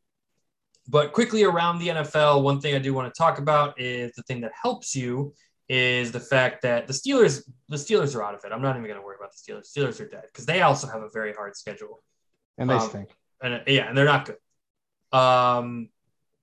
but 0.88 1.14
quickly 1.14 1.44
around 1.44 1.80
the 1.80 1.90
NFL, 1.90 2.42
one 2.44 2.60
thing 2.62 2.76
I 2.76 2.80
do 2.80 2.94
want 2.94 3.14
to 3.14 3.18
talk 3.18 3.38
about 3.40 3.80
is 3.80 4.12
the 4.14 4.24
thing 4.24 4.42
that 4.42 4.52
helps 4.62 4.96
you 4.96 5.34
is 5.70 6.12
the 6.12 6.20
fact 6.20 6.64
that 6.64 6.88
the 6.88 6.94
Steelers 6.94 7.44
the 7.70 7.78
Steelers 7.78 8.16
are 8.16 8.24
out 8.24 8.34
of 8.36 8.44
it. 8.44 8.52
I'm 8.52 8.62
not 8.62 8.76
even 8.76 8.84
going 8.88 9.00
to 9.00 9.06
worry 9.06 9.18
about 9.20 9.32
the 9.34 9.38
Steelers. 9.54 9.68
Steelers 9.72 10.00
are 10.02 10.08
dead 10.10 10.24
because 10.32 10.46
they 10.46 10.62
also 10.62 10.88
have 10.88 11.04
a 11.04 11.10
very 11.14 11.34
hard 11.34 11.56
schedule. 11.56 12.04
And 12.58 12.70
they 12.70 12.74
Um, 12.74 12.90
stink. 12.90 13.10
and 13.42 13.62
yeah, 13.68 13.88
and 13.88 13.98
they're 13.98 14.06
not 14.06 14.26
good. 14.26 15.18
Um, 15.18 15.90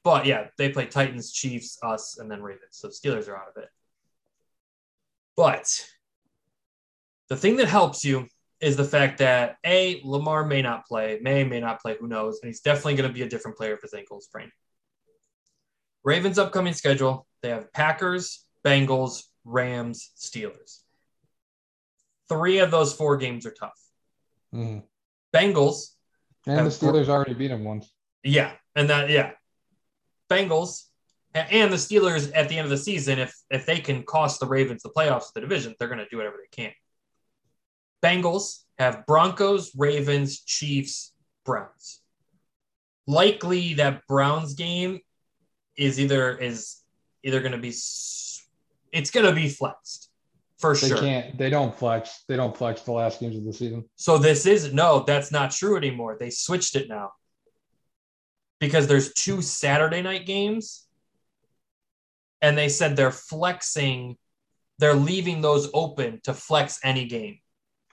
but 0.06 0.24
yeah, 0.24 0.46
they 0.56 0.68
play 0.68 0.86
Titans, 0.86 1.32
Chiefs, 1.32 1.80
us, 1.82 2.16
and 2.18 2.30
then 2.30 2.40
Ravens. 2.40 2.68
So 2.70 2.90
Steelers 2.90 3.26
are 3.26 3.36
out 3.36 3.48
of 3.48 3.60
it. 3.60 3.68
But 5.36 5.66
the 7.28 7.36
thing 7.36 7.56
that 7.56 7.66
helps 7.66 8.04
you 8.04 8.28
is 8.60 8.76
the 8.76 8.84
fact 8.84 9.18
that 9.18 9.56
a 9.66 10.00
Lamar 10.04 10.46
may 10.46 10.62
not 10.62 10.86
play, 10.86 11.18
may 11.20 11.42
may 11.42 11.58
not 11.58 11.82
play, 11.82 11.96
who 11.98 12.06
knows, 12.06 12.38
and 12.40 12.46
he's 12.48 12.60
definitely 12.60 12.94
going 12.94 13.08
to 13.08 13.12
be 13.12 13.22
a 13.22 13.28
different 13.28 13.56
player 13.56 13.74
if 13.74 13.82
his 13.82 13.94
ankle 13.94 14.18
is 14.18 14.26
sprained. 14.26 14.52
Ravens' 16.04 16.38
upcoming 16.38 16.72
schedule: 16.72 17.26
they 17.42 17.48
have 17.48 17.72
Packers, 17.72 18.46
Bengals, 18.64 19.24
Rams, 19.44 20.12
Steelers. 20.16 20.82
Three 22.28 22.60
of 22.60 22.70
those 22.70 22.92
four 22.92 23.16
games 23.16 23.44
are 23.44 23.50
tough. 23.50 23.80
Mhm. 24.54 24.84
Bengals 25.34 25.96
And 26.46 26.64
the 26.64 26.70
Steelers 26.70 27.08
already 27.08 27.34
beat 27.34 27.48
them 27.48 27.64
once. 27.64 27.92
Yeah, 28.22 28.52
and 28.76 28.88
that 28.88 29.10
yeah, 29.10 29.32
Bengals 30.30 30.84
and 31.34 31.72
the 31.72 31.76
Steelers 31.76 32.30
at 32.34 32.48
the 32.48 32.56
end 32.56 32.64
of 32.64 32.70
the 32.70 32.78
season, 32.78 33.18
if 33.18 33.34
if 33.50 33.66
they 33.66 33.78
can 33.78 34.02
cost 34.02 34.40
the 34.40 34.46
Ravens 34.46 34.82
the 34.82 34.90
playoffs 34.90 35.28
of 35.28 35.34
the 35.34 35.40
division, 35.40 35.74
they're 35.78 35.88
going 35.88 35.98
to 35.98 36.08
do 36.08 36.16
whatever 36.16 36.36
they 36.36 36.64
can. 36.64 36.72
Bengals 38.02 38.60
have 38.78 39.06
Broncos, 39.06 39.72
Ravens, 39.76 40.40
Chiefs, 40.40 41.12
Browns. 41.44 42.00
Likely 43.06 43.74
that 43.74 44.06
Browns 44.08 44.54
game 44.54 45.00
is 45.76 46.00
either 46.00 46.36
is 46.36 46.80
either 47.22 47.40
going 47.40 47.52
to 47.52 47.58
be 47.58 47.68
it's 47.68 49.10
going 49.10 49.26
to 49.26 49.32
be 49.32 49.48
flexed 49.48 50.10
for 50.58 50.74
They 50.74 50.88
sure. 50.88 50.98
can't. 50.98 51.36
They 51.36 51.50
don't 51.50 51.76
flex. 51.76 52.24
They 52.28 52.36
don't 52.36 52.56
flex 52.56 52.80
the 52.82 52.92
last 52.92 53.20
games 53.20 53.36
of 53.36 53.44
the 53.44 53.52
season. 53.52 53.84
So 53.96 54.18
this 54.18 54.46
is 54.46 54.72
no, 54.72 55.04
that's 55.06 55.30
not 55.30 55.50
true 55.50 55.76
anymore. 55.76 56.16
They 56.18 56.30
switched 56.30 56.76
it 56.76 56.88
now. 56.88 57.12
Because 58.60 58.86
there's 58.86 59.12
two 59.12 59.42
Saturday 59.42 60.02
night 60.02 60.26
games. 60.26 60.86
And 62.42 62.56
they 62.56 62.68
said 62.68 62.96
they're 62.96 63.10
flexing, 63.10 64.16
they're 64.78 64.94
leaving 64.94 65.40
those 65.40 65.70
open 65.72 66.20
to 66.24 66.34
flex 66.34 66.78
any 66.84 67.06
game. 67.06 67.38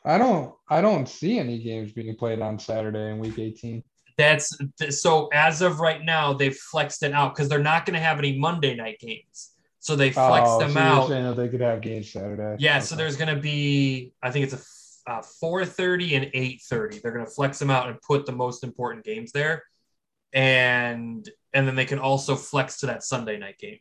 I 0.05 0.17
don't. 0.17 0.53
I 0.69 0.81
don't 0.81 1.07
see 1.07 1.39
any 1.39 1.59
games 1.59 1.93
being 1.93 2.15
played 2.15 2.41
on 2.41 2.59
Saturday 2.59 3.11
in 3.11 3.19
Week 3.19 3.39
18. 3.39 3.83
That's 4.17 4.55
so 4.89 5.27
as 5.33 5.61
of 5.61 5.79
right 5.79 6.03
now, 6.03 6.33
they've 6.33 6.55
flexed 6.55 7.03
it 7.03 7.13
out 7.13 7.33
because 7.33 7.49
they're 7.49 7.59
not 7.59 7.85
going 7.85 7.95
to 7.95 8.01
have 8.01 8.19
any 8.19 8.37
Monday 8.37 8.75
night 8.75 8.99
games. 8.99 9.51
So 9.79 9.95
they 9.95 10.11
flexed 10.11 10.51
oh, 10.51 10.59
them 10.59 10.71
so 10.71 10.79
out. 10.79 11.07
saying 11.09 11.23
that 11.25 11.35
they 11.35 11.49
could 11.49 11.61
have 11.61 11.81
games 11.81 12.11
Saturday. 12.11 12.55
Yeah, 12.59 12.79
so 12.79 12.95
there's 12.95 13.17
going 13.17 13.33
to 13.33 13.41
be, 13.41 14.13
I 14.21 14.31
think 14.31 14.45
it's 14.45 14.53
a 14.53 15.11
uh, 15.11 15.21
4:30 15.21 16.15
and 16.15 16.25
8:30. 16.33 17.01
They're 17.01 17.11
going 17.11 17.25
to 17.25 17.31
flex 17.31 17.59
them 17.59 17.69
out 17.69 17.89
and 17.89 18.01
put 18.01 18.25
the 18.25 18.31
most 18.31 18.63
important 18.63 19.03
games 19.03 19.31
there, 19.31 19.63
and 20.33 21.29
and 21.53 21.67
then 21.67 21.75
they 21.75 21.85
can 21.85 21.99
also 21.99 22.35
flex 22.35 22.79
to 22.79 22.87
that 22.87 23.03
Sunday 23.03 23.37
night 23.37 23.59
game. 23.59 23.79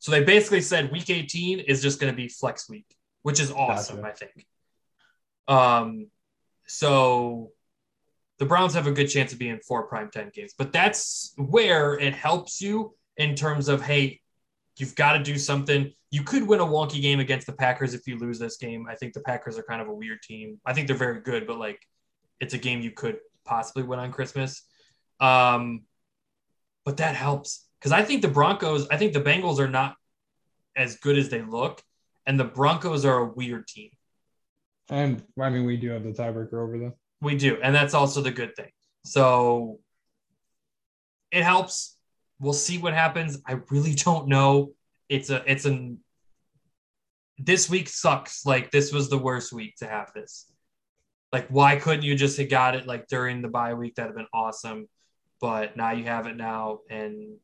So 0.00 0.10
they 0.10 0.24
basically 0.24 0.60
said 0.60 0.92
Week 0.92 1.08
18 1.08 1.60
is 1.60 1.80
just 1.80 2.00
going 2.00 2.12
to 2.12 2.16
be 2.16 2.28
flex 2.28 2.68
week, 2.68 2.86
which 3.22 3.40
is 3.40 3.50
awesome, 3.50 4.02
Gotcha. 4.02 4.08
I 4.08 4.12
think. 4.12 4.46
Um, 5.46 6.06
so 6.66 7.52
the 8.38 8.44
Browns 8.44 8.74
have 8.74 8.86
a 8.86 8.92
good 8.92 9.06
chance 9.06 9.32
of 9.32 9.38
being 9.38 9.58
four 9.60 9.88
primetime 9.88 10.32
games, 10.32 10.54
but 10.58 10.72
that's 10.72 11.32
where 11.36 11.98
it 11.98 12.12
helps 12.12 12.60
you 12.60 12.94
in 13.16 13.34
terms 13.34 13.68
of 13.68 13.80
hey, 13.80 14.20
you've 14.76 14.96
got 14.96 15.12
to 15.12 15.22
do 15.22 15.38
something. 15.38 15.92
You 16.10 16.22
could 16.22 16.46
win 16.46 16.60
a 16.60 16.66
wonky 16.66 17.00
game 17.00 17.20
against 17.20 17.46
the 17.46 17.52
Packers 17.52 17.94
if 17.94 18.06
you 18.06 18.18
lose 18.18 18.38
this 18.38 18.56
game. 18.56 18.86
I 18.88 18.96
think 18.96 19.14
the 19.14 19.20
Packers 19.20 19.58
are 19.58 19.62
kind 19.62 19.80
of 19.80 19.88
a 19.88 19.94
weird 19.94 20.22
team. 20.22 20.60
I 20.66 20.72
think 20.72 20.88
they're 20.88 20.96
very 20.96 21.20
good, 21.20 21.46
but 21.46 21.58
like 21.58 21.80
it's 22.40 22.54
a 22.54 22.58
game 22.58 22.80
you 22.80 22.90
could 22.90 23.18
possibly 23.44 23.84
win 23.84 24.00
on 24.00 24.10
Christmas. 24.10 24.64
Um, 25.20 25.82
but 26.84 26.98
that 26.98 27.14
helps 27.14 27.66
because 27.78 27.92
I 27.92 28.02
think 28.02 28.22
the 28.22 28.28
Broncos, 28.28 28.88
I 28.88 28.96
think 28.96 29.12
the 29.12 29.20
Bengals 29.20 29.58
are 29.58 29.68
not 29.68 29.96
as 30.76 30.96
good 30.96 31.18
as 31.18 31.28
they 31.28 31.42
look, 31.42 31.82
and 32.26 32.38
the 32.38 32.44
Broncos 32.44 33.04
are 33.04 33.18
a 33.18 33.26
weird 33.26 33.66
team. 33.66 33.90
And 34.88 35.22
I 35.40 35.50
mean, 35.50 35.64
we 35.64 35.76
do 35.76 35.90
have 35.90 36.02
the 36.02 36.10
tiebreaker 36.10 36.54
over 36.54 36.78
them. 36.78 36.94
We 37.20 37.36
do, 37.36 37.58
and 37.62 37.74
that's 37.74 37.94
also 37.94 38.20
the 38.20 38.30
good 38.30 38.54
thing. 38.56 38.70
So 39.04 39.80
it 41.30 41.42
helps. 41.42 41.96
We'll 42.38 42.52
see 42.52 42.78
what 42.78 42.94
happens. 42.94 43.38
I 43.46 43.58
really 43.70 43.94
don't 43.94 44.28
know. 44.28 44.72
It's 45.08 45.30
a 45.30 45.42
it's 45.46 45.64
an 45.64 45.98
this 47.38 47.68
week 47.68 47.88
sucks. 47.88 48.46
Like 48.46 48.70
this 48.70 48.92
was 48.92 49.10
the 49.10 49.18
worst 49.18 49.52
week 49.52 49.76
to 49.76 49.86
have 49.86 50.12
this. 50.14 50.50
Like 51.32 51.48
why 51.48 51.76
couldn't 51.76 52.04
you 52.04 52.14
just 52.14 52.38
have 52.38 52.48
got 52.48 52.76
it 52.76 52.86
like 52.86 53.08
during 53.08 53.42
the 53.42 53.48
bye 53.48 53.74
week? 53.74 53.96
That'd 53.96 54.10
have 54.10 54.16
been 54.16 54.26
awesome. 54.32 54.88
But 55.44 55.76
now 55.76 55.92
you 55.92 56.04
have 56.04 56.26
it 56.26 56.38
now, 56.38 56.78
and 56.88 57.36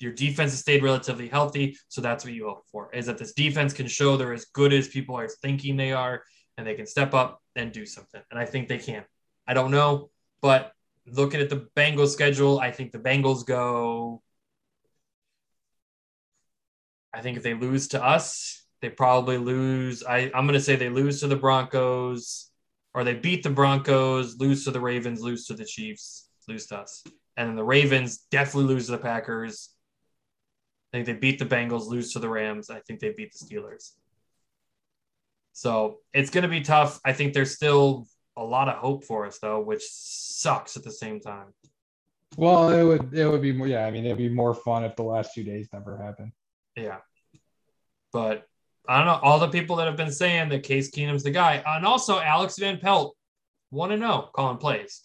your 0.00 0.10
defense 0.10 0.50
has 0.50 0.58
stayed 0.58 0.82
relatively 0.82 1.28
healthy. 1.28 1.78
So 1.86 2.00
that's 2.00 2.24
what 2.24 2.34
you 2.34 2.46
hope 2.48 2.64
for 2.72 2.92
is 2.92 3.06
that 3.06 3.18
this 3.18 3.34
defense 3.34 3.72
can 3.72 3.86
show 3.86 4.16
they're 4.16 4.32
as 4.32 4.46
good 4.46 4.72
as 4.72 4.88
people 4.88 5.14
are 5.14 5.28
thinking 5.28 5.76
they 5.76 5.92
are, 5.92 6.24
and 6.58 6.66
they 6.66 6.74
can 6.74 6.88
step 6.88 7.14
up 7.14 7.40
and 7.54 7.70
do 7.70 7.86
something. 7.86 8.20
And 8.32 8.40
I 8.40 8.46
think 8.46 8.66
they 8.66 8.78
can. 8.78 9.04
I 9.46 9.54
don't 9.54 9.70
know, 9.70 10.10
but 10.42 10.72
looking 11.06 11.40
at 11.40 11.50
the 11.50 11.68
Bengals 11.76 12.08
schedule, 12.08 12.58
I 12.58 12.72
think 12.72 12.90
the 12.90 12.98
Bengals 12.98 13.46
go. 13.46 14.20
I 17.12 17.20
think 17.20 17.36
if 17.36 17.44
they 17.44 17.54
lose 17.54 17.86
to 17.90 18.04
us, 18.04 18.66
they 18.82 18.90
probably 18.90 19.38
lose. 19.38 20.02
I, 20.02 20.32
I'm 20.34 20.48
going 20.48 20.54
to 20.54 20.60
say 20.60 20.74
they 20.74 20.88
lose 20.88 21.20
to 21.20 21.28
the 21.28 21.36
Broncos, 21.36 22.50
or 22.92 23.04
they 23.04 23.14
beat 23.14 23.44
the 23.44 23.50
Broncos, 23.50 24.36
lose 24.40 24.64
to 24.64 24.72
the 24.72 24.80
Ravens, 24.80 25.20
lose 25.20 25.46
to 25.46 25.54
the 25.54 25.64
Chiefs, 25.64 26.23
lose 26.48 26.66
to 26.66 26.78
us. 26.78 27.04
And 27.36 27.48
then 27.48 27.56
the 27.56 27.64
Ravens 27.64 28.18
definitely 28.30 28.74
lose 28.74 28.86
to 28.86 28.92
the 28.92 28.98
Packers. 28.98 29.70
I 30.92 30.98
think 30.98 31.06
they 31.06 31.14
beat 31.14 31.38
the 31.38 31.46
Bengals, 31.46 31.86
lose 31.86 32.12
to 32.12 32.18
the 32.20 32.28
Rams. 32.28 32.70
I 32.70 32.80
think 32.80 33.00
they 33.00 33.12
beat 33.12 33.32
the 33.32 33.44
Steelers. 33.44 33.92
So 35.52 35.98
it's 36.12 36.30
going 36.30 36.42
to 36.42 36.48
be 36.48 36.60
tough. 36.60 37.00
I 37.04 37.12
think 37.12 37.32
there's 37.32 37.54
still 37.54 38.06
a 38.36 38.44
lot 38.44 38.68
of 38.68 38.76
hope 38.76 39.04
for 39.04 39.26
us, 39.26 39.38
though, 39.38 39.60
which 39.60 39.82
sucks 39.84 40.76
at 40.76 40.84
the 40.84 40.92
same 40.92 41.20
time. 41.20 41.54
Well, 42.36 42.70
it 42.70 42.82
would. 42.82 43.14
It 43.14 43.28
would 43.28 43.42
be 43.42 43.52
more. 43.52 43.68
Yeah, 43.68 43.86
I 43.86 43.92
mean, 43.92 44.04
it'd 44.04 44.18
be 44.18 44.28
more 44.28 44.54
fun 44.54 44.82
if 44.84 44.96
the 44.96 45.04
last 45.04 45.34
two 45.34 45.44
days 45.44 45.68
never 45.72 45.96
happened. 45.96 46.32
Yeah. 46.76 46.98
But 48.12 48.46
I 48.88 48.98
don't 48.98 49.06
know. 49.06 49.20
All 49.22 49.38
the 49.38 49.48
people 49.48 49.76
that 49.76 49.86
have 49.86 49.96
been 49.96 50.10
saying 50.10 50.48
that 50.48 50.64
Case 50.64 50.90
Keenum's 50.90 51.22
the 51.22 51.30
guy, 51.30 51.62
and 51.64 51.86
also 51.86 52.18
Alex 52.18 52.58
Van 52.58 52.78
Pelt, 52.78 53.16
want 53.70 53.92
to 53.92 53.96
know 53.96 54.30
calling 54.34 54.58
plays. 54.58 55.00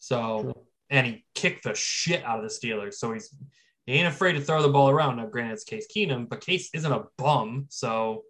So, 0.00 0.42
True. 0.42 0.54
and 0.90 1.06
he 1.06 1.24
kicked 1.34 1.62
the 1.64 1.74
shit 1.74 2.24
out 2.24 2.42
of 2.42 2.44
the 2.44 2.50
Steelers. 2.50 2.94
So 2.94 3.12
he's 3.12 3.32
he 3.86 3.92
ain't 3.94 4.08
afraid 4.08 4.32
to 4.32 4.40
throw 4.40 4.60
the 4.62 4.68
ball 4.68 4.90
around. 4.90 5.16
Now, 5.16 5.26
granted, 5.26 5.52
it's 5.54 5.64
Case 5.64 5.86
Keenum, 5.94 6.28
but 6.28 6.40
Case 6.40 6.70
isn't 6.74 6.92
a 6.92 7.04
bum. 7.16 7.66
So 7.70 8.24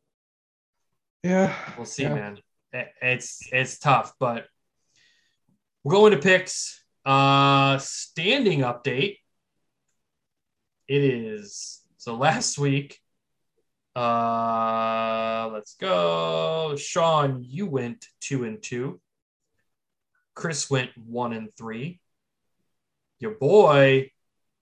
Yeah. 1.22 1.54
we'll 1.76 1.86
see, 1.86 2.02
Yeah. 2.02 2.14
man. 2.14 2.40
It- 2.72 2.92
It's 3.02 3.40
it's 3.52 3.78
tough, 3.78 4.12
but 4.20 4.46
we're 5.84 5.94
going 5.94 6.12
to 6.12 6.18
picks. 6.18 6.84
Uh 7.04 7.78
standing 7.78 8.60
update. 8.60 9.16
It 10.88 11.02
is 11.04 11.82
so 11.96 12.14
last 12.16 12.58
week. 12.58 13.00
Uh 13.96 15.48
let's 15.52 15.74
go. 15.74 16.74
Sean, 16.76 17.42
you 17.42 17.66
went 17.66 18.06
two 18.20 18.44
and 18.44 18.62
two. 18.62 19.00
Chris 20.35 20.70
went 20.70 20.91
one 20.97 21.33
and 21.33 21.53
three. 21.55 22.01
Your 23.18 23.33
boy 23.33 24.11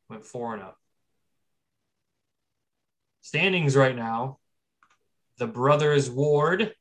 went 0.09 0.25
four 0.25 0.55
and 0.55 0.62
up. 0.62 0.77
Standings 3.21 3.77
right 3.77 3.95
now. 3.95 4.39
The 5.39 5.47
brothers 5.47 6.11
Ward 6.11 6.73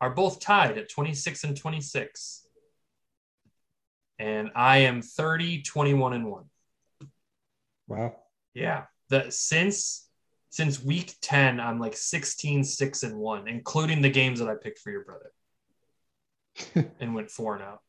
are 0.00 0.10
both 0.10 0.40
tied 0.40 0.78
at 0.78 0.88
26 0.88 1.44
and 1.44 1.56
26. 1.56 2.46
And 4.18 4.50
I 4.56 4.78
am 4.78 5.02
30, 5.02 5.62
21 5.62 6.12
and 6.14 6.26
1. 6.26 6.44
Wow. 7.86 8.16
Yeah. 8.54 8.84
The 9.10 9.30
since 9.30 10.08
since 10.50 10.82
week 10.82 11.14
10, 11.22 11.60
I'm 11.60 11.78
like 11.78 11.96
16, 11.96 12.64
6 12.64 13.02
and 13.04 13.16
1, 13.16 13.48
including 13.48 14.02
the 14.02 14.10
games 14.10 14.38
that 14.38 14.48
I 14.48 14.54
picked 14.54 14.80
for 14.80 14.90
your 14.90 15.04
brother. 15.04 15.32
and 17.00 17.14
went 17.14 17.30
4 17.30 17.56
and 17.56 17.64
out. 17.64 17.80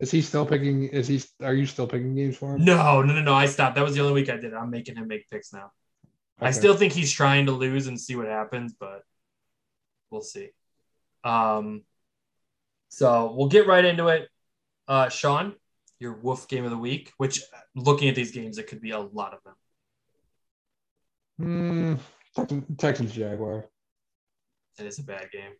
Is 0.00 0.10
he 0.10 0.22
still 0.22 0.46
picking? 0.46 0.84
Is 0.84 1.08
he? 1.08 1.20
Are 1.42 1.54
you 1.54 1.66
still 1.66 1.86
picking 1.86 2.14
games 2.14 2.36
for 2.36 2.54
him? 2.54 2.64
No, 2.64 3.02
no, 3.02 3.12
no, 3.12 3.20
no. 3.20 3.34
I 3.34 3.46
stopped. 3.46 3.74
That 3.74 3.82
was 3.82 3.94
the 3.94 4.00
only 4.00 4.12
week 4.12 4.30
I 4.30 4.36
did 4.36 4.52
it. 4.52 4.54
I'm 4.54 4.70
making 4.70 4.94
him 4.94 5.08
make 5.08 5.28
picks 5.28 5.52
now. 5.52 5.72
I 6.40 6.52
still 6.52 6.76
think 6.76 6.92
he's 6.92 7.10
trying 7.10 7.46
to 7.46 7.52
lose 7.52 7.88
and 7.88 8.00
see 8.00 8.14
what 8.14 8.28
happens, 8.28 8.72
but 8.78 9.02
we'll 10.10 10.22
see. 10.22 10.50
Um, 11.24 11.82
so 12.88 13.34
we'll 13.36 13.48
get 13.48 13.66
right 13.66 13.84
into 13.84 14.06
it. 14.06 14.28
Uh, 14.86 15.08
Sean, 15.08 15.54
your 15.98 16.14
Wolf 16.14 16.46
game 16.48 16.64
of 16.64 16.70
the 16.70 16.78
week, 16.78 17.12
which 17.16 17.42
looking 17.74 18.08
at 18.08 18.14
these 18.14 18.30
games, 18.30 18.58
it 18.58 18.68
could 18.68 18.80
be 18.80 18.92
a 18.92 19.00
lot 19.00 19.34
of 19.34 19.40
them. 19.44 19.54
Mm, 21.40 21.98
Texans, 22.34 22.64
Texans 22.78 23.12
Jaguar. 23.12 23.66
It 24.78 24.86
is 24.86 24.98
a 24.98 25.02
bad 25.02 25.30
game. 25.32 25.52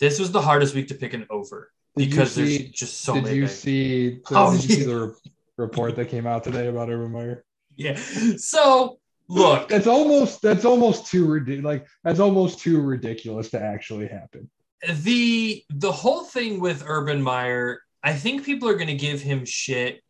This 0.00 0.18
was 0.18 0.32
the 0.32 0.40
hardest 0.42 0.74
week 0.74 0.88
to 0.88 0.94
pick 0.94 1.12
an 1.14 1.26
over 1.30 1.70
Did 1.96 2.10
because 2.10 2.32
see- 2.32 2.58
there's 2.58 2.70
just 2.70 3.00
so 3.02 3.14
did 3.14 3.24
many. 3.24 3.36
you 3.36 3.46
see? 3.48 4.08
The, 4.16 4.22
Oh, 4.32 4.52
did 4.52 4.68
you 4.68 4.74
see 4.76 4.82
the 4.84 5.06
re- 5.06 5.14
report 5.56 5.96
that 5.96 6.08
came 6.08 6.26
out 6.26 6.44
today 6.44 6.66
about 6.68 6.90
Urban 6.90 7.12
Meyer? 7.12 7.44
Yeah. 7.76 7.96
So 8.36 8.98
look, 9.28 9.68
That's 9.68 9.86
almost 9.86 10.42
that's 10.42 10.64
almost 10.64 11.06
too 11.06 11.26
ridiculous. 11.26 11.64
Like 11.64 11.86
that's 12.02 12.20
almost 12.20 12.58
too 12.60 12.80
ridiculous 12.80 13.50
to 13.50 13.60
actually 13.60 14.06
happen. 14.08 14.50
the 14.88 15.64
the 15.70 15.92
whole 15.92 16.24
thing 16.24 16.60
with 16.60 16.82
Urban 16.86 17.22
Meyer, 17.22 17.80
I 18.02 18.12
think 18.14 18.44
people 18.44 18.68
are 18.68 18.74
going 18.74 18.88
to 18.88 18.94
give 18.96 19.20
him 19.22 19.44
shit, 19.46 20.02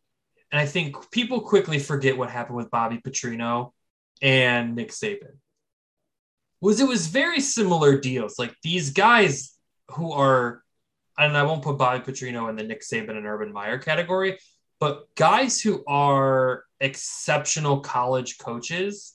and 0.51 0.59
I 0.59 0.65
think 0.65 0.95
people 1.11 1.41
quickly 1.41 1.79
forget 1.79 2.17
what 2.17 2.29
happened 2.29 2.57
with 2.57 2.69
Bobby 2.69 2.97
Petrino 2.97 3.71
and 4.21 4.75
Nick 4.75 4.91
Saban. 4.91 5.37
Was 6.61 6.79
it 6.81 6.87
was 6.87 7.07
very 7.07 7.39
similar 7.39 7.97
deals. 7.99 8.37
Like 8.37 8.53
these 8.63 8.89
guys 8.91 9.54
who 9.91 10.11
are, 10.11 10.63
and 11.17 11.35
I 11.37 11.43
won't 11.43 11.61
put 11.61 11.77
Bobby 11.77 12.03
Petrino 12.03 12.49
in 12.49 12.55
the 12.55 12.63
Nick 12.63 12.81
Saban 12.81 13.11
and 13.11 13.25
Urban 13.25 13.51
Meyer 13.53 13.77
category, 13.77 14.37
but 14.79 15.05
guys 15.15 15.61
who 15.61 15.83
are 15.87 16.63
exceptional 16.79 17.79
college 17.79 18.37
coaches 18.37 19.13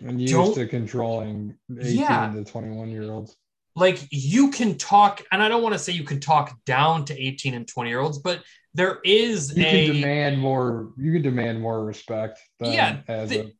And 0.00 0.20
used 0.20 0.54
to 0.54 0.66
controlling 0.66 1.56
18 1.78 1.98
Yeah. 1.98 2.32
to 2.34 2.44
21 2.44 2.88
year 2.90 3.04
olds. 3.10 3.36
like 3.76 4.00
you 4.10 4.50
can 4.50 4.76
talk 4.76 5.22
and 5.30 5.40
i 5.40 5.48
don't 5.48 5.62
want 5.62 5.72
to 5.74 5.78
say 5.78 5.92
you 5.92 6.02
can 6.02 6.18
talk 6.18 6.58
down 6.66 7.04
to 7.04 7.14
18 7.16 7.54
and 7.54 7.68
20 7.68 7.88
year 7.88 8.00
olds 8.00 8.18
but 8.18 8.42
there 8.74 8.98
is 9.04 9.56
You 9.56 9.64
a 9.64 9.70
can 9.70 9.94
demand 9.94 10.38
more. 10.40 10.92
You 10.96 11.12
can 11.12 11.22
demand 11.22 11.60
more 11.60 11.84
respect. 11.84 12.40
Than 12.58 12.72
Yeah, 12.72 13.00
as 13.08 13.28
the- 13.30 13.52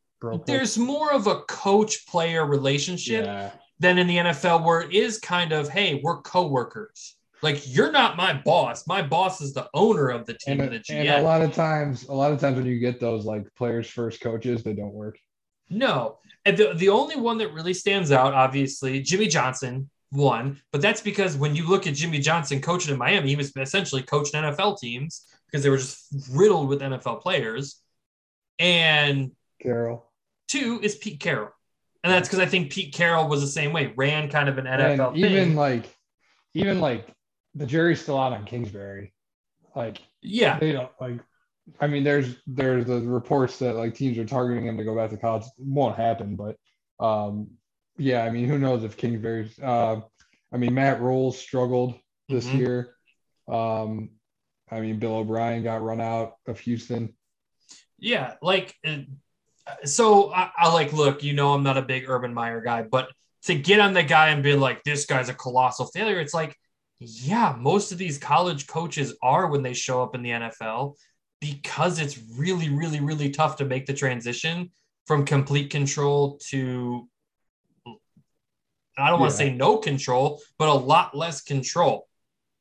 there's 0.46 0.76
more 0.76 1.12
of 1.12 1.26
a 1.28 1.42
coach 1.42 2.07
player 2.07 2.44
relationship 2.44 3.24
yeah. 3.24 3.51
Than 3.81 3.99
in 3.99 4.07
the 4.07 4.16
nfl 4.18 4.64
where 4.64 4.83
it 4.83 4.93
is 4.93 5.18
kind 5.18 5.53
of 5.53 5.68
hey 5.68 6.01
we're 6.05 6.20
co-workers 6.20 7.16
like 7.43 7.62
you're 7.66 7.91
not 7.91 8.16
my 8.16 8.35
boss 8.35 8.87
my 8.87 9.03
boss 9.03 9.41
is 9.41 9.53
the 9.55 9.68
owner 9.74 10.09
of 10.09 10.26
the 10.26 10.35
team 10.35 10.61
And, 10.61 10.74
and, 10.74 10.85
the 10.85 10.95
and 10.95 11.09
a 11.09 11.22
lot 11.22 11.43
of 11.43 11.55
times, 11.55 12.05
a 12.09 12.12
lot 12.12 12.33
of 12.33 12.41
times 12.41 12.57
when 12.57 12.66
you 12.66 12.78
get 12.78 13.01
those 13.01 13.24
like 13.24 13.47
players 13.55 13.89
first 13.89 14.20
coaches, 14.20 14.62
they 14.62 14.74
don't 14.74 14.93
work. 14.93 15.18
No. 15.70 16.18
And 16.45 16.57
the, 16.57 16.74
the 16.74 16.89
only 16.89 17.16
one 17.16 17.39
that 17.39 17.53
really 17.53 17.74
stands 17.74 18.12
out, 18.12 18.35
obviously, 18.35 19.01
Jimmy 19.01 19.28
Johnson, 19.28 19.89
one. 20.11 20.61
But 20.72 20.83
that's 20.83 21.01
because 21.01 21.37
when 21.37 21.55
you 21.55 21.68
look 21.68 21.87
at 21.87 21.95
Jimmy 21.95 22.18
Johnson 22.18 22.61
coaching 22.61 22.93
in 22.93 22.99
Miami, 22.99 23.28
he 23.28 23.37
was 23.37 23.53
essentially 23.57 24.03
coaching 24.03 24.41
NFL 24.41 24.78
teams 24.78 25.26
because 25.47 25.62
they 25.62 25.70
were 25.70 25.78
just 25.78 26.07
riddled 26.33 26.68
with 26.68 26.81
NFL 26.81 27.22
players. 27.22 27.81
And 28.59 29.33
Carroll. 29.62 30.11
two 30.49 30.81
is 30.83 30.97
Pete 30.97 31.20
Carroll. 31.20 31.51
And 32.03 32.12
that's 32.12 32.28
because 32.28 32.38
I 32.40 32.46
think 32.46 32.72
Pete 32.72 32.94
Carroll 32.94 33.28
was 33.28 33.40
the 33.42 33.46
same 33.46 33.72
way, 33.72 33.92
ran 33.96 34.30
kind 34.30 34.48
of 34.48 34.57
an 34.59 34.64
NFL 34.64 35.09
and 35.09 35.16
even 35.18 35.32
thing. 35.51 35.57
like, 35.57 35.94
even 36.55 36.80
like 36.80 37.09
the 37.55 37.66
jury's 37.66 38.01
still 38.01 38.18
out 38.18 38.32
on 38.32 38.44
Kingsbury. 38.44 39.12
Like 39.76 39.98
Yeah. 40.22 40.59
they 40.59 40.72
don't 40.72 40.90
like. 41.01 41.20
I 41.80 41.86
mean, 41.86 42.03
there's 42.03 42.36
there's 42.46 42.86
the 42.86 43.01
reports 43.03 43.59
that 43.59 43.76
like 43.76 43.94
teams 43.94 44.18
are 44.18 44.24
targeting 44.24 44.66
him 44.66 44.76
to 44.78 44.84
go 44.84 44.96
back 44.96 45.11
to 45.11 45.16
college. 45.16 45.44
won't 45.59 45.96
happen, 45.96 46.36
but 46.36 46.57
um, 47.05 47.48
yeah. 47.96 48.24
I 48.24 48.30
mean, 48.30 48.46
who 48.48 48.59
knows 48.59 48.82
if 48.82 48.96
Kingsbury's? 48.96 49.57
Uh, 49.59 50.01
I 50.53 50.57
mean, 50.57 50.74
Matt 50.74 51.01
Rhule 51.01 51.30
struggled 51.32 51.94
this 52.28 52.46
Mhm. 52.48 52.59
year. 52.59 52.94
Um, 53.46 54.11
I 54.70 54.80
mean, 54.80 54.98
Bill 54.98 55.16
O'Brien 55.16 55.62
got 55.62 55.82
run 55.82 56.01
out 56.01 56.34
of 56.46 56.59
Houston. 56.61 57.14
Yeah, 57.98 58.34
like 58.42 58.74
uh, 58.86 58.98
so 59.84 60.32
I, 60.32 60.50
I 60.56 60.72
like 60.72 60.92
look, 60.92 61.22
you 61.22 61.32
know 61.32 61.54
I'm 61.54 61.62
not 61.62 61.76
a 61.76 61.82
big 61.82 62.08
Urban 62.08 62.34
Meyer 62.34 62.60
guy, 62.60 62.82
but 62.82 63.08
to 63.44 63.54
get 63.54 63.80
on 63.80 63.94
the 63.94 64.02
guy 64.02 64.28
and 64.28 64.42
be 64.42 64.54
like, 64.54 64.82
this 64.84 65.06
guy's 65.06 65.28
a 65.28 65.34
colossal 65.34 65.86
failure, 65.86 66.20
it's 66.20 66.34
like, 66.34 66.56
yeah, 66.98 67.56
most 67.58 67.92
of 67.92 67.98
these 67.98 68.18
college 68.18 68.66
coaches 68.66 69.14
are 69.22 69.46
when 69.48 69.62
they 69.62 69.72
show 69.72 70.02
up 70.02 70.14
in 70.14 70.22
the 70.22 70.30
NFL 70.30 70.96
because 71.40 71.98
it's 71.98 72.18
really, 72.36 72.68
really, 72.68 73.00
really 73.00 73.30
tough 73.30 73.56
to 73.56 73.64
make 73.64 73.86
the 73.86 73.94
transition 73.94 74.70
from 75.06 75.24
complete 75.24 75.70
control 75.70 76.38
to 76.50 77.08
I 78.98 79.08
don't 79.08 79.20
want 79.20 79.30
to 79.30 79.36
say 79.36 79.52
no 79.52 79.78
control, 79.78 80.42
but 80.58 80.68
a 80.68 80.74
lot 80.74 81.16
less 81.16 81.40
control. 81.40 82.06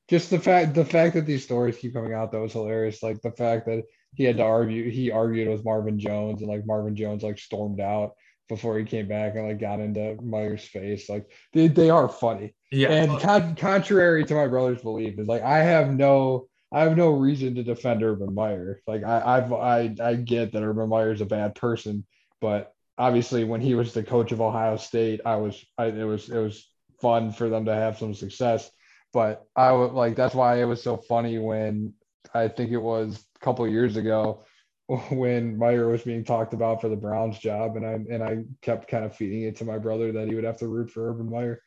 Just 0.10 0.30
the 0.30 0.40
fact 0.40 0.74
the 0.74 0.86
fact 0.86 1.16
that 1.16 1.26
these 1.26 1.44
stories 1.44 1.78
keep 1.78 1.94
coming 1.94 2.14
out 2.14 2.32
though 2.32 2.46
is 2.46 2.54
hilarious. 2.54 3.04
Like 3.04 3.22
the 3.22 3.32
fact 3.32 3.66
that 3.66 3.84
he 4.16 4.24
had 4.24 4.38
to 4.38 4.44
argue, 4.44 4.90
he 4.90 5.12
argued 5.12 5.50
with 5.50 5.66
Marvin 5.66 6.00
Jones, 6.00 6.42
and 6.42 6.50
like 6.50 6.66
Marvin 6.66 6.96
Jones 6.96 7.24
like 7.24 7.40
stormed 7.40 7.80
out 7.80 8.14
before 8.48 8.78
he 8.78 8.84
came 8.84 9.08
back 9.08 9.36
and 9.36 9.48
like 9.48 9.60
got 9.60 9.80
into 9.80 10.18
Meyer's 10.22 10.66
face. 10.66 11.08
Like 11.08 11.32
they, 11.54 11.68
they 11.68 11.90
are 11.90 12.10
funny. 12.10 12.56
Yeah. 12.72 12.90
And 12.90 13.20
con- 13.20 13.56
contrary 13.56 14.26
to 14.26 14.34
my 14.34 14.48
brother's 14.48 14.82
belief, 14.82 15.20
is 15.20 15.28
like 15.28 15.44
I 15.44 15.60
have 15.60 15.94
no 15.94 16.48
I 16.72 16.82
have 16.82 16.98
no 16.98 17.12
reason 17.12 17.56
to 17.56 17.64
defend 17.64 18.04
Urban 18.04 18.34
Meyer. 18.34 18.82
Like 18.88 19.04
I 19.04 19.38
I've 19.38 19.54
I 19.54 19.96
I 20.02 20.16
get 20.16 20.52
that 20.54 20.64
Urban 20.64 20.90
Meyer 20.90 21.12
is 21.12 21.22
a 21.22 21.26
bad 21.26 21.56
person, 21.56 22.06
but 22.42 22.74
obviously 22.98 23.44
when 23.44 23.62
he 23.62 23.76
was 23.76 23.94
the 23.94 24.04
coach 24.04 24.32
of 24.32 24.42
Ohio 24.42 24.78
State, 24.78 25.22
I 25.26 25.38
was 25.38 25.64
I 25.78 25.86
it 25.86 26.04
was 26.04 26.30
it 26.30 26.38
was 26.38 26.68
fun 27.02 27.32
for 27.32 27.50
them 27.50 27.66
to 27.66 27.74
have 27.74 27.98
some 27.98 28.14
success. 28.14 28.70
But 29.14 29.46
I 29.56 29.72
would 29.72 29.94
like 29.94 30.16
that's 30.16 30.36
why 30.36 30.62
it 30.62 30.66
was 30.66 30.84
so 30.84 30.98
funny 30.98 31.38
when 31.38 31.94
I 32.34 32.48
think 32.48 32.72
it 32.72 32.78
was 32.78 33.24
couple 33.42 33.66
of 33.66 33.72
years 33.72 33.98
ago 33.98 34.44
when 35.12 35.58
Meyer 35.58 35.88
was 35.88 36.02
being 36.04 36.24
talked 36.24 36.54
about 36.54 36.82
for 36.82 36.90
the 36.90 36.96
Browns 36.96 37.38
job, 37.40 37.76
and 37.76 37.86
I 37.86 37.94
and 37.94 38.24
I 38.24 38.44
kept 38.62 38.88
kind 38.90 39.06
of 39.06 39.16
feeding 39.16 39.44
it 39.44 39.56
to 39.58 39.66
my 39.66 39.78
brother 39.78 40.12
that 40.14 40.28
he 40.28 40.36
would 40.36 40.44
have 40.44 40.58
to 40.58 40.68
root 40.68 40.92
for 40.92 41.10
Urban 41.10 41.30
Meyer. 41.30 41.62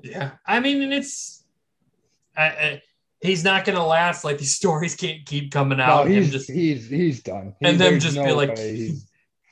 Yeah, 0.00 0.32
I 0.46 0.60
mean, 0.60 0.82
and 0.82 0.92
it's 0.92 1.44
I, 2.36 2.44
I, 2.46 2.82
he's 3.20 3.44
not 3.44 3.64
going 3.64 3.76
to 3.76 3.84
last. 3.84 4.24
Like 4.24 4.38
these 4.38 4.54
stories 4.62 4.94
can't 4.96 5.24
keep 5.24 5.52
coming 5.52 5.78
No, 5.78 5.84
out. 5.84 6.08
he's 6.08 6.30
just 6.32 6.50
he's 6.50 6.88
he's 6.88 7.22
done. 7.22 7.54
And 7.62 7.72
He- 7.72 7.78
them 7.78 7.92
there's 7.92 8.02
just 8.04 8.16
no 8.16 8.24
be 8.24 8.32
like, 8.32 8.58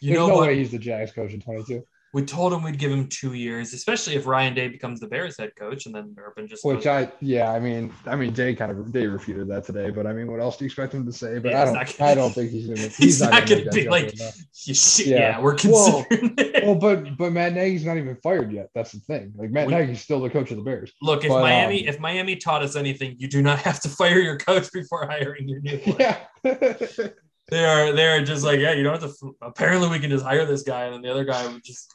you 0.00 0.14
know 0.14 0.28
no 0.28 0.34
what? 0.36 0.48
way 0.48 0.58
he's 0.58 0.70
the 0.72 0.78
Jags 0.78 1.12
coach 1.12 1.32
in 1.32 1.40
22. 1.40 1.84
We 2.12 2.22
told 2.22 2.52
him 2.52 2.64
we'd 2.64 2.76
give 2.78 2.90
him 2.90 3.06
two 3.06 3.34
years, 3.34 3.72
especially 3.72 4.16
if 4.16 4.26
Ryan 4.26 4.52
Day 4.52 4.66
becomes 4.66 4.98
the 4.98 5.06
Bears 5.06 5.36
head 5.38 5.52
coach, 5.56 5.86
and 5.86 5.94
then 5.94 6.12
Urban 6.18 6.48
just 6.48 6.64
Which 6.64 6.78
goes, 6.78 6.86
I 6.86 7.12
yeah, 7.20 7.52
I 7.52 7.60
mean, 7.60 7.92
I 8.04 8.16
mean, 8.16 8.34
Jay 8.34 8.52
kind 8.56 8.72
of 8.72 8.92
they 8.92 9.06
refuted 9.06 9.46
that 9.48 9.64
today, 9.64 9.90
but 9.90 10.08
I 10.08 10.12
mean, 10.12 10.28
what 10.28 10.40
else 10.40 10.56
do 10.56 10.64
you 10.64 10.66
expect 10.66 10.92
him 10.92 11.06
to 11.06 11.12
say? 11.12 11.38
But 11.38 11.52
Yeah, 11.52 11.62
I 11.62 11.64
don't, 11.66 11.74
gonna- 11.74 12.10
I 12.10 12.14
don't 12.16 12.32
think 12.32 12.50
he's 12.50 12.66
gonna. 12.66 12.80
He's, 12.88 12.96
he's 12.96 13.20
not, 13.20 13.30
not 13.30 13.48
gonna, 13.48 13.64
to 13.64 13.70
be 13.70 13.88
like, 13.88 14.12
shit, 14.52 15.06
Yeah. 15.06 15.16
yeah. 15.18 15.40
we're 15.40 15.56
Well- 15.64 16.04
considering 16.10 16.34
it. 16.38 16.64
Well, 16.64 16.74
but 16.74 17.16
but 17.16 17.32
Matt 17.32 17.54
Nagy's 17.54 17.84
not 17.84 17.96
even 17.96 18.16
fired 18.16 18.52
yet. 18.52 18.70
That's 18.74 18.90
the 18.90 18.98
thing. 19.00 19.32
Like 19.36 19.50
Matt 19.50 19.68
We- 19.68 19.74
Nagy's 19.74 20.00
still 20.00 20.20
the 20.20 20.30
coach 20.30 20.50
of 20.50 20.56
the 20.56 20.64
Bears. 20.64 20.92
Look, 21.02 21.22
if 21.22 21.28
but, 21.28 21.42
Miami, 21.42 21.86
um, 21.86 21.94
if 21.94 22.00
Miami 22.00 22.34
taught 22.36 22.62
us 22.62 22.74
anything, 22.74 23.14
you 23.18 23.28
do 23.28 23.40
not 23.40 23.60
have 23.60 23.78
to 23.82 23.88
fire 23.88 24.18
your 24.18 24.36
coach 24.36 24.70
before 24.72 25.06
hiring 25.06 25.48
your 25.48 25.60
new 25.60 25.78
one. 25.84 25.96
Yeah. 26.00 26.18
They 27.50 27.64
are 27.64 27.92
they're 27.92 28.24
just 28.24 28.44
like, 28.44 28.60
yeah, 28.60 28.72
you 28.72 28.82
don't 28.82 29.00
have 29.00 29.10
to. 29.18 29.36
Apparently, 29.42 29.88
we 29.88 29.98
can 29.98 30.10
just 30.10 30.24
hire 30.24 30.44
this 30.46 30.62
guy, 30.62 30.84
and 30.84 30.94
then 30.94 31.02
the 31.02 31.10
other 31.10 31.24
guy 31.24 31.46
would 31.46 31.64
just 31.64 31.92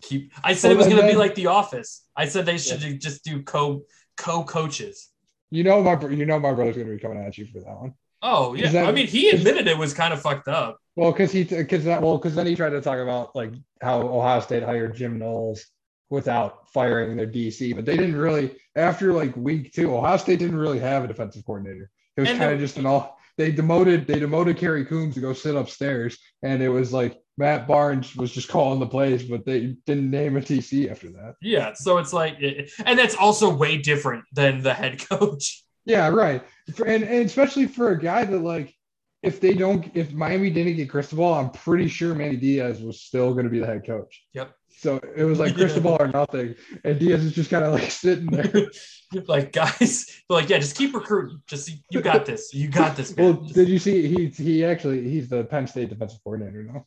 keep. 0.00 0.32
I 0.44 0.54
said 0.54 0.72
it 0.72 0.76
was 0.76 0.86
going 0.88 1.00
to 1.00 1.06
be 1.06 1.14
like 1.14 1.34
The 1.34 1.46
Office. 1.46 2.04
I 2.16 2.26
said 2.26 2.44
they 2.46 2.58
should 2.58 3.00
just 3.00 3.24
do 3.24 3.42
co 3.42 3.84
co 4.16 4.44
coaches. 4.44 5.08
you 5.50 5.64
know 5.64 5.82
my 5.82 5.98
you 6.08 6.26
know 6.26 6.38
my 6.38 6.52
brother's 6.52 6.76
gonna 6.76 6.90
be 6.90 6.98
coming 6.98 7.18
at 7.18 7.36
you 7.38 7.46
for 7.46 7.60
that 7.60 7.80
one. 7.80 7.94
Oh 8.22 8.54
yeah, 8.54 8.68
that- 8.70 8.86
I 8.88 8.92
mean, 8.92 9.06
he 9.06 9.30
admitted 9.30 9.66
it 9.66 9.78
was 9.78 9.94
kind 9.94 10.12
of 10.12 10.20
fucked 10.20 10.48
up. 10.48 10.78
Well, 10.96 11.12
because 11.12 11.32
he 11.32 11.44
because 11.44 11.84
that 11.84 12.02
well 12.02 12.18
because 12.18 12.34
then 12.34 12.46
he 12.46 12.54
tried 12.54 12.70
to 12.70 12.80
talk 12.82 12.98
about 12.98 13.34
like 13.34 13.52
how 13.80 14.00
Ohio 14.02 14.40
State 14.40 14.62
hired 14.62 14.94
Jim 14.96 15.18
Knowles 15.18 15.64
without 16.10 16.68
firing 16.72 17.16
their 17.16 17.26
DC, 17.26 17.74
but 17.74 17.84
they 17.84 17.96
didn't 17.96 18.16
really 18.16 18.56
after 18.76 19.12
like 19.12 19.34
week 19.36 19.72
two. 19.72 19.94
Ohio 19.96 20.16
State 20.18 20.40
didn't 20.40 20.58
really 20.58 20.80
have 20.80 21.04
a 21.04 21.08
defensive 21.08 21.44
coordinator. 21.46 21.90
It 22.16 22.20
was 22.22 22.30
kind 22.30 22.52
of 22.52 22.58
just 22.60 22.76
an 22.76 22.84
all. 22.86 23.16
They 23.40 23.50
demoted 23.50 24.06
they 24.06 24.18
demoted 24.18 24.58
Kerry 24.58 24.84
Coombs 24.84 25.14
to 25.14 25.20
go 25.22 25.32
sit 25.32 25.56
upstairs, 25.56 26.18
and 26.42 26.62
it 26.62 26.68
was 26.68 26.92
like 26.92 27.18
Matt 27.38 27.66
Barnes 27.66 28.14
was 28.14 28.32
just 28.32 28.50
calling 28.50 28.80
the 28.80 28.86
plays, 28.86 29.22
but 29.22 29.46
they 29.46 29.76
didn't 29.86 30.10
name 30.10 30.36
a 30.36 30.40
TC 30.40 30.90
after 30.90 31.08
that. 31.12 31.36
Yeah, 31.40 31.72
so 31.72 31.96
it's 31.96 32.12
like, 32.12 32.36
and 32.84 32.98
that's 32.98 33.14
also 33.14 33.48
way 33.48 33.78
different 33.78 34.24
than 34.34 34.62
the 34.62 34.74
head 34.74 35.08
coach. 35.08 35.64
Yeah, 35.86 36.08
right. 36.08 36.44
For, 36.74 36.84
and, 36.84 37.02
and 37.02 37.24
especially 37.24 37.64
for 37.64 37.92
a 37.92 37.98
guy 37.98 38.26
that 38.26 38.40
like, 38.40 38.74
if 39.22 39.40
they 39.40 39.54
don't, 39.54 39.90
if 39.94 40.12
Miami 40.12 40.50
didn't 40.50 40.76
get 40.76 40.90
Cristobal, 40.90 41.32
I'm 41.32 41.48
pretty 41.48 41.88
sure 41.88 42.14
Manny 42.14 42.36
Diaz 42.36 42.82
was 42.82 43.00
still 43.00 43.32
going 43.32 43.44
to 43.44 43.50
be 43.50 43.60
the 43.60 43.66
head 43.66 43.86
coach. 43.86 44.22
Yep. 44.34 44.54
So 44.80 44.98
it 45.14 45.24
was 45.24 45.38
like 45.38 45.50
Yeah. 45.52 45.58
Cristobal 45.58 45.96
or 46.00 46.08
nothing, 46.08 46.54
and 46.84 46.98
Diaz 46.98 47.22
is 47.22 47.34
just 47.34 47.50
kind 47.50 47.64
of 47.64 47.72
like 47.74 47.90
sitting 48.04 48.26
there. 48.26 48.70
like 49.28 49.52
guys, 49.52 50.22
like, 50.30 50.48
yeah, 50.48 50.58
just 50.58 50.74
keep 50.76 50.94
recruiting. 50.94 51.42
Just 51.46 51.70
you 51.90 52.00
got 52.00 52.24
this. 52.24 52.54
You 52.54 52.68
got 52.68 52.96
this. 52.96 53.14
well, 53.16 53.34
Just- 53.34 53.54
did 53.54 53.68
you 53.68 53.78
see 53.78 54.08
he 54.08 54.26
he 54.28 54.64
actually 54.64 55.08
he's 55.10 55.28
the 55.28 55.44
Penn 55.44 55.66
State 55.66 55.90
defensive 55.90 56.20
coordinator 56.24 56.62
now. 56.62 56.86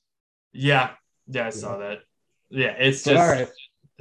yeah, 0.54 0.92
Yeah, 1.28 1.48
I 1.48 1.50
saw 1.52 1.78
that. 1.78 2.00
Yeah, 2.50 2.70
it's 2.80 3.04
But 3.04 3.12
just 3.14 3.22
all 3.24 3.30
right, 3.38 3.50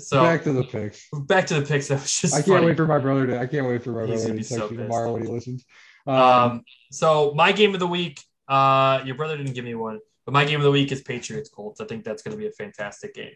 so 0.00 0.22
back 0.22 0.42
to 0.44 0.52
the 0.52 0.64
picks. 0.64 1.08
back 1.26 1.46
to 1.48 1.60
the 1.60 1.66
picks. 1.66 1.88
That 1.92 2.00
was 2.00 2.20
just 2.20 2.32
I 2.34 2.38
can't 2.38 2.46
funny. 2.48 2.66
wait 2.66 2.76
for 2.78 2.86
my 2.86 2.98
brother 2.98 3.26
to. 3.26 3.38
I 3.38 3.46
can't 3.46 3.66
wait 3.66 3.82
for 3.84 3.90
my 3.90 4.06
brother 4.06 4.16
gonna 4.16 4.28
to 4.28 4.34
be 4.34 4.42
so 4.42 4.56
text 4.56 4.70
me 4.72 4.76
tomorrow 4.78 5.12
when 5.12 5.22
he 5.22 5.28
listens. 5.28 5.64
Um, 6.06 6.16
Um, 6.16 6.62
so 6.90 7.32
my 7.34 7.52
game 7.52 7.74
of 7.74 7.80
the 7.80 7.86
week, 7.86 8.20
uh, 8.48 9.02
your 9.04 9.16
brother 9.16 9.36
didn't 9.36 9.52
give 9.52 9.64
me 9.66 9.74
one, 9.74 10.00
but 10.24 10.32
my 10.32 10.44
game 10.46 10.60
of 10.60 10.64
the 10.64 10.70
week 10.70 10.92
is 10.92 11.02
Patriots 11.02 11.50
Colts. 11.50 11.80
I 11.80 11.84
think 11.84 12.04
that's 12.04 12.22
going 12.22 12.36
to 12.36 12.40
be 12.40 12.46
a 12.48 12.52
fantastic 12.52 13.14
game. 13.14 13.32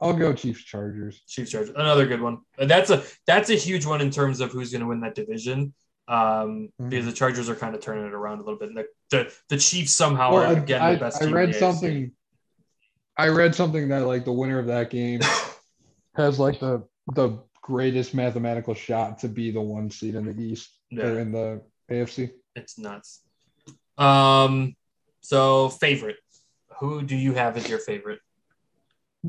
I'll 0.00 0.14
go 0.14 0.32
Chiefs 0.32 0.62
Chargers. 0.62 1.22
Chiefs 1.28 1.50
Chargers, 1.50 1.70
another 1.76 2.06
good 2.06 2.20
one. 2.22 2.38
That's 2.58 2.90
a 2.90 3.02
that's 3.26 3.50
a 3.50 3.54
huge 3.54 3.84
one 3.86 4.00
in 4.00 4.10
terms 4.10 4.40
of 4.40 4.50
who's 4.52 4.70
going 4.72 4.80
to 4.80 4.86
win 4.86 5.00
that 5.00 5.14
division. 5.14 5.74
Um, 6.08 6.70
Mhm. 6.80 6.90
because 6.90 7.06
the 7.06 7.12
Chargers 7.12 7.48
are 7.48 7.54
kind 7.54 7.74
of 7.74 7.80
turning 7.80 8.04
it 8.06 8.12
around 8.14 8.38
a 8.38 8.42
little 8.42 8.58
bit. 8.58 8.70
And 8.70 8.78
the, 8.78 8.86
the 9.10 9.32
the 9.50 9.56
Chiefs 9.58 9.92
somehow 9.92 10.32
Well, 10.32 10.42
are 10.42 10.46
I, 10.46 10.52
again 10.54 10.82
I, 10.82 10.94
the 10.94 11.00
best. 11.00 11.16
I 11.18 11.26
team 11.26 11.28
in 11.28 11.34
read 11.34 11.48
AFC. 11.50 11.58
something. 11.58 12.12
I 13.16 13.28
read 13.28 13.54
something 13.54 13.88
that 13.90 14.06
like 14.06 14.24
the 14.24 14.32
winner 14.32 14.58
of 14.58 14.66
that 14.66 14.90
game 14.90 15.20
has 16.16 16.38
like 16.40 16.58
the 16.60 16.82
the 17.14 17.38
greatest 17.62 18.14
mathematical 18.14 18.74
shot 18.74 19.18
to 19.20 19.28
be 19.28 19.50
the 19.50 19.60
one 19.60 19.90
seed 19.90 20.14
in 20.14 20.24
the 20.24 20.42
East 20.42 20.70
Yeah. 20.90 21.04
or 21.06 21.18
in 21.20 21.30
the 21.30 21.62
AFC. 21.90 22.30
It's 22.56 22.78
nuts. 22.78 23.20
Um, 23.98 24.74
so 25.20 25.68
favorite. 25.68 26.16
Who 26.78 27.02
do 27.02 27.14
you 27.14 27.34
have 27.34 27.56
as 27.58 27.68
your 27.68 27.78
favorite? 27.78 28.20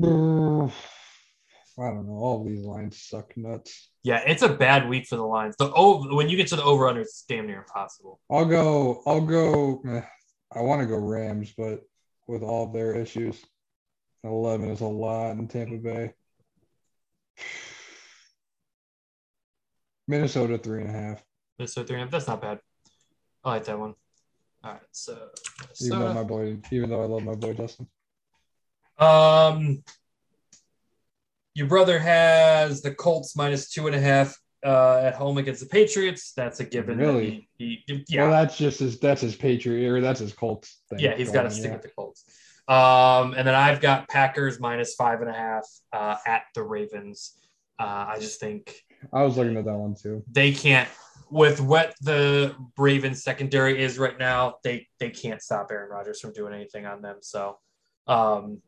don't 1.76 2.06
know. 2.06 2.12
All 2.14 2.44
these 2.44 2.64
lines 2.64 3.02
suck 3.02 3.36
nuts. 3.36 3.90
Yeah, 4.02 4.22
it's 4.26 4.42
a 4.42 4.48
bad 4.48 4.88
week 4.88 5.06
for 5.06 5.16
the 5.16 5.24
lines. 5.24 5.54
The 5.58 5.72
over 5.72 6.14
when 6.14 6.28
you 6.28 6.36
get 6.36 6.48
to 6.48 6.56
the 6.56 6.64
over 6.64 6.88
under, 6.88 7.02
it's 7.02 7.24
damn 7.28 7.46
near 7.46 7.58
impossible. 7.58 8.20
I'll 8.30 8.46
go. 8.46 9.02
I'll 9.06 9.20
go. 9.20 9.82
eh, 9.88 10.02
I 10.54 10.60
want 10.60 10.80
to 10.80 10.86
go 10.86 10.96
Rams, 10.96 11.52
but 11.56 11.80
with 12.26 12.42
all 12.42 12.72
their 12.72 12.94
issues, 12.94 13.42
eleven 14.24 14.70
is 14.70 14.80
a 14.80 14.86
lot 14.86 15.32
in 15.32 15.48
Tampa 15.48 15.76
Bay. 15.76 16.12
Minnesota 20.08 20.58
three 20.58 20.82
and 20.82 20.90
a 20.90 20.92
half. 20.92 21.22
Minnesota 21.58 21.86
three 21.86 21.96
and 21.96 22.02
a 22.02 22.04
half. 22.06 22.12
That's 22.12 22.28
not 22.28 22.42
bad. 22.42 22.60
I 23.44 23.50
like 23.50 23.64
that 23.64 23.78
one. 23.78 23.94
All 24.64 24.72
right, 24.72 24.80
so, 24.92 25.28
Even 25.80 25.98
though 25.98 26.14
my 26.14 26.22
boy, 26.22 26.58
even 26.70 26.90
though 26.90 27.02
I 27.02 27.06
love 27.06 27.24
my 27.24 27.34
boy 27.34 27.54
Justin. 27.54 27.88
Um, 29.02 29.82
your 31.54 31.66
brother 31.66 31.98
has 31.98 32.82
the 32.82 32.94
Colts 32.94 33.36
minus 33.36 33.70
two 33.70 33.86
and 33.86 33.96
a 33.96 34.00
half 34.00 34.36
uh, 34.64 35.00
at 35.04 35.14
home 35.14 35.38
against 35.38 35.60
the 35.60 35.66
Patriots. 35.66 36.32
That's 36.34 36.60
a 36.60 36.64
given. 36.64 36.98
Really? 36.98 37.48
He, 37.58 37.82
he, 37.86 38.04
yeah, 38.08 38.22
Well, 38.22 38.32
that's 38.42 38.56
just 38.56 38.80
his. 38.80 38.98
That's 38.98 39.20
his 39.20 39.36
Patriot 39.36 39.90
or 39.90 40.00
that's 40.00 40.20
his 40.20 40.32
Colts 40.32 40.82
thing. 40.88 41.00
Yeah, 41.00 41.16
he's 41.16 41.30
got 41.30 41.42
to 41.42 41.50
stick 41.50 41.66
yeah. 41.66 41.72
with 41.72 41.82
the 41.82 41.90
Colts. 41.90 42.24
Um, 42.68 43.34
and 43.34 43.46
then 43.46 43.54
I've 43.54 43.80
got 43.80 44.08
Packers 44.08 44.60
minus 44.60 44.94
five 44.94 45.20
and 45.20 45.28
a 45.28 45.32
half 45.32 45.66
uh, 45.92 46.16
at 46.26 46.44
the 46.54 46.62
Ravens. 46.62 47.36
Uh, 47.78 48.06
I 48.08 48.18
just 48.20 48.38
think 48.38 48.76
I 49.12 49.24
was 49.24 49.36
looking 49.36 49.56
at 49.56 49.64
that 49.64 49.76
one 49.76 49.96
too. 50.00 50.22
they 50.30 50.52
can't, 50.52 50.88
with 51.30 51.60
what 51.60 51.94
the 52.02 52.54
Ravens 52.78 53.24
secondary 53.24 53.82
is 53.82 53.98
right 53.98 54.18
now, 54.18 54.56
they 54.62 54.86
they 55.00 55.10
can't 55.10 55.42
stop 55.42 55.68
Aaron 55.72 55.90
Rodgers 55.90 56.20
from 56.20 56.32
doing 56.32 56.54
anything 56.54 56.86
on 56.86 57.02
them. 57.02 57.16
So, 57.20 57.58
um, 58.06 58.62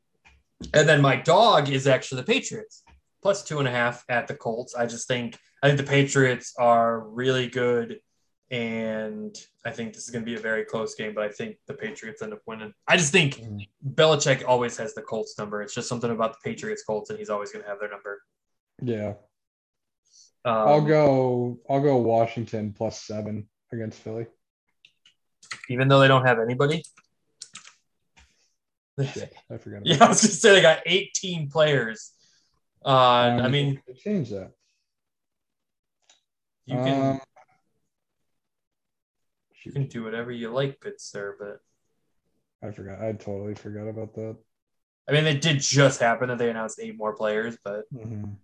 and 0.72 0.88
then 0.88 1.00
my 1.00 1.16
dog 1.16 1.68
is 1.70 1.86
actually 1.86 2.20
the 2.22 2.26
Patriots 2.32 2.82
plus 3.22 3.42
two 3.44 3.59
and 3.59 3.66
a 3.68 3.70
half 3.70 4.05
at 4.09 4.26
the 4.28 4.34
Colts. 4.34 4.74
I 4.74 4.86
just 4.86 5.09
think 5.09 5.38
I 5.62 5.66
think 5.68 5.78
the 5.78 5.84
Patriots 5.86 6.55
are 6.59 7.00
really 7.00 7.48
good. 7.48 8.00
And 8.50 9.34
I 9.64 9.70
think 9.70 9.94
this 9.94 10.05
is 10.05 10.11
going 10.11 10.22
to 10.24 10.30
be 10.30 10.36
a 10.36 10.40
very 10.40 10.64
close 10.64 10.94
game, 10.94 11.14
but 11.14 11.24
I 11.24 11.28
think 11.30 11.57
the 11.66 11.74
Patriots 11.74 12.20
end 12.22 12.34
up 12.34 12.40
winning. 12.46 12.72
I 12.86 12.96
just 12.96 13.11
think 13.11 13.36
Mm. 13.36 13.66
Belichick 13.94 14.44
always 14.46 14.76
has 14.76 14.94
the 14.94 15.02
Colts 15.02 15.36
number. 15.38 15.62
It's 15.62 15.74
just 15.74 15.88
something 15.88 16.11
about 16.11 16.34
the 16.34 16.38
Patriots 16.50 16.84
Colts, 16.84 17.09
and 17.11 17.18
he's 17.18 17.30
always 17.30 17.50
going 17.50 17.64
to 17.64 17.68
have 17.68 17.80
their 17.80 17.88
number. 17.90 18.22
Yeah, 18.82 19.14
Um, 20.44 20.68
I'll 20.68 20.80
go. 20.84 21.59
I'll 21.68 21.80
go 21.80 21.96
Washington 21.96 22.74
plus 22.76 23.02
seven 23.02 23.48
against 23.72 23.98
Philly. 24.00 24.26
even 25.70 25.88
though 25.88 25.98
they 26.00 26.09
don't 26.09 26.26
have 26.26 26.38
anybody. 26.38 26.82
Shit, 29.03 29.34
I 29.51 29.57
forgot. 29.59 29.78
about 29.78 29.86
Yeah, 29.86 30.05
I 30.05 30.09
was 30.09 30.20
to 30.20 30.28
say 30.28 30.53
they 30.53 30.62
got 30.62 30.80
18 30.86 31.51
players. 31.51 32.12
On, 32.84 33.40
Um, 33.40 33.47
I 33.47 33.49
mean, 33.49 33.80
change 33.97 34.30
that. 34.30 34.53
you 36.66 36.76
can 36.76 37.01
Um, 37.11 37.20
you 39.64 39.72
can 39.72 39.86
do 39.86 40.05
whatever 40.05 40.30
you 40.30 40.51
like, 40.51 40.78
good 40.80 41.01
sir. 41.01 41.36
But 41.40 42.68
I 42.68 42.70
forgot. 42.72 43.01
I 43.03 43.12
totally 43.12 43.55
forgot 43.55 43.88
about 43.88 44.14
that. 44.14 44.36
I 45.09 45.12
mean, 45.12 45.26
it 45.26 45.40
did 45.40 45.61
just 45.61 46.01
happen 46.01 46.28
that 46.28 46.38
they 46.38 46.51
announced 46.51 46.78
eight 46.80 46.97
more 46.97 47.14
players. 47.16 47.57
But 47.64 47.84
Mhm. 47.92 48.36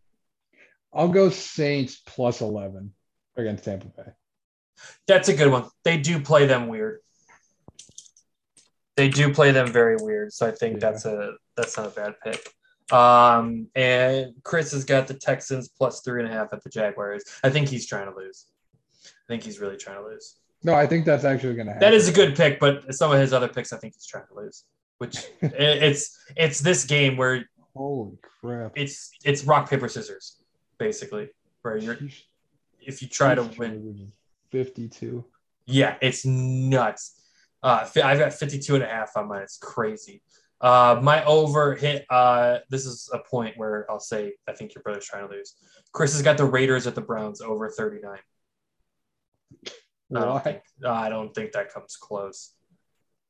I'll 0.92 1.08
go 1.08 1.30
Saints 1.30 2.02
plus 2.06 2.40
eleven 2.40 2.94
against 3.36 3.64
Tampa 3.64 3.86
Bay. 3.88 4.12
that's 5.06 5.28
a 5.28 5.36
good 5.36 5.52
one. 5.52 5.68
They 5.84 5.98
do 5.98 6.20
play 6.20 6.46
them 6.46 6.66
weird. 6.68 7.00
They 9.00 9.08
do 9.08 9.32
play 9.32 9.50
them 9.50 9.66
very 9.72 9.96
weird. 9.96 10.30
So 10.30 10.46
I 10.46 10.50
think 10.50 10.74
Yeah. 10.74 10.80
that's 10.90 11.06
a 11.06 11.32
that's 11.56 11.74
not 11.78 11.86
a 11.86 11.90
bad 11.90 12.14
pick. 12.22 12.52
Um, 12.92 13.68
and 13.74 14.34
Chris 14.42 14.72
has 14.72 14.84
got 14.84 15.06
the 15.06 15.14
Texans 15.14 15.68
plus 15.68 16.02
three 16.02 16.22
and 16.22 16.30
a 16.30 16.34
half 16.36 16.48
at 16.52 16.62
the 16.62 16.68
Jaguars. 16.68 17.22
I 17.42 17.48
think 17.48 17.68
he's 17.68 17.86
trying 17.86 18.10
to 18.12 18.14
lose. 18.16 18.46
I 19.06 19.08
think 19.28 19.42
he's 19.42 19.58
really 19.58 19.78
trying 19.78 19.96
to 20.02 20.04
lose. 20.04 20.36
No, 20.62 20.74
I 20.74 20.86
think 20.86 21.06
that's 21.06 21.24
actually 21.24 21.54
going 21.54 21.68
to 21.68 21.72
happen. 21.72 21.86
That 21.88 21.94
is 21.94 22.08
a 22.08 22.12
good 22.12 22.36
pick, 22.36 22.60
but 22.60 22.94
some 22.94 23.10
of 23.10 23.18
his 23.18 23.32
other 23.32 23.48
picks, 23.48 23.72
I 23.72 23.78
think 23.78 23.94
he's 23.94 24.04
trying 24.06 24.26
to 24.26 24.34
lose. 24.34 24.64
Which 24.98 25.16
it's 25.40 26.18
it's 26.36 26.60
this 26.60 26.84
game 26.84 27.16
where 27.16 27.48
Holy 27.74 28.18
crap! 28.42 28.72
it's 28.76 29.10
it's 29.24 29.44
rock 29.44 29.70
paper 29.70 29.88
scissors, 29.88 30.36
basically, 30.76 31.30
where 31.62 31.78
you're 31.78 31.96
if 32.82 33.00
you 33.00 33.08
try 33.08 33.34
to 33.34 33.44
win, 33.56 34.12
Fifty-two. 34.50 35.24
yeah, 35.64 35.96
it's 36.02 36.26
nuts. 36.26 37.14
Uh, 37.62 37.86
I've 38.02 38.18
got 38.18 38.32
52 38.32 38.76
and 38.76 38.84
a 38.84 38.86
half 38.86 39.16
on 39.16 39.28
mine. 39.28 39.42
It's 39.42 39.58
crazy. 39.58 40.22
Uh, 40.60 41.00
my 41.02 41.24
over 41.24 41.74
hit. 41.74 42.04
Uh, 42.10 42.58
this 42.68 42.86
is 42.86 43.08
a 43.12 43.18
point 43.18 43.56
where 43.56 43.90
I'll 43.90 44.00
say 44.00 44.34
I 44.48 44.52
think 44.52 44.74
your 44.74 44.82
brother's 44.82 45.06
trying 45.06 45.26
to 45.28 45.34
lose. 45.34 45.54
Chris 45.92 46.12
has 46.12 46.22
got 46.22 46.36
the 46.36 46.44
Raiders 46.44 46.86
at 46.86 46.94
the 46.94 47.00
Browns 47.00 47.40
over 47.40 47.68
39. 47.70 48.18
I 50.14 50.20
don't 50.20 50.44
think 50.44 50.60
I 50.86 51.08
don't 51.08 51.34
think 51.34 51.52
that 51.52 51.72
comes 51.72 51.96
close. 51.96 52.52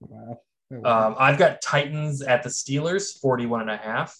Wow. 0.00 0.40
Um, 0.72 1.16
I've 1.18 1.38
got 1.38 1.60
Titans 1.60 2.22
at 2.22 2.42
the 2.42 2.48
Steelers, 2.48 3.18
41 3.20 3.62
and 3.62 3.70
a 3.70 3.76
half. 3.76 4.18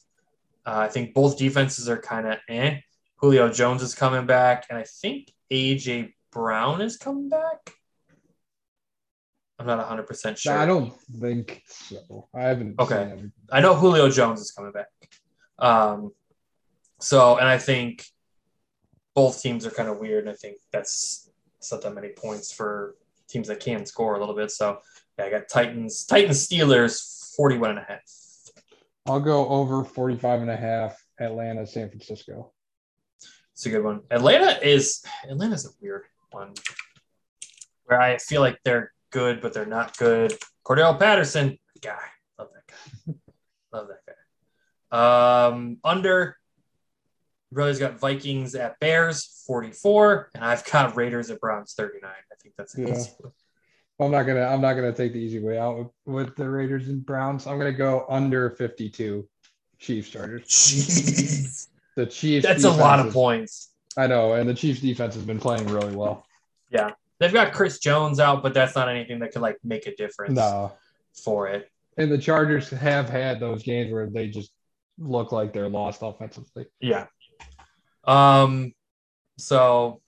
Uh, 0.67 0.79
I 0.79 0.89
think 0.89 1.15
both 1.15 1.39
defenses 1.39 1.89
are 1.89 1.99
kind 1.99 2.27
of 2.27 2.39
eh. 2.49 2.79
Julio 3.17 3.51
Jones 3.51 3.83
is 3.83 3.95
coming 3.95 4.27
back, 4.27 4.67
and 4.69 4.79
I 4.79 4.85
think 4.85 5.33
AJ 5.51 6.15
Brown 6.33 6.81
is 6.81 6.97
coming 6.97 7.29
back. 7.29 7.75
I'm 9.61 9.67
not 9.67 9.87
100% 9.87 10.39
sure. 10.39 10.57
I 10.57 10.65
don't 10.65 10.91
think 11.21 11.63
so. 11.67 12.29
I 12.35 12.45
haven't. 12.45 12.81
Okay. 12.81 13.15
I 13.53 13.61
know 13.61 13.75
Julio 13.75 14.09
Jones 14.09 14.41
is 14.41 14.53
coming 14.53 14.73
back. 14.73 14.87
Um, 15.59 16.13
so, 16.99 17.37
and 17.37 17.47
I 17.47 17.59
think 17.59 18.07
both 19.15 19.43
teams 19.43 19.67
are 19.67 19.71
kind 19.71 19.91
of 19.91 19.99
weird. 19.99 20.25
And 20.25 20.33
I 20.33 20.35
think 20.35 20.57
that's 20.73 21.31
it's 21.59 21.71
not 21.71 21.83
that 21.83 21.95
many 21.95 22.09
points 22.09 22.51
for 22.51 22.95
teams 23.29 23.49
that 23.49 23.61
can 23.61 23.85
score 23.85 24.17
a 24.17 24.19
little 24.19 24.35
bit. 24.35 24.51
So, 24.51 24.79
yeah, 25.19 25.27
I 25.27 25.31
got 25.31 25.51
Titans, 25.51 26.07
Titans, 26.07 26.49
Steelers, 26.49 27.35
41 27.37 27.71
and 27.71 27.79
a 27.81 27.83
half. 27.83 28.01
I'll 29.05 29.21
go 29.21 29.47
over 29.47 29.85
45 29.85 30.41
and 30.41 30.51
a 30.51 30.57
half. 30.57 31.05
Atlanta, 31.21 31.67
San 31.67 31.91
Francisco. 31.91 32.53
It's 33.53 33.67
a 33.67 33.69
good 33.69 33.85
one. 33.85 34.01
Atlanta 34.11 34.59
is 34.67 35.05
Atlanta's 35.29 35.67
a 35.67 35.71
weird 35.83 36.05
one 36.31 36.55
where 37.85 38.01
I 38.01 38.17
feel 38.17 38.41
like 38.41 38.59
they're 38.65 38.93
good, 39.11 39.41
but 39.41 39.53
they're 39.53 39.67
not 39.67 39.97
good. 39.97 40.35
Cordarrelle 40.65 40.99
Patterson, 40.99 41.59
guy, 41.83 41.99
love 42.39 42.49
that 42.55 42.67
guy, 42.69 43.15
love 43.73 43.89
that 43.89 44.01
guy. 44.07 45.47
Um, 45.47 45.79
under, 45.85 46.37
brother's 47.53 47.79
got 47.79 47.99
Vikings 48.01 48.55
at 48.55 48.79
Bears, 48.81 49.43
forty-four, 49.47 50.31
and 50.35 50.45
I've 50.45 50.65
got 50.71 50.97
Raiders 50.97 51.31
at 51.31 51.41
Browns, 51.41 51.75
thirty-nine. 51.75 52.11
I 52.11 52.35
think 52.43 52.55
that's 52.57 52.75
an 52.75 52.87
Yeah. 52.89 52.95
easy 52.95 53.11
one. 53.19 53.33
I'm 54.01 54.11
not 54.11 54.23
gonna. 54.23 54.45
I'm 54.47 54.61
not 54.63 54.75
gonna 54.75 54.93
take 54.95 55.13
the 55.13 55.19
easy 55.19 55.41
way 55.41 55.59
out 55.59 55.93
with, 56.07 56.35
the 56.37 56.49
Raiders 56.49 56.89
and 56.89 57.05
Browns. 57.05 57.47
I'm 57.47 57.59
gonna 57.59 57.73
go 57.73 58.07
under 58.09 58.51
52. 58.51 59.29
Chiefs 59.79 60.09
Chargers. 60.11 60.47
Jeez, 60.47 61.69
The 61.97 62.07
Chiefs. 62.07 62.47
that's 62.47 62.65
a 62.65 62.71
lot 62.71 63.01
of 63.05 63.13
points. 63.13 63.71
I 63.97 64.07
know, 64.07 64.35
and 64.35 64.49
the 64.49 64.55
Chiefs 64.55 64.81
defense 64.81 65.15
has 65.15 65.25
been 65.25 65.39
playing 65.41 65.67
really 65.69 65.95
well. 65.97 66.25
They've 67.21 67.33
got 67.33 67.53
Chris 67.53 67.79
Jones 67.79 68.19
out, 68.19 68.43
but 68.43 68.55
that's 68.55 68.75
not 68.75 68.89
anything 68.89 69.19
that 69.21 69.33
could 69.33 69.43
like 69.43 69.59
make 69.63 69.87
a 69.87 69.95
difference 69.95 70.35
No, 70.35 70.73
for 71.25 71.47
it. 71.49 71.71
and 71.99 72.11
the 72.11 72.19
Chargers 72.19 72.71
have 72.71 73.09
had 73.09 73.39
those 73.41 73.63
games 73.63 73.93
where 73.93 74.09
they 74.09 74.29
just 74.29 74.53
look 74.99 75.31
like 75.31 75.53
they're 75.53 75.69
lost 75.69 76.01
offensively. 76.03 76.67
Yeah. 76.81 77.07
Um 78.05 78.73
so 79.39 80.01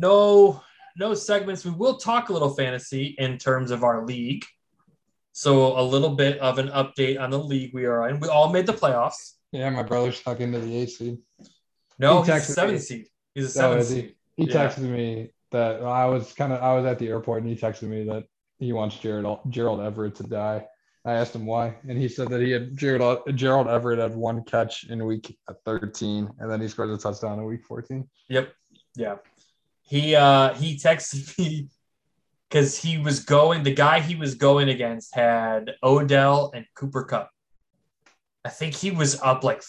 no 0.00 0.60
no 0.96 1.14
segments. 1.14 1.64
We 1.64 1.70
will 1.70 1.96
talk 1.98 2.28
a 2.28 2.32
little 2.32 2.50
fantasy 2.54 3.14
in 3.18 3.38
terms 3.38 3.70
of 3.70 3.84
our 3.84 4.04
league. 4.04 4.44
So 5.32 5.78
a 5.78 5.82
little 5.82 6.10
bit 6.16 6.38
of 6.40 6.58
an 6.58 6.68
update 6.68 7.20
on 7.20 7.30
the 7.30 7.38
league 7.38 7.72
we 7.72 7.84
are 7.86 8.08
in. 8.08 8.18
We 8.18 8.28
all 8.28 8.52
made 8.52 8.66
the 8.66 8.72
playoffs. 8.72 9.34
Yeah, 9.52 9.70
my 9.70 9.84
brother 9.84 10.10
stuck 10.10 10.40
into 10.40 10.58
the 10.58 10.76
eight 10.76 10.90
seed. 10.90 11.18
No, 12.00 12.22
He 12.22 12.32
he's 12.32 12.48
a 12.48 12.52
seven 12.52 12.74
me. 12.74 12.80
seed. 12.80 13.06
He's 13.34 13.44
a 13.56 13.58
Oh, 13.60 13.62
seven 13.62 13.78
is 13.78 13.90
he? 13.90 14.00
seed. 14.00 14.14
He 14.36 14.44
Yeah. 14.46 14.54
texted 14.68 14.78
me 14.80 15.30
that 15.50 15.82
I 15.82 16.06
was 16.06 16.32
kind 16.32 16.52
of 16.52 16.62
I 16.62 16.74
was 16.74 16.84
at 16.84 16.98
the 16.98 17.08
airport 17.08 17.42
and 17.42 17.50
he 17.50 17.56
texted 17.56 17.88
me 17.88 18.04
that 18.04 18.24
he 18.58 18.72
wants 18.72 18.96
Gerald 18.98 19.40
Gerald 19.50 19.80
Everett 19.80 20.16
to 20.16 20.24
die. 20.24 20.66
I 21.04 21.14
asked 21.14 21.34
him 21.34 21.46
why, 21.46 21.76
and 21.88 21.96
he 21.96 22.08
said 22.08 22.28
that 22.30 22.40
he 22.40 22.50
had 22.50 22.76
Gerald 22.76 23.20
Gerald 23.34 23.68
Everett 23.68 23.98
had 23.98 24.14
one 24.14 24.44
catch 24.44 24.84
in 24.84 25.04
week 25.04 25.38
13, 25.64 26.28
and 26.38 26.50
then 26.50 26.60
he 26.60 26.68
scored 26.68 26.90
a 26.90 26.98
touchdown 26.98 27.38
in 27.38 27.44
week 27.44 27.64
14. 27.64 28.06
Yep. 28.28 28.52
Yeah. 28.96 29.16
He 29.82 30.14
uh 30.14 30.54
he 30.54 30.76
texted 30.76 31.38
me 31.38 31.68
because 32.48 32.76
he 32.76 32.98
was 32.98 33.20
going 33.20 33.62
the 33.62 33.74
guy 33.74 34.00
he 34.00 34.16
was 34.16 34.34
going 34.34 34.68
against 34.68 35.14
had 35.14 35.72
Odell 35.82 36.50
and 36.54 36.66
Cooper 36.74 37.04
Kupp. 37.04 37.30
I 38.44 38.50
think 38.50 38.74
he 38.74 38.90
was 38.90 39.20
up 39.22 39.44
like 39.44 39.62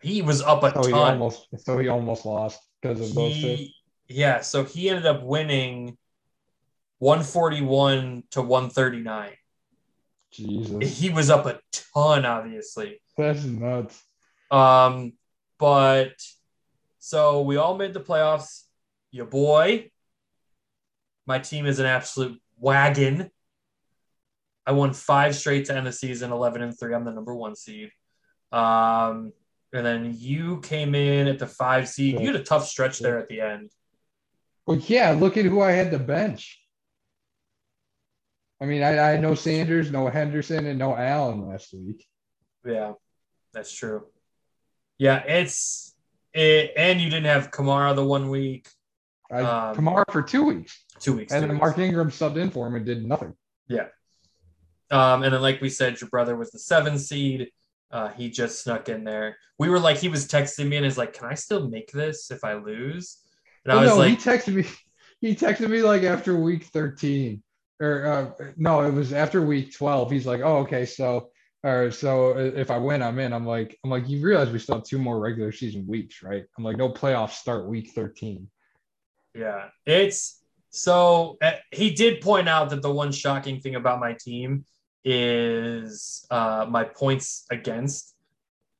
he 0.00 0.22
was 0.22 0.42
up 0.42 0.62
a 0.62 0.72
So 0.72 0.88
he 0.88 0.92
almost 0.92 1.48
so 1.58 1.78
he 1.78 1.88
almost 1.88 2.26
lost 2.26 2.60
because 2.80 3.00
of 3.00 3.14
those 3.14 3.40
two. 3.40 3.66
Yeah, 4.14 4.42
so 4.42 4.62
he 4.62 4.88
ended 4.90 5.06
up 5.06 5.24
winning 5.24 5.98
141 7.00 8.22
to 8.30 8.42
139. 8.42 9.32
Jesus, 10.30 10.98
He 10.98 11.10
was 11.10 11.30
up 11.30 11.46
a 11.46 11.58
ton, 11.92 12.24
obviously. 12.24 13.02
that's 13.16 13.42
nuts. 13.42 14.00
Um, 14.52 15.14
but 15.58 16.12
so 17.00 17.42
we 17.42 17.56
all 17.56 17.76
made 17.76 17.92
the 17.92 18.00
playoffs. 18.00 18.62
Your 19.10 19.26
boy, 19.26 19.90
my 21.26 21.40
team 21.40 21.66
is 21.66 21.80
an 21.80 21.86
absolute 21.86 22.40
wagon. 22.56 23.30
I 24.64 24.72
won 24.72 24.92
five 24.92 25.34
straight 25.34 25.64
to 25.66 25.76
end 25.76 25.88
the 25.88 25.92
season, 25.92 26.30
11 26.30 26.62
and 26.62 26.78
three. 26.78 26.94
I'm 26.94 27.04
the 27.04 27.10
number 27.10 27.34
one 27.34 27.56
seed. 27.56 27.90
Um, 28.52 29.32
and 29.72 29.84
then 29.84 30.14
you 30.16 30.60
came 30.60 30.94
in 30.94 31.26
at 31.26 31.40
the 31.40 31.48
five 31.48 31.88
seed. 31.88 32.20
You 32.20 32.28
had 32.28 32.36
a 32.36 32.44
tough 32.44 32.68
stretch 32.68 33.00
there 33.00 33.18
at 33.18 33.26
the 33.26 33.40
end. 33.40 33.72
Well, 34.66 34.78
yeah, 34.78 35.10
look 35.10 35.36
at 35.36 35.44
who 35.44 35.60
I 35.60 35.72
had 35.72 35.90
to 35.90 35.98
bench. 35.98 36.60
I 38.60 38.66
mean, 38.66 38.82
I, 38.82 38.90
I 38.92 39.10
had 39.10 39.20
no 39.22 39.34
Sanders, 39.34 39.90
no 39.90 40.08
Henderson, 40.08 40.66
and 40.66 40.78
no 40.78 40.96
Allen 40.96 41.46
last 41.46 41.74
week. 41.74 42.06
Yeah, 42.64 42.92
that's 43.52 43.72
true. 43.72 44.06
Yeah, 44.96 45.18
it's 45.18 45.94
it, 46.32 46.72
and 46.76 47.00
you 47.00 47.10
didn't 47.10 47.26
have 47.26 47.50
Kamara 47.50 47.94
the 47.94 48.04
one 48.04 48.30
week, 48.30 48.68
I 49.30 49.40
Um, 49.40 49.76
Kamara 49.76 50.04
for 50.10 50.22
two 50.22 50.44
weeks, 50.44 50.84
two 50.98 51.16
weeks, 51.16 51.32
and 51.32 51.42
two 51.42 51.48
then 51.48 51.56
weeks. 51.56 51.62
Mark 51.62 51.78
Ingram 51.78 52.10
subbed 52.10 52.36
in 52.36 52.50
for 52.50 52.66
him 52.66 52.76
and 52.76 52.86
did 52.86 53.04
nothing. 53.04 53.34
Yeah. 53.68 53.88
Um, 54.90 55.22
and 55.24 55.34
then, 55.34 55.42
like 55.42 55.60
we 55.60 55.68
said, 55.68 56.00
your 56.00 56.08
brother 56.10 56.36
was 56.36 56.50
the 56.50 56.58
seven 56.58 56.98
seed. 56.98 57.50
Uh, 57.90 58.08
he 58.08 58.30
just 58.30 58.62
snuck 58.62 58.88
in 58.88 59.04
there. 59.04 59.36
We 59.58 59.68
were 59.68 59.78
like, 59.78 59.98
he 59.98 60.08
was 60.08 60.26
texting 60.26 60.68
me 60.68 60.76
and 60.76 60.86
is 60.86 60.98
like, 60.98 61.12
"Can 61.12 61.26
I 61.26 61.34
still 61.34 61.68
make 61.68 61.90
this 61.92 62.30
if 62.30 62.44
I 62.44 62.54
lose?" 62.54 63.18
And 63.64 63.72
I 63.72 63.82
was 63.82 63.90
no, 63.90 63.96
like, 63.98 64.10
he 64.10 64.16
texted 64.16 64.54
me. 64.54 64.64
He 65.20 65.34
texted 65.34 65.70
me 65.70 65.80
like 65.80 66.02
after 66.02 66.36
week 66.36 66.64
thirteen, 66.64 67.42
or 67.80 68.06
uh, 68.06 68.50
no, 68.58 68.82
it 68.82 68.92
was 68.92 69.12
after 69.12 69.40
week 69.40 69.74
twelve. 69.74 70.10
He's 70.10 70.26
like, 70.26 70.42
"Oh, 70.42 70.58
okay, 70.58 70.84
so, 70.84 71.30
or 71.62 71.90
so 71.90 72.36
if 72.36 72.70
I 72.70 72.76
win, 72.76 73.02
I'm 73.02 73.18
in." 73.18 73.32
I'm 73.32 73.46
like, 73.46 73.78
I'm 73.82 73.90
like, 73.90 74.06
you 74.06 74.22
realize 74.22 74.50
we 74.50 74.58
still 74.58 74.74
have 74.74 74.84
two 74.84 74.98
more 74.98 75.18
regular 75.18 75.50
season 75.50 75.86
weeks, 75.86 76.22
right? 76.22 76.44
I'm 76.58 76.64
like, 76.64 76.76
no 76.76 76.90
playoffs 76.90 77.32
start 77.36 77.66
week 77.66 77.92
thirteen. 77.94 78.50
"Yeah, 79.34 79.68
it's." 79.86 80.42
So 80.68 81.38
uh, 81.40 81.52
he 81.70 81.90
did 81.90 82.20
point 82.20 82.48
out 82.48 82.68
that 82.70 82.82
the 82.82 82.92
one 82.92 83.12
shocking 83.12 83.60
thing 83.60 83.76
about 83.76 84.00
my 84.00 84.14
team 84.20 84.64
is 85.04 86.26
uh, 86.30 86.66
my 86.68 86.84
points 86.84 87.46
against 87.50 88.14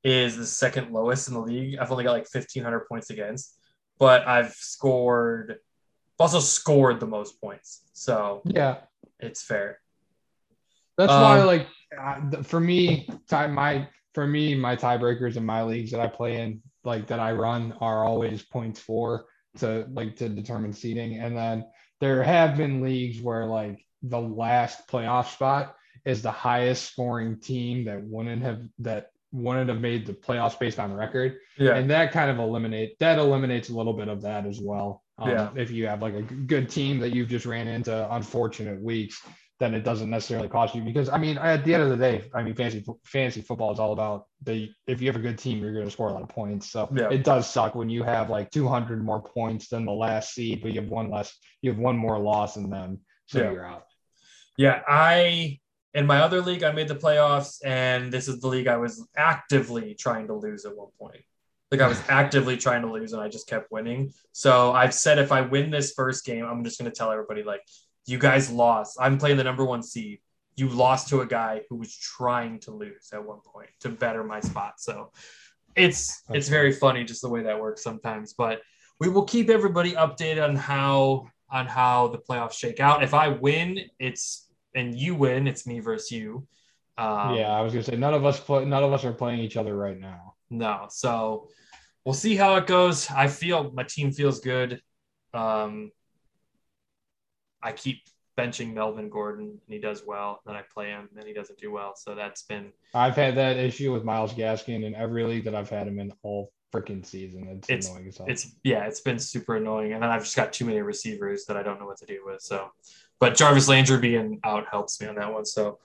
is 0.03 0.37
the 0.37 0.45
second 0.45 0.91
lowest 0.91 1.27
in 1.27 1.33
the 1.33 1.39
league. 1.39 1.77
I've 1.79 1.91
only 1.91 2.03
got 2.03 2.11
like 2.11 2.27
1,500 2.31 2.81
points 2.87 3.09
against, 3.09 3.57
but 3.99 4.27
I've 4.27 4.53
scored, 4.53 5.57
also 6.19 6.39
scored 6.39 6.99
the 6.99 7.07
most 7.07 7.39
points. 7.41 7.81
So 7.93 8.41
Yeah, 8.45 8.77
it's 9.19 9.43
fair. 9.43 9.79
That's 10.97 11.11
why, 11.11 11.39
Um, 11.39 11.47
like, 11.47 11.67
uh, 11.99 12.43
for 12.43 12.59
me, 12.59 13.09
tie 13.27 13.47
my 13.47 13.89
for 14.13 14.25
me, 14.25 14.55
my 14.55 14.77
tiebreakers 14.77 15.35
in 15.35 15.45
my 15.45 15.63
leagues 15.63 15.91
that 15.91 15.99
I 15.99 16.07
play 16.07 16.41
in, 16.41 16.61
like 16.85 17.07
that 17.07 17.19
I 17.19 17.33
run, 17.33 17.73
are 17.81 18.05
always 18.05 18.43
points 18.43 18.79
for 18.79 19.25
to 19.57 19.85
like 19.91 20.15
to 20.17 20.29
determine 20.29 20.71
seeding. 20.71 21.19
And 21.19 21.35
then 21.35 21.65
there 21.99 22.23
have 22.23 22.55
been 22.55 22.81
leagues 22.81 23.21
where 23.21 23.45
like 23.45 23.85
the 24.03 24.19
last 24.19 24.87
playoff 24.87 25.33
spot 25.33 25.75
is 26.05 26.21
the 26.21 26.31
highest 26.31 26.91
scoring 26.91 27.39
team 27.39 27.85
that 27.85 28.03
wouldn't 28.03 28.43
have 28.43 28.61
that 28.79 29.11
wouldn't 29.35 29.69
have 29.69 29.81
made 29.81 30.05
the 30.05 30.13
playoffs 30.13 30.57
based 30.57 30.79
on 30.79 30.93
record, 30.93 31.37
Yeah. 31.57 31.75
and 31.75 31.89
that 31.91 32.11
kind 32.11 32.29
of 32.31 32.39
eliminate 32.39 32.97
that 32.99 33.19
eliminates 33.19 33.69
a 33.69 33.75
little 33.75 33.93
bit 33.93 34.07
of 34.07 34.21
that 34.23 34.45
as 34.45 34.59
well. 34.61 35.03
Um, 35.17 35.29
Yeah. 35.29 35.49
If 35.55 35.71
you 35.71 35.87
have 35.87 36.01
like 36.01 36.13
a 36.13 36.21
good 36.21 36.69
team 36.69 36.99
that 36.99 37.13
you've 37.13 37.29
just 37.29 37.45
ran 37.45 37.67
into 37.67 38.13
unfortunate 38.13 38.81
weeks, 38.81 39.21
then 39.59 39.73
it 39.73 39.83
doesn't 39.85 40.09
necessarily 40.09 40.49
cost 40.49 40.75
you 40.75 40.81
because 40.81 41.07
I 41.07 41.17
mean 41.17 41.37
at 41.37 41.63
the 41.63 41.73
end 41.73 41.83
of 41.83 41.89
the 41.89 41.95
day, 41.97 42.29
I 42.33 42.43
mean 42.43 42.55
fantasy 42.55 42.83
fantasy 43.05 43.41
football 43.41 43.71
is 43.71 43.79
all 43.79 43.93
about 43.93 44.25
the 44.43 44.69
if 44.87 45.01
you 45.01 45.07
have 45.07 45.15
a 45.15 45.19
good 45.27 45.37
team, 45.37 45.59
you're 45.59 45.73
going 45.73 45.85
to 45.85 45.91
score 45.91 46.09
a 46.09 46.13
lot 46.13 46.23
of 46.23 46.29
points. 46.29 46.69
So 46.71 46.89
Yeah. 46.93 47.09
it 47.09 47.23
does 47.23 47.49
suck 47.49 47.73
when 47.75 47.89
you 47.89 48.03
have 48.03 48.29
like 48.29 48.51
200 48.51 49.03
more 49.03 49.21
points 49.21 49.69
than 49.69 49.85
the 49.85 49.93
last 49.93 50.33
seed, 50.33 50.61
but 50.61 50.73
you 50.73 50.81
have 50.81 50.89
one 50.89 51.09
less, 51.09 51.33
you 51.61 51.71
have 51.71 51.79
one 51.79 51.97
more 51.97 52.19
loss 52.19 52.55
than 52.55 52.69
them, 52.69 52.99
so 53.27 53.39
Yeah. 53.41 53.51
you're 53.51 53.65
out. 53.65 53.83
Yeah, 54.57 54.81
I 54.87 55.59
in 55.95 56.05
my 56.05 56.19
other 56.19 56.41
league 56.41 56.63
I 56.63 56.71
made 56.71 56.89
the 56.89 56.95
playoffs, 56.95 57.57
and 57.65 58.11
this 58.11 58.27
is 58.27 58.41
the 58.41 58.47
league 58.47 58.67
I 58.67 58.75
was 58.75 59.07
actively 59.15 59.95
trying 59.95 60.27
to 60.27 60.33
lose 60.35 60.65
at 60.65 60.75
one 60.75 60.89
point. 60.99 61.23
Like 61.71 61.79
I 61.79 61.87
was 61.87 62.01
actively 62.09 62.57
trying 62.57 62.81
to 62.81 62.91
lose, 62.91 63.13
and 63.13 63.21
I 63.21 63.29
just 63.29 63.47
kept 63.47 63.71
winning. 63.71 64.11
So 64.33 64.73
I've 64.73 64.93
said 64.93 65.17
if 65.17 65.31
I 65.31 65.41
win 65.41 65.71
this 65.71 65.93
first 65.93 66.25
game, 66.25 66.45
I'm 66.45 66.63
just 66.65 66.77
going 66.77 66.91
to 66.91 66.95
tell 66.95 67.11
everybody 67.11 67.43
like, 67.43 67.61
you 68.05 68.19
guys 68.19 68.51
lost. 68.51 68.97
I'm 68.99 69.17
playing 69.17 69.37
the 69.37 69.43
number 69.43 69.65
one 69.65 69.81
seed. 69.81 70.19
You 70.57 70.69
lost 70.69 71.07
to 71.09 71.21
a 71.21 71.25
guy 71.25 71.61
who 71.69 71.77
was 71.77 71.97
trying 71.97 72.59
to 72.61 72.71
lose 72.71 73.09
at 73.13 73.25
one 73.25 73.39
point 73.51 73.69
to 73.79 73.89
better 73.89 74.23
my 74.23 74.41
spot. 74.41 74.75
So 74.79 75.11
it's 75.75 76.21
it's 76.29 76.49
very 76.49 76.71
funny 76.71 77.03
just 77.03 77.21
the 77.21 77.29
way 77.29 77.43
that 77.43 77.59
works 77.59 77.83
sometimes. 77.83 78.33
But 78.33 78.61
we 78.99 79.09
will 79.09 79.23
keep 79.23 79.49
everybody 79.49 79.93
updated 79.93 80.43
on 80.43 80.55
how 80.55 81.27
on 81.49 81.67
how 81.67 82.09
the 82.09 82.17
playoffs 82.17 82.53
shake 82.53 82.79
out. 82.79 83.01
If 83.03 83.13
I 83.13 83.29
win, 83.29 83.79
it's 83.97 84.44
and 84.75 84.93
you 84.95 85.15
win, 85.15 85.47
it's 85.47 85.65
me 85.65 85.79
versus 85.79 86.11
you. 86.11 86.47
Um, 86.97 87.35
yeah, 87.35 87.49
I 87.49 87.61
was 87.61 87.73
gonna 87.73 87.83
say 87.83 87.95
none 87.95 88.13
of 88.13 88.25
us 88.25 88.39
play, 88.39 88.65
none 88.65 88.83
of 88.83 88.93
us 88.93 89.03
are 89.03 89.13
playing 89.13 89.39
each 89.39 89.57
other 89.57 89.75
right 89.75 89.99
now. 89.99 90.35
No. 90.49 90.85
So 90.89 91.49
we'll 92.05 92.13
see 92.13 92.35
how 92.35 92.55
it 92.55 92.67
goes. 92.67 93.09
I 93.09 93.27
feel 93.27 93.71
my 93.73 93.83
team 93.83 94.11
feels 94.11 94.39
good. 94.39 94.81
Um, 95.33 95.91
I 97.61 97.71
keep 97.71 98.03
benching 98.37 98.73
Melvin 98.73 99.09
Gordon 99.09 99.45
and 99.45 99.73
he 99.73 99.79
does 99.79 100.03
well. 100.05 100.41
Then 100.45 100.55
I 100.55 100.61
play 100.73 100.87
him 100.89 101.09
and 101.17 101.25
he 101.25 101.33
doesn't 101.33 101.59
do 101.59 101.71
well. 101.71 101.93
So 101.95 102.15
that's 102.15 102.43
been 102.43 102.71
I've 102.93 103.15
had 103.15 103.35
that 103.35 103.57
issue 103.57 103.91
with 103.91 104.03
Myles 104.03 104.33
Gaskin 104.33 104.83
in 104.83 104.93
every 104.93 105.23
league 105.23 105.45
that 105.45 105.55
I've 105.55 105.69
had 105.69 105.87
him 105.87 105.99
in 105.99 106.13
all 106.21 106.51
freaking 106.73 107.05
season. 107.05 107.47
It's, 107.49 107.69
It's- 107.69 107.89
annoying 107.89 108.11
it's 108.27 108.55
yeah, 108.63 108.85
it's 108.85 109.01
been 109.01 109.19
super 109.19 109.55
annoying. 109.55 109.93
And 109.93 110.03
then 110.03 110.09
I've 110.09 110.23
just 110.23 110.35
got 110.35 110.53
too 110.53 110.65
many 110.65 110.81
receivers 110.81 111.45
that 111.45 111.57
I 111.57 111.63
don't 111.63 111.79
know 111.79 111.85
what 111.85 111.97
to 111.97 112.05
do 112.05 112.21
with. 112.25 112.41
So 112.41 112.69
but 113.19 113.35
Jarvis 113.35 113.67
Landry 113.67 113.99
being 113.99 114.39
out 114.43 114.65
helps 114.69 114.99
me 115.01 115.07
on 115.07 115.15
that 115.15 115.33
one. 115.33 115.45
So 115.45 115.79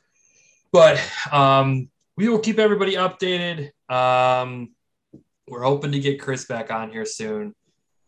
but 0.73 1.01
um 1.33 1.89
we 2.17 2.29
will 2.29 2.39
keep 2.39 2.59
everybody 2.59 2.95
updated. 2.95 3.71
Um 3.93 4.71
we're 5.49 5.63
hoping 5.63 5.93
to 5.93 5.99
get 5.99 6.21
Chris 6.21 6.45
back 6.45 6.71
on 6.71 6.91
here 6.91 7.05
soon. 7.05 7.55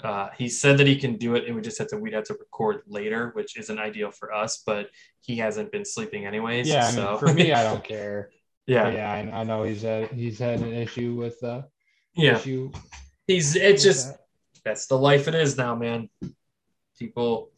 Uh, 0.03 0.31
he 0.37 0.49
said 0.49 0.79
that 0.79 0.87
he 0.87 0.97
can 0.97 1.17
do 1.17 1.35
it, 1.37 1.47
and 1.47 1.55
we 1.55 1.63
just 1.63 1.79
have 1.79 1.89
to 1.89 1.97
we'd 1.97 2.13
have 2.13 2.25
to 2.25 2.35
record 2.35 2.83
later, 2.87 3.31
which 3.35 3.57
isn't 3.57 3.79
ideal 3.79 4.11
for 4.11 4.33
us. 4.33 4.63
But 4.65 4.91
he 5.21 5.37
hasn't 5.37 5.71
been 5.71 5.85
sleeping 5.85 6.27
anyways. 6.27 6.69
yeah, 6.69 6.83
I 6.83 6.87
mean, 6.87 6.95
so 6.95 7.19
for 7.19 7.33
me, 7.33 7.53
I 7.53 7.63
don't 7.71 7.85
care. 7.85 8.31
yeah, 8.67 8.85
But 8.85 8.95
yeah, 8.95 9.13
I, 9.13 9.41
I 9.41 9.45
know 9.45 9.63
he's 9.63 9.83
had 9.83 10.11
he's 10.11 10.39
had 10.39 10.61
an 10.61 10.73
issue 10.73 11.15
with 11.15 11.43
uh 11.45 11.63
yeah. 12.15 12.37
issue. 12.37 12.73
He's 13.27 13.55
it's 13.55 13.83
just 13.83 14.09
that. 14.09 14.21
that's 14.65 14.87
the 14.87 14.99
life 14.99 15.29
it 15.29 15.35
is 15.35 15.57
now, 15.57 15.77
man. 15.77 16.09
People, 16.99 17.51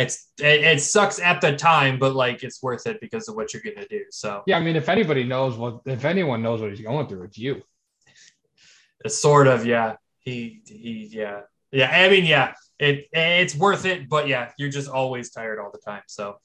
it's 0.00 0.32
it, 0.38 0.64
it 0.64 0.80
sucks 0.80 1.20
at 1.20 1.42
the 1.42 1.54
time, 1.54 1.98
but 1.98 2.14
like 2.14 2.42
it's 2.42 2.62
worth 2.62 2.86
it 2.86 3.00
because 3.00 3.28
of 3.28 3.36
what 3.36 3.52
you're 3.52 3.62
gonna 3.62 3.86
do. 3.86 4.04
So 4.10 4.42
yeah. 4.46 4.56
I 4.56 4.60
mean, 4.60 4.76
if 4.76 4.88
anybody 4.88 5.24
knows 5.24 5.56
what 5.56 5.80
if 5.84 6.04
anyone 6.04 6.42
knows 6.42 6.60
what 6.60 6.70
he's 6.70 6.80
going 6.80 7.06
through, 7.06 7.24
it's 7.24 7.38
you. 7.38 7.62
it's 9.04 9.20
sort 9.20 9.46
of 9.46 9.66
yeah. 9.66 9.96
He 10.20 10.62
he 10.66 11.08
yeah 11.12 11.42
yeah. 11.70 11.90
I 11.90 12.08
mean 12.08 12.24
yeah. 12.24 12.54
It 12.78 13.08
it's 13.12 13.54
worth 13.54 13.84
it, 13.84 14.08
but 14.08 14.26
yeah, 14.26 14.52
you're 14.56 14.70
just 14.70 14.88
always 14.88 15.30
tired 15.30 15.58
all 15.58 15.70
the 15.70 15.78
time. 15.78 16.02
So, 16.06 16.38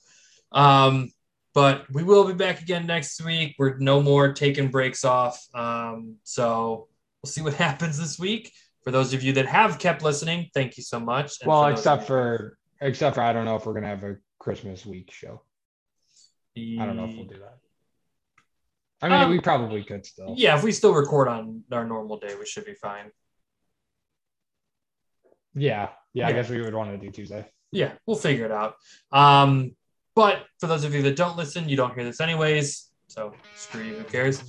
um, 0.51 1.11
but 1.53 1.85
we 1.89 2.03
will 2.03 2.27
be 2.27 2.33
back 2.33 2.61
again 2.61 2.85
next 2.85 3.23
week. 3.23 3.55
We're 3.57 3.77
no 3.77 4.01
more 4.01 4.33
taking 4.33 4.67
breaks 4.67 5.05
off. 5.05 5.41
Um, 5.53 6.17
so 6.23 6.89
we'll 7.23 7.31
see 7.31 7.41
what 7.41 7.53
happens 7.67 7.97
this 7.97 8.19
week. 8.19 8.51
For 8.83 8.91
those 8.91 9.13
of 9.13 9.23
you 9.23 9.31
that 9.33 9.45
have 9.45 9.79
kept 9.79 10.03
listening, 10.03 10.49
thank 10.53 10.75
you 10.75 10.83
so 10.83 10.99
much. 10.99 11.39
And 11.39 11.47
Well, 11.47 11.63
for 11.63 11.71
except 11.71 12.05
for 12.05 12.57
except 12.81 13.15
for 13.15 13.21
I 13.21 13.33
don't 13.33 13.45
know 13.45 13.55
if 13.55 13.65
we're 13.65 13.73
gonna 13.73 13.87
have 13.87 14.03
a 14.03 14.17
Christmas 14.39 14.85
week 14.85 15.11
show. 15.11 15.41
I 16.57 16.85
don't 16.85 16.95
know 16.95 17.05
if 17.05 17.15
we'll 17.15 17.25
do 17.25 17.39
that. 17.39 17.57
I 19.01 19.09
mean, 19.09 19.21
Um, 19.23 19.29
we 19.31 19.39
probably 19.41 19.83
could 19.83 20.05
still. 20.05 20.35
Yeah, 20.37 20.57
if 20.57 20.63
we 20.63 20.71
still 20.71 20.93
record 20.93 21.27
on 21.27 21.63
our 21.71 21.85
normal 21.85 22.17
day, 22.17 22.33
we 22.39 22.45
should 22.45 22.65
be 22.65 22.73
fine. 22.75 23.11
Yeah. 25.53 25.89
Yeah. 26.13 26.27
I 26.27 26.31
guess 26.31 26.49
we 26.49 26.61
would 26.61 26.73
want 26.73 26.91
to 26.91 26.97
do 26.97 27.11
Tuesday. 27.11 27.45
Yeah, 27.71 27.93
we'll 28.05 28.15
figure 28.15 28.45
it 28.45 28.51
out. 28.51 28.75
Um, 29.11 29.75
but 30.15 30.45
for 30.59 30.67
those 30.67 30.85
of 30.85 30.93
you 30.93 31.01
that 31.03 31.17
don't 31.17 31.35
listen, 31.35 31.67
you 31.67 31.75
don't 31.75 31.93
hear 31.93 32.05
this 32.05 32.21
anyways. 32.21 32.89
So 33.07 33.33
screw 33.55 33.83
you, 33.83 33.95
who 33.95 34.03
cares? 34.05 34.41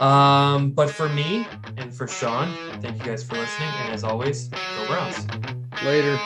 Um, 0.00 0.72
but 0.72 0.90
for 0.90 1.08
me 1.08 1.46
and 1.76 1.94
for 1.94 2.08
Sean, 2.08 2.52
thank 2.80 2.98
you 2.98 3.04
guys 3.04 3.22
for 3.22 3.36
listening. 3.36 3.68
And 3.68 3.94
as 3.94 4.02
always, 4.02 4.48
go 4.48 4.86
Browns. 4.88 5.26
Later. 5.84 6.18